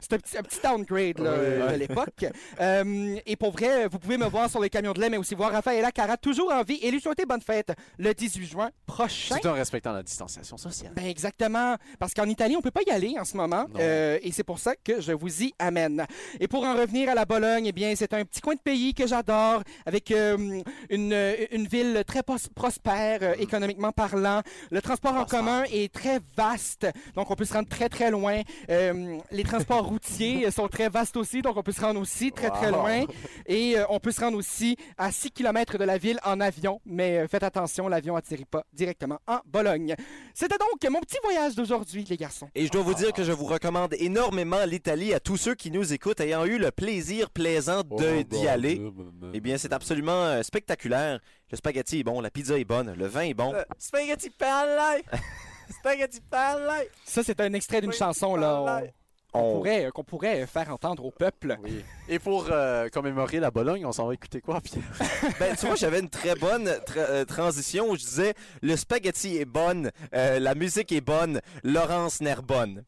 c'est 0.00 0.14
un 0.14 0.18
petit, 0.18 0.38
un 0.38 0.42
petit 0.42 0.60
downgrade 0.62 1.18
là, 1.18 1.72
de 1.72 1.76
l'époque. 1.78 2.26
Euh, 2.60 3.16
et 3.26 3.36
pour 3.36 3.52
vrai, 3.52 3.86
vous 3.88 3.98
pouvez 3.98 4.16
me 4.16 4.26
voir 4.26 4.50
sur 4.50 4.60
les 4.60 4.70
camions 4.70 4.92
de 4.92 5.00
lait, 5.00 5.10
mais 5.10 5.16
aussi 5.16 5.34
voir 5.34 5.52
Raphaël 5.52 5.84
Cara 5.94 6.16
toujours 6.16 6.52
en 6.52 6.62
vie 6.62 6.78
et 6.82 6.90
lui 6.90 7.00
souhaiter 7.00 7.24
bonne 7.26 7.40
fête 7.40 7.72
le 7.98 8.12
18 8.14 8.46
juin 8.46 8.70
prochain. 8.86 9.36
Tout 9.40 9.48
en 9.48 9.54
respectant 9.54 9.92
la 9.92 10.02
distanciation 10.02 10.56
sociale. 10.56 10.92
Ben 10.94 11.06
exactement, 11.06 11.76
parce 11.98 12.14
qu'en 12.14 12.26
Italie, 12.26 12.56
on 12.56 12.60
peut 12.62 12.70
pas 12.70 12.82
y 12.86 12.90
aller 12.90 13.16
en 13.18 13.24
ce 13.24 13.36
moment, 13.36 13.66
euh, 13.78 14.18
et 14.22 14.32
c'est 14.32 14.44
pour 14.44 14.58
ça 14.58 14.74
que 14.76 15.00
je 15.00 15.12
vous 15.12 15.42
y 15.42 15.54
amène. 15.58 16.06
Et 16.40 16.48
pour 16.48 16.64
en 16.64 16.74
revenir 16.74 17.08
à 17.10 17.14
la 17.14 17.24
Bologne, 17.24 17.66
eh 17.66 17.72
bien, 17.72 17.94
c'est 17.96 18.12
un 18.12 18.24
petit 18.24 18.40
coin 18.40 18.54
de 18.54 18.60
pays 18.60 18.94
que 18.94 19.06
j'adore, 19.06 19.62
avec 19.86 20.10
euh, 20.10 20.60
une, 20.90 21.34
une 21.50 21.66
ville 21.66 22.02
très 22.06 22.22
prospère, 22.22 23.18
euh, 23.22 23.34
économiquement 23.38 23.92
parlant. 23.92 24.42
Le 24.70 24.80
transport 24.82 25.14
en 25.14 25.24
commun 25.24 25.64
est 25.72 25.92
très 25.92 26.20
vaste, 26.36 26.86
donc 27.14 27.30
on 27.30 27.34
peut 27.34 27.44
se 27.44 27.54
rendre 27.54 27.68
très 27.68 27.88
très 27.88 28.10
loin. 28.10 28.42
Euh, 28.70 29.18
les 29.30 29.42
transports 29.44 29.87
routiers 29.88 30.50
sont 30.50 30.68
très 30.68 30.88
vastes 30.88 31.16
aussi, 31.16 31.42
donc 31.42 31.56
on 31.56 31.62
peut 31.62 31.72
se 31.72 31.80
rendre 31.80 32.00
aussi 32.00 32.30
très 32.32 32.50
très 32.50 32.70
Wow. 32.70 32.76
loin. 32.82 33.04
Et 33.46 33.76
euh, 33.78 33.84
on 33.88 33.98
peut 33.98 34.12
se 34.12 34.20
rendre 34.20 34.36
aussi 34.38 34.76
à 34.96 35.10
6 35.10 35.32
km 35.32 35.78
de 35.78 35.84
la 35.84 35.98
ville 35.98 36.18
en 36.24 36.40
avion, 36.40 36.80
mais 36.86 37.18
euh, 37.18 37.28
faites 37.28 37.42
attention, 37.42 37.88
l'avion 37.88 38.14
atterrit 38.16 38.44
pas 38.44 38.64
directement 38.72 39.18
en 39.26 39.38
Bologne. 39.46 39.94
C'était 40.34 40.58
donc 40.58 40.90
mon 40.90 41.00
petit 41.00 41.18
voyage 41.22 41.54
d'aujourd'hui, 41.54 42.04
les 42.08 42.16
garçons. 42.16 42.48
Et 42.54 42.66
je 42.66 42.70
dois 42.70 42.82
vous 42.82 42.94
dire 42.94 43.12
que 43.12 43.24
je 43.24 43.32
vous 43.32 43.46
recommande 43.46 43.94
énormément 43.98 44.64
l'Italie 44.64 45.12
à 45.14 45.20
tous 45.20 45.36
ceux 45.36 45.54
qui 45.54 45.70
nous 45.70 45.92
écoutent 45.92 46.20
ayant 46.20 46.44
eu 46.44 46.58
le 46.58 46.70
plaisir 46.70 47.30
plaisant 47.30 47.82
Oh, 47.90 47.96
d'y 48.28 48.46
aller. 48.48 48.80
Eh 49.32 49.40
bien, 49.40 49.56
c'est 49.58 49.72
absolument 49.72 50.24
euh, 50.24 50.42
spectaculaire. 50.42 51.18
Le 51.50 51.56
spaghetti 51.56 52.00
est 52.00 52.04
bon, 52.04 52.20
la 52.20 52.30
pizza 52.30 52.58
est 52.58 52.64
bonne, 52.64 52.92
le 52.94 53.06
vin 53.06 53.22
est 53.22 53.34
bon. 53.34 53.54
Euh, 53.54 53.62
Spaghetti 53.78 54.28
palais! 54.30 55.02
Spaghetti 55.80 56.20
palais! 56.30 56.88
Ça, 57.04 57.22
c'est 57.22 57.40
un 57.40 57.52
extrait 57.54 57.80
d'une 57.80 57.92
chanson 57.92 58.36
là, 58.36 58.82
qu'on 59.32 59.40
On- 59.40 59.52
pourrait, 59.58 59.86
euh, 59.86 59.90
qu'on 59.90 60.04
pourrait 60.04 60.46
faire 60.46 60.70
entendre 60.72 61.04
au 61.04 61.10
peuple. 61.10 61.56
Oui. 61.62 61.84
Et 62.08 62.18
pour 62.18 62.46
euh, 62.50 62.88
commémorer 62.88 63.40
la 63.40 63.50
Bologne, 63.50 63.84
on 63.84 63.92
s'en 63.92 64.06
va 64.06 64.14
écouter 64.14 64.40
quoi, 64.40 64.60
Pierre? 64.60 64.82
Ben, 65.38 65.54
tu 65.56 65.66
vois, 65.66 65.74
j'avais 65.76 66.00
une 66.00 66.08
très 66.08 66.34
bonne 66.34 66.66
tra- 66.66 66.96
euh, 66.98 67.24
transition 67.24 67.90
où 67.90 67.96
je 67.96 68.04
disais 68.04 68.34
le 68.62 68.76
spaghetti 68.76 69.36
est 69.36 69.44
bonne, 69.44 69.90
euh, 70.14 70.38
la 70.38 70.54
musique 70.54 70.92
est 70.92 71.00
bonne, 71.02 71.40
Laurence 71.62 72.20
Nerbonne. 72.20 72.84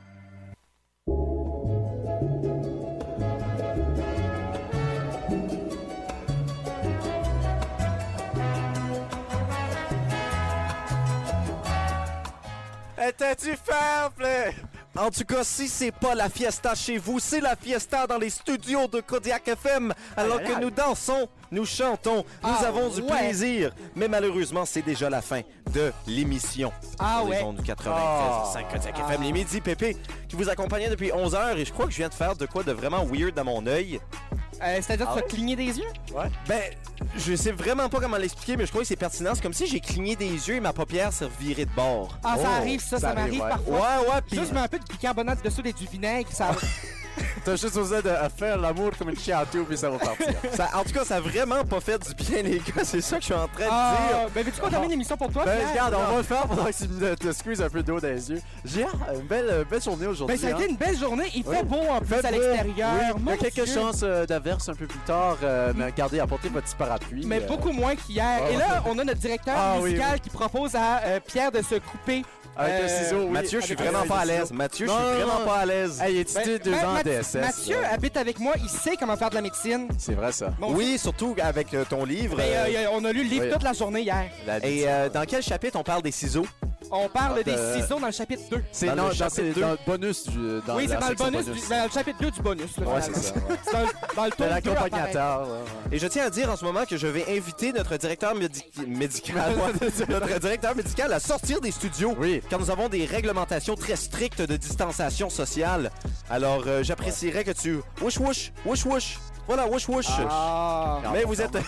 Étais-tu 12.99 13.57
fair 13.57 14.11
play? 14.17 14.55
En 14.99 15.09
tout 15.09 15.25
cas, 15.25 15.45
si 15.45 15.69
c'est 15.69 15.93
pas 15.93 16.17
la 16.17 16.29
fiesta 16.29 16.75
chez 16.75 16.99
vous, 16.99 17.21
c'est 17.21 17.41
la 17.41 17.55
fiesta 17.55 18.09
dans 18.09 18.19
les 18.19 18.29
studios 18.29 18.89
de 18.89 19.01
Kodiak 19.01 19.47
FM. 19.47 19.95
Alors 20.17 20.43
que 20.43 20.61
nous 20.61 20.71
dansons, 20.71 21.29
nous 21.53 21.65
chantons, 21.65 22.25
nous 22.43 22.51
Ah, 22.61 22.67
avons 22.67 22.89
du 22.89 23.01
ouais. 23.03 23.07
plaisir. 23.09 23.73
Mais 23.95 24.09
malheureusement, 24.09 24.65
c'est 24.67 24.83
déjà 24.83 25.09
la 25.09 25.23
fin 25.23 25.43
de 25.73 25.93
l'émission. 26.09 26.73
Ah 26.99 27.23
ouais. 27.23 27.41
ondes 27.43 27.57
du 27.63 27.63
93.5 27.71 28.69
Kodiak 28.73 28.99
FM, 28.99 29.23
les 29.23 29.33
midis, 29.33 29.61
Pépé, 29.61 29.97
qui 30.29 30.35
vous 30.35 30.49
accompagnait 30.49 30.91
depuis 30.91 31.13
11 31.13 31.35
heures. 31.37 31.57
Et 31.57 31.65
je 31.65 31.73
crois 31.73 31.87
que 31.87 31.93
je 31.93 31.99
viens 31.99 32.09
de 32.09 32.15
faire 32.15 32.35
de 32.35 32.47
quoi 32.47 32.65
de 32.65 32.73
vraiment 32.73 33.05
weird 33.05 33.33
dans 33.35 33.45
mon 33.45 33.65
œil. 33.69 34.01
Euh, 34.63 34.79
C'est-à-dire 34.83 35.07
Ah 35.09 35.15
que 35.15 35.19
tu 35.19 35.25
as 35.25 35.27
ouais? 35.27 35.33
cligné 35.33 35.57
des 35.57 35.79
yeux? 35.79 35.87
Ben, 36.47 36.61
je 37.17 37.35
sais 37.35 37.53
vraiment 37.53 37.89
pas 37.89 37.99
comment 38.01 38.17
l'expliquer, 38.17 38.57
mais 38.57 38.65
je 38.67 38.71
crois 38.71 38.83
que 38.83 38.89
c'est 38.89 38.97
pertinent. 38.97 39.33
C'est 39.35 39.43
comme 39.43 39.53
si 39.55 39.67
j'ai 39.67 39.81
cligné 39.81 40.17
des 40.17 40.27
yeux 40.31 40.57
et 40.57 40.61
ma 40.61 40.73
paupière 40.73 41.13
s'est 41.13 41.25
revirée 41.27 41.65
de 41.65 41.71
bord. 41.75 42.19
Ah, 42.23 42.37
ça 42.37 42.43
Oh, 42.45 42.61
arrive, 42.61 42.81
ça, 42.81 42.99
ça, 42.99 43.09
ça 43.09 43.15
m'arrive 43.15 43.41
ouais. 43.43 43.49
parfois. 43.49 43.75
Ouais, 43.79 44.09
ouais, 44.15 44.21
puis... 44.27 44.37
Ça, 44.37 44.45
je 44.45 44.53
mets 44.55 44.61
un 44.61 44.69
peu 44.69 44.79
de 44.79 44.85
bicarbonate 44.85 45.43
dessous 45.45 45.63
et 45.65 45.73
du 45.73 45.87
vinaigre, 45.87 46.29
ça... 46.33 46.51
T'as 47.45 47.57
juste 47.57 47.77
osé 47.77 48.03
de 48.03 48.11
faire 48.37 48.59
l'amour 48.59 48.91
comme 48.99 49.09
une 49.11 49.19
chatou, 49.19 49.65
puis 49.65 49.77
ça 49.77 49.89
va 49.91 49.99
partir. 49.99 50.27
ça- 50.55 50.69
en 50.75 50.83
tout 50.85 50.93
cas, 50.93 51.05
ça 51.05 51.17
a 51.17 51.21
vraiment 51.21 51.65
pas 51.65 51.81
fait 51.81 51.99
du 51.99 52.15
bien, 52.15 52.43
les 52.43 52.59
gars. 52.59 52.85
C'est 52.85 53.01
ça 53.01 53.17
que 53.17 53.23
je 53.23 53.27
suis 53.27 53.35
en 53.35 53.49
train 53.49 53.55
de 53.57 53.59
dire. 53.61 53.69
Ah, 53.71 54.27
ben 54.35 54.45
veux-tu 54.45 54.61
qu'on 54.61 54.69
termine 54.69 54.91
l'émission 54.91 55.17
pour 55.17 55.33
toi, 55.33 55.45
Ben, 55.45 55.57
Pierre? 55.57 55.71
regarde, 55.71 55.95
on 55.95 56.13
va 56.13 56.17
le 56.19 56.23
faire 56.23 56.43
pendant 56.47 56.65
que 56.65 56.73
tu 56.77 56.89
me 56.89 57.15
te 57.17 57.33
squeezes 57.33 57.63
un 57.63 57.69
peu 57.71 57.83
d'eau 57.83 57.99
dans 58.01 58.09
les 58.09 58.31
yeux. 58.31 58.41
J'ai 58.65 58.83
une 59.15 59.27
belle, 59.27 59.47
euh, 59.51 59.65
belle 59.69 59.83
journée 59.83 60.07
aujourd'hui. 60.07 60.37
Ben, 60.37 60.41
ça 60.43 60.55
a 60.55 60.59
été 60.59 60.65
hein. 60.65 60.71
une 60.71 60.77
belle 60.77 60.99
journée. 60.99 61.25
Il 61.35 61.43
fait 61.45 61.51
Oui. 61.51 61.63
beau 61.65 61.81
en 61.91 61.99
plus 62.01 62.09
Faites 62.09 62.25
à 62.25 62.31
beau. 62.31 62.39
l'extérieur. 62.39 62.91
Oui, 62.95 63.01
il 63.17 63.21
y 63.21 63.25
Mon 63.25 63.33
a 63.33 63.37
quelques 63.37 63.55
Dieu. 63.65 63.67
chances 63.67 64.01
euh, 64.03 64.27
d'averse 64.27 64.69
un 64.69 64.75
peu 64.75 64.87
plus 64.87 64.99
tard, 65.01 65.37
euh, 65.43 65.73
mais 65.75 65.93
gardez, 65.97 66.21
apportez 66.21 66.49
votre 66.49 66.67
petit 66.67 66.77
parapluie. 66.77 67.25
Mais 67.27 67.43
euh, 67.43 67.47
beaucoup 67.47 67.73
moins 67.73 67.97
qu'hier. 67.97 68.43
ouais, 68.43 68.55
Et 68.55 68.57
là, 68.57 68.83
on 68.87 68.99
a 68.99 69.05
notre 69.05 69.21
directeur 69.21 69.55
Ah, 69.57 69.75
oui, 69.81 69.91
musical 69.93 70.21
qui 70.21 70.31
propose 70.31 70.75
à 70.75 70.99
euh, 71.05 71.21
Pierre 71.27 71.51
de 71.53 71.63
se 71.63 71.77
couper. 71.77 72.23
Avec 72.57 72.75
euh, 72.75 72.83
le 72.83 72.89
ciseau, 72.89 73.17
oui. 73.27 73.31
Mathieu, 73.31 73.61
je 73.61 73.65
suis 73.67 73.75
Avec 73.75 73.87
vraiment 73.91 74.05
pas 74.07 74.19
à 74.19 74.23
ciseau. 74.25 74.33
l'aise. 74.39 74.53
Mathieu, 74.53 74.87
je 74.87 74.91
Non, 74.91 74.99
suis 74.99 75.07
non, 75.07 75.15
vraiment 75.15 75.39
non. 75.41 75.47
pas 75.47 75.57
à 75.61 75.67
l'aise. 75.67 76.01
Hey, 76.03 76.19
étudié 76.19 76.59
Ben, 76.59 76.65
deux 76.65 76.71
ben, 76.73 76.85
ans 76.89 76.95
Mathieu- 77.05 77.21
DSS. 77.23 77.35
Mathieu 77.41 77.77
habite 77.93 78.17
avec 78.17 78.39
moi, 78.39 78.55
il 78.63 78.69
sait 78.69 78.97
comment 78.99 79.17
faire 79.17 79.31
de 79.31 79.35
la 79.37 79.43
médecine. 79.43 79.89
C'est 79.99 80.15
vrai, 80.15 80.33
ça. 80.33 80.51
Bon, 80.59 80.73
Oui, 80.75 80.99
surtout 80.99 81.35
avec 81.43 81.73
euh, 81.75 81.85
ton 81.89 82.05
livre. 82.05 82.37
ben, 82.37 82.43
euh, 82.45 82.67
euh, 82.69 82.87
on 82.93 83.05
a 83.05 83.13
lu 83.13 83.23
le 83.25 83.29
livre 83.31 83.45
oui. 83.47 83.53
toute 83.53 83.63
la 83.63 83.73
journée 83.73 84.03
hier. 84.03 84.25
La 84.47 84.59
Et 84.67 84.85
euh, 84.87 85.09
dans 85.09 85.25
quel 85.27 85.43
chapitre 85.43 85.79
on 85.79 85.83
parle 85.83 86.03
des 86.03 86.13
ciseaux? 86.13 86.47
On 86.91 87.09
parle 87.09 87.37
Ah, 87.41 87.43
des 87.43 87.51
euh, 87.53 87.81
ciseaux 87.81 88.01
dans 88.01 88.07
le 88.07 88.13
chapitre 88.13 88.43
2. 88.51 88.63
c'est 88.73 88.87
dans 88.87 88.97
non, 88.97 89.03
le 89.05 89.09
dans, 89.11 89.15
chapitre 89.15 89.61
dans 89.61 89.71
le 89.73 89.79
bonus 89.87 90.27
du. 90.29 90.39
Dans 90.67 90.77
oui, 90.77 90.87
c'est 90.89 90.99
dans 90.99 91.09
le 91.09 91.15
bonus, 91.15 91.45
du- 91.45 91.69
dans 91.69 91.85
le 91.85 91.91
chapitre 91.91 92.19
2 92.21 92.31
du 92.31 92.41
bonus. 92.43 92.77
là, 92.79 92.87
Ouais, 92.89 93.01
finalement. 93.01 93.23
c'est 93.23 93.29
ça. 93.29 93.35
ouais. 93.35 93.57
C'est 93.65 93.73
dans, 93.73 94.17
dans 94.17 94.25
le 94.25 94.31
2 94.39 94.49
l'accompagnateur. 94.49 95.49
Et 95.93 95.99
je 95.99 96.07
tiens 96.07 96.27
à 96.27 96.31
dire 96.31 96.51
en 96.51 96.57
ce 96.57 96.65
moment 96.65 96.85
que 96.87 96.97
je 96.97 97.07
vais 97.07 97.25
inviter 97.37 97.73
notre 97.73 97.97
directeur 97.97 98.35
médi- 98.35 98.65
médical, 98.87 99.55
notre 100.09 100.39
directeur 100.41 100.75
médical 100.75 101.13
à 101.13 101.21
sortir 101.21 101.61
des 101.61 101.71
studios. 101.71 102.15
Oui. 102.19 102.41
Car 102.49 102.59
nous 102.59 102.71
avons 102.71 102.89
des 102.89 103.05
réglementations 103.05 103.75
très 103.77 103.97
strictes 103.97 104.43
de 104.43 104.57
distanciation 104.57 105.31
sociale. 105.31 105.91
Alors, 106.29 106.63
euh, 106.67 106.83
j'apprécierais 106.83 107.45
que 107.45 107.51
tu... 107.53 107.79
Wouch, 108.03 108.19
wouch, 108.19 108.53
wouch, 108.65 108.85
wouch. 108.87 109.19
Voilà, 109.51 109.67
wouch, 109.67 109.89
wouch. 109.89 110.07
Ah. 110.31 111.01
Mais 111.13 111.23
Non, 111.23 111.29
vous 111.29 111.43
êtes 111.43 111.51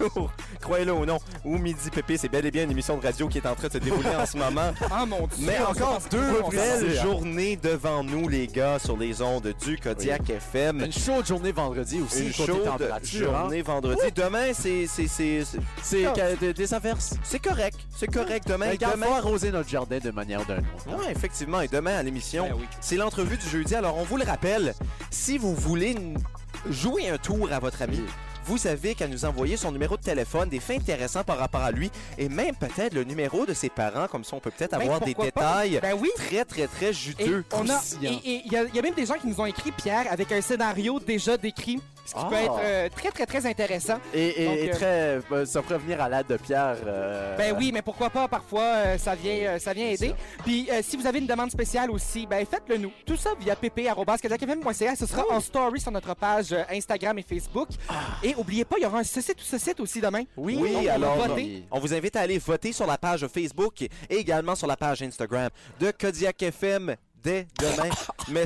toujours, 0.00 0.32
croyez-le 0.60 0.92
ou 0.92 1.06
non, 1.06 1.18
ou 1.44 1.58
Midi 1.58 1.88
Pépé, 1.88 2.16
c'est 2.16 2.28
bel 2.28 2.44
et 2.44 2.50
bien 2.50 2.64
une 2.64 2.72
émission 2.72 2.96
de 2.96 3.02
radio 3.06 3.28
qui 3.28 3.38
est 3.38 3.46
en 3.46 3.54
train 3.54 3.68
de 3.68 3.72
se 3.74 3.78
dérouler 3.78 4.08
en 4.08 4.26
ce 4.26 4.36
moment. 4.36 4.72
Ah 4.90 5.06
mon 5.06 5.28
dieu. 5.28 5.46
Mais 5.46 5.60
encore 5.60 6.00
deux 6.10 6.42
belles 6.50 7.00
journées 7.00 7.54
devant 7.54 8.02
nous, 8.02 8.26
les 8.28 8.48
gars, 8.48 8.80
sur 8.80 8.96
les 8.96 9.22
ondes 9.22 9.54
du 9.64 9.78
Kodiak 9.78 10.28
FM. 10.28 10.80
Une 10.86 10.92
chaude 10.92 11.24
journée 11.24 11.52
vendredi 11.52 12.00
aussi. 12.02 12.26
Une 12.26 12.32
chaude 12.32 12.66
hein. 12.66 12.98
journée 13.04 13.62
vendredi. 13.62 14.00
Demain, 14.12 14.52
c'est 14.52 14.88
c'est- 14.88 15.06
des- 16.52 16.74
averses. 16.74 17.14
c'est 17.22 17.38
correct. 17.38 17.78
C'est 17.96 18.08
correct. 18.08 18.48
Demain, 18.48 18.72
demain. 18.74 19.06
arroser 19.18 19.52
notre 19.52 19.68
jardin 19.68 19.98
de 19.98 20.10
manière 20.10 20.44
d'un 20.46 20.58
autre. 20.58 20.88
Ouais, 20.98 21.12
effectivement. 21.12 21.60
Et 21.60 21.68
demain, 21.68 21.96
à 21.98 22.02
l'émission, 22.02 22.48
Ben 22.48 22.56
oui. 22.58 22.66
c'est 22.80 22.96
l'entrevue 22.96 23.36
du 23.36 23.48
jeudi. 23.48 23.76
Alors, 23.76 23.96
on 23.96 24.02
vous 24.02 24.16
le 24.16 24.24
rappelle, 24.24 24.74
si 25.12 25.38
vous 25.38 25.54
voulez 25.54 25.94
jouer 26.68 27.08
un 27.10 27.18
tour 27.18 27.50
à 27.52 27.58
votre 27.58 27.82
ami, 27.82 28.00
vous 28.46 28.66
avez 28.66 28.94
qu'à 28.94 29.06
nous 29.06 29.24
envoyer 29.26 29.56
son 29.56 29.70
numéro 29.70 29.96
de 29.96 30.02
téléphone, 30.02 30.48
des 30.48 30.60
faits 30.60 30.80
intéressants 30.80 31.22
par 31.24 31.38
rapport 31.38 31.60
à 31.60 31.70
lui, 31.70 31.90
et 32.18 32.28
même 32.28 32.54
peut-être 32.56 32.94
le 32.94 33.04
numéro 33.04 33.46
de 33.46 33.52
ses 33.54 33.68
parents, 33.68 34.06
comme 34.08 34.24
ça 34.24 34.36
on 34.36 34.40
peut 34.40 34.50
peut-être 34.50 34.72
Ben, 34.72 34.80
avoir 34.82 35.00
des 35.00 35.14
pourquoi 35.14 35.30
pas? 35.32 35.62
détails 35.66 35.78
Ben 35.82 35.96
oui. 36.00 36.08
très, 36.16 36.44
très, 36.44 36.66
très 36.66 36.88
Et 36.88 36.92
juteux. 36.92 37.44
on 37.52 37.68
a, 37.68 37.80
et- 38.02 38.06
et 38.06 38.42
il 38.46 38.52
y, 38.52 38.56
a- 38.56 38.64
il 38.64 38.74
y 38.74 38.78
a 38.78 38.82
même 38.82 38.94
des 38.94 39.06
gens 39.06 39.14
qui 39.14 39.26
nous 39.28 39.40
ont 39.40 39.46
écrit, 39.46 39.72
Pierre, 39.72 40.06
avec 40.10 40.32
un 40.32 40.40
scénario 40.40 40.98
déjà 41.00 41.36
décrit, 41.36 41.80
ce 42.10 42.14
qui 42.14 42.20
Ah. 42.24 42.28
peut 42.28 42.34
être 42.36 42.58
euh, 42.60 42.88
très, 42.88 43.10
très, 43.10 43.24
très 43.26 43.46
intéressant. 43.46 43.98
Et, 44.12 44.42
et- 44.42 44.46
Donc, 44.46 44.56
et 44.56 44.70
euh, 44.70 44.74
très. 44.74 45.34
euh, 45.36 45.46
ça 45.46 45.62
pourrait 45.62 45.78
venir 45.78 46.00
à 46.00 46.08
l'aide 46.08 46.26
de 46.26 46.36
Pierre. 46.36 46.76
euh, 46.84 47.36
Ben 47.36 47.54
oui, 47.56 47.70
mais 47.72 47.82
pourquoi 47.82 48.10
pas, 48.10 48.26
parfois, 48.26 48.98
ça 48.98 49.14
vient, 49.14 49.58
ça 49.60 49.72
vient 49.72 49.86
aider. 49.88 50.12
Puis 50.44 50.68
si 50.82 50.96
vous 50.96 51.06
avez 51.06 51.20
une 51.20 51.26
demande 51.28 51.50
spéciale 51.52 51.90
aussi, 51.90 52.26
ben 52.26 52.44
faites-le 52.44 52.78
nous. 52.78 52.90
Tout 53.06 53.16
ça 53.16 53.30
via 53.38 53.54
pp.ca. 53.54 54.96
Ce 54.96 55.06
sera 55.06 55.24
en 55.30 55.38
story 55.40 55.80
sur 55.80 55.92
notre 55.92 56.14
page 56.14 56.52
Instagram 56.70 57.16
et 57.18 57.22
Facebook. 57.22 57.68
Et 58.22 58.34
oubliez 58.36 58.64
pas, 58.64 58.76
il 58.78 58.82
y 58.82 58.86
aura 58.86 58.98
un 58.98 59.04
ce 59.04 59.20
site 59.20 59.40
ou 59.40 59.44
ce 59.44 59.58
site 59.58 59.78
aussi 59.80 60.00
demain. 60.00 60.24
Oui, 60.36 60.58
on 60.60 60.88
alors 60.88 61.16
voter. 61.16 61.64
on 61.70 61.78
vous 61.78 61.94
invite 61.94 62.16
à 62.16 62.20
aller 62.22 62.38
voter 62.38 62.72
sur 62.72 62.86
la 62.86 62.98
page 62.98 63.26
Facebook 63.28 63.82
et 63.82 63.88
également 64.10 64.54
sur 64.56 64.66
la 64.66 64.76
page 64.76 65.02
Instagram 65.02 65.50
de 65.78 65.90
Kodiak 65.92 66.42
FM 66.42 66.96
dès 67.22 67.46
demain. 67.58 67.90
Mais 68.28 68.44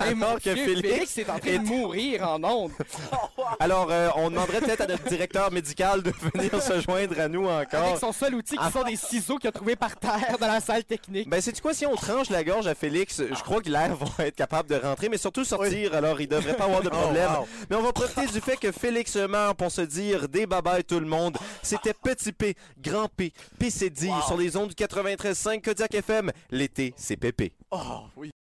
Hey, 0.00 0.14
mon 0.14 0.26
alors 0.26 0.40
que 0.40 0.50
Dieu, 0.54 0.64
Félix, 0.64 1.18
est 1.18 1.28
en 1.30 1.38
train 1.38 1.48
est- 1.50 1.58
de 1.58 1.64
mourir 1.64 2.28
en 2.28 2.42
ondes. 2.44 2.72
alors 3.60 3.88
euh, 3.90 4.08
on 4.16 4.30
demanderait 4.30 4.60
peut-être 4.60 4.80
à 4.82 4.86
notre 4.86 5.04
directeur 5.04 5.50
médical 5.52 6.02
de 6.02 6.10
venir 6.34 6.62
se 6.62 6.80
joindre 6.80 7.18
à 7.20 7.28
nous 7.28 7.48
Avec 7.48 7.72
encore. 7.74 7.98
son 7.98 8.12
seul 8.12 8.34
outil 8.34 8.56
qui 8.56 8.70
sont 8.72 8.82
des 8.84 8.96
ciseaux 8.96 9.36
qu'il 9.38 9.48
a 9.48 9.52
trouvé 9.52 9.76
par 9.76 9.96
terre 9.96 10.36
dans 10.40 10.46
la 10.46 10.60
salle 10.60 10.84
technique. 10.84 11.28
Ben 11.28 11.40
c'est 11.40 11.58
quoi? 11.60 11.74
Si 11.74 11.84
on 11.86 11.94
tranche 11.96 12.30
la 12.30 12.42
gorge 12.44 12.66
à 12.66 12.74
Félix, 12.74 13.20
je 13.28 13.42
crois 13.42 13.60
que 13.60 13.68
l'air 13.70 13.94
va 13.96 14.26
être 14.26 14.36
capable 14.36 14.68
de 14.70 14.76
rentrer 14.76 15.08
mais 15.08 15.18
surtout 15.18 15.44
sortir 15.44 15.94
alors 15.94 16.20
il 16.20 16.28
devrait 16.28 16.56
pas 16.56 16.64
avoir 16.64 16.82
de 16.82 16.88
problème. 17.00 17.30
wow. 17.38 17.46
Mais 17.68 17.76
on 17.76 17.82
va 17.82 17.92
profiter 17.92 18.26
du 18.26 18.40
fait 18.40 18.56
que 18.56 18.72
Félix 18.72 19.16
meurt 19.16 19.56
pour 19.56 19.70
se 19.70 19.82
dire 19.82 20.28
des 20.28 20.46
babayes 20.46 20.84
tout 20.84 21.00
le 21.00 21.06
monde. 21.06 21.36
C'était 21.62 21.94
petit 21.94 22.32
P, 22.32 22.54
grand 22.80 23.08
P, 23.08 23.32
PCD 23.58 24.10
sur 24.26 24.36
les 24.36 24.56
ondes 24.56 24.68
du 24.68 24.74
93.5 24.74 25.60
Kodiak 25.62 25.94
FM. 25.94 26.30
L'été, 26.50 26.94
c'est 26.96 27.16
pépé. 27.16 27.52
Oh, 27.70 27.78
oui. 28.16 28.30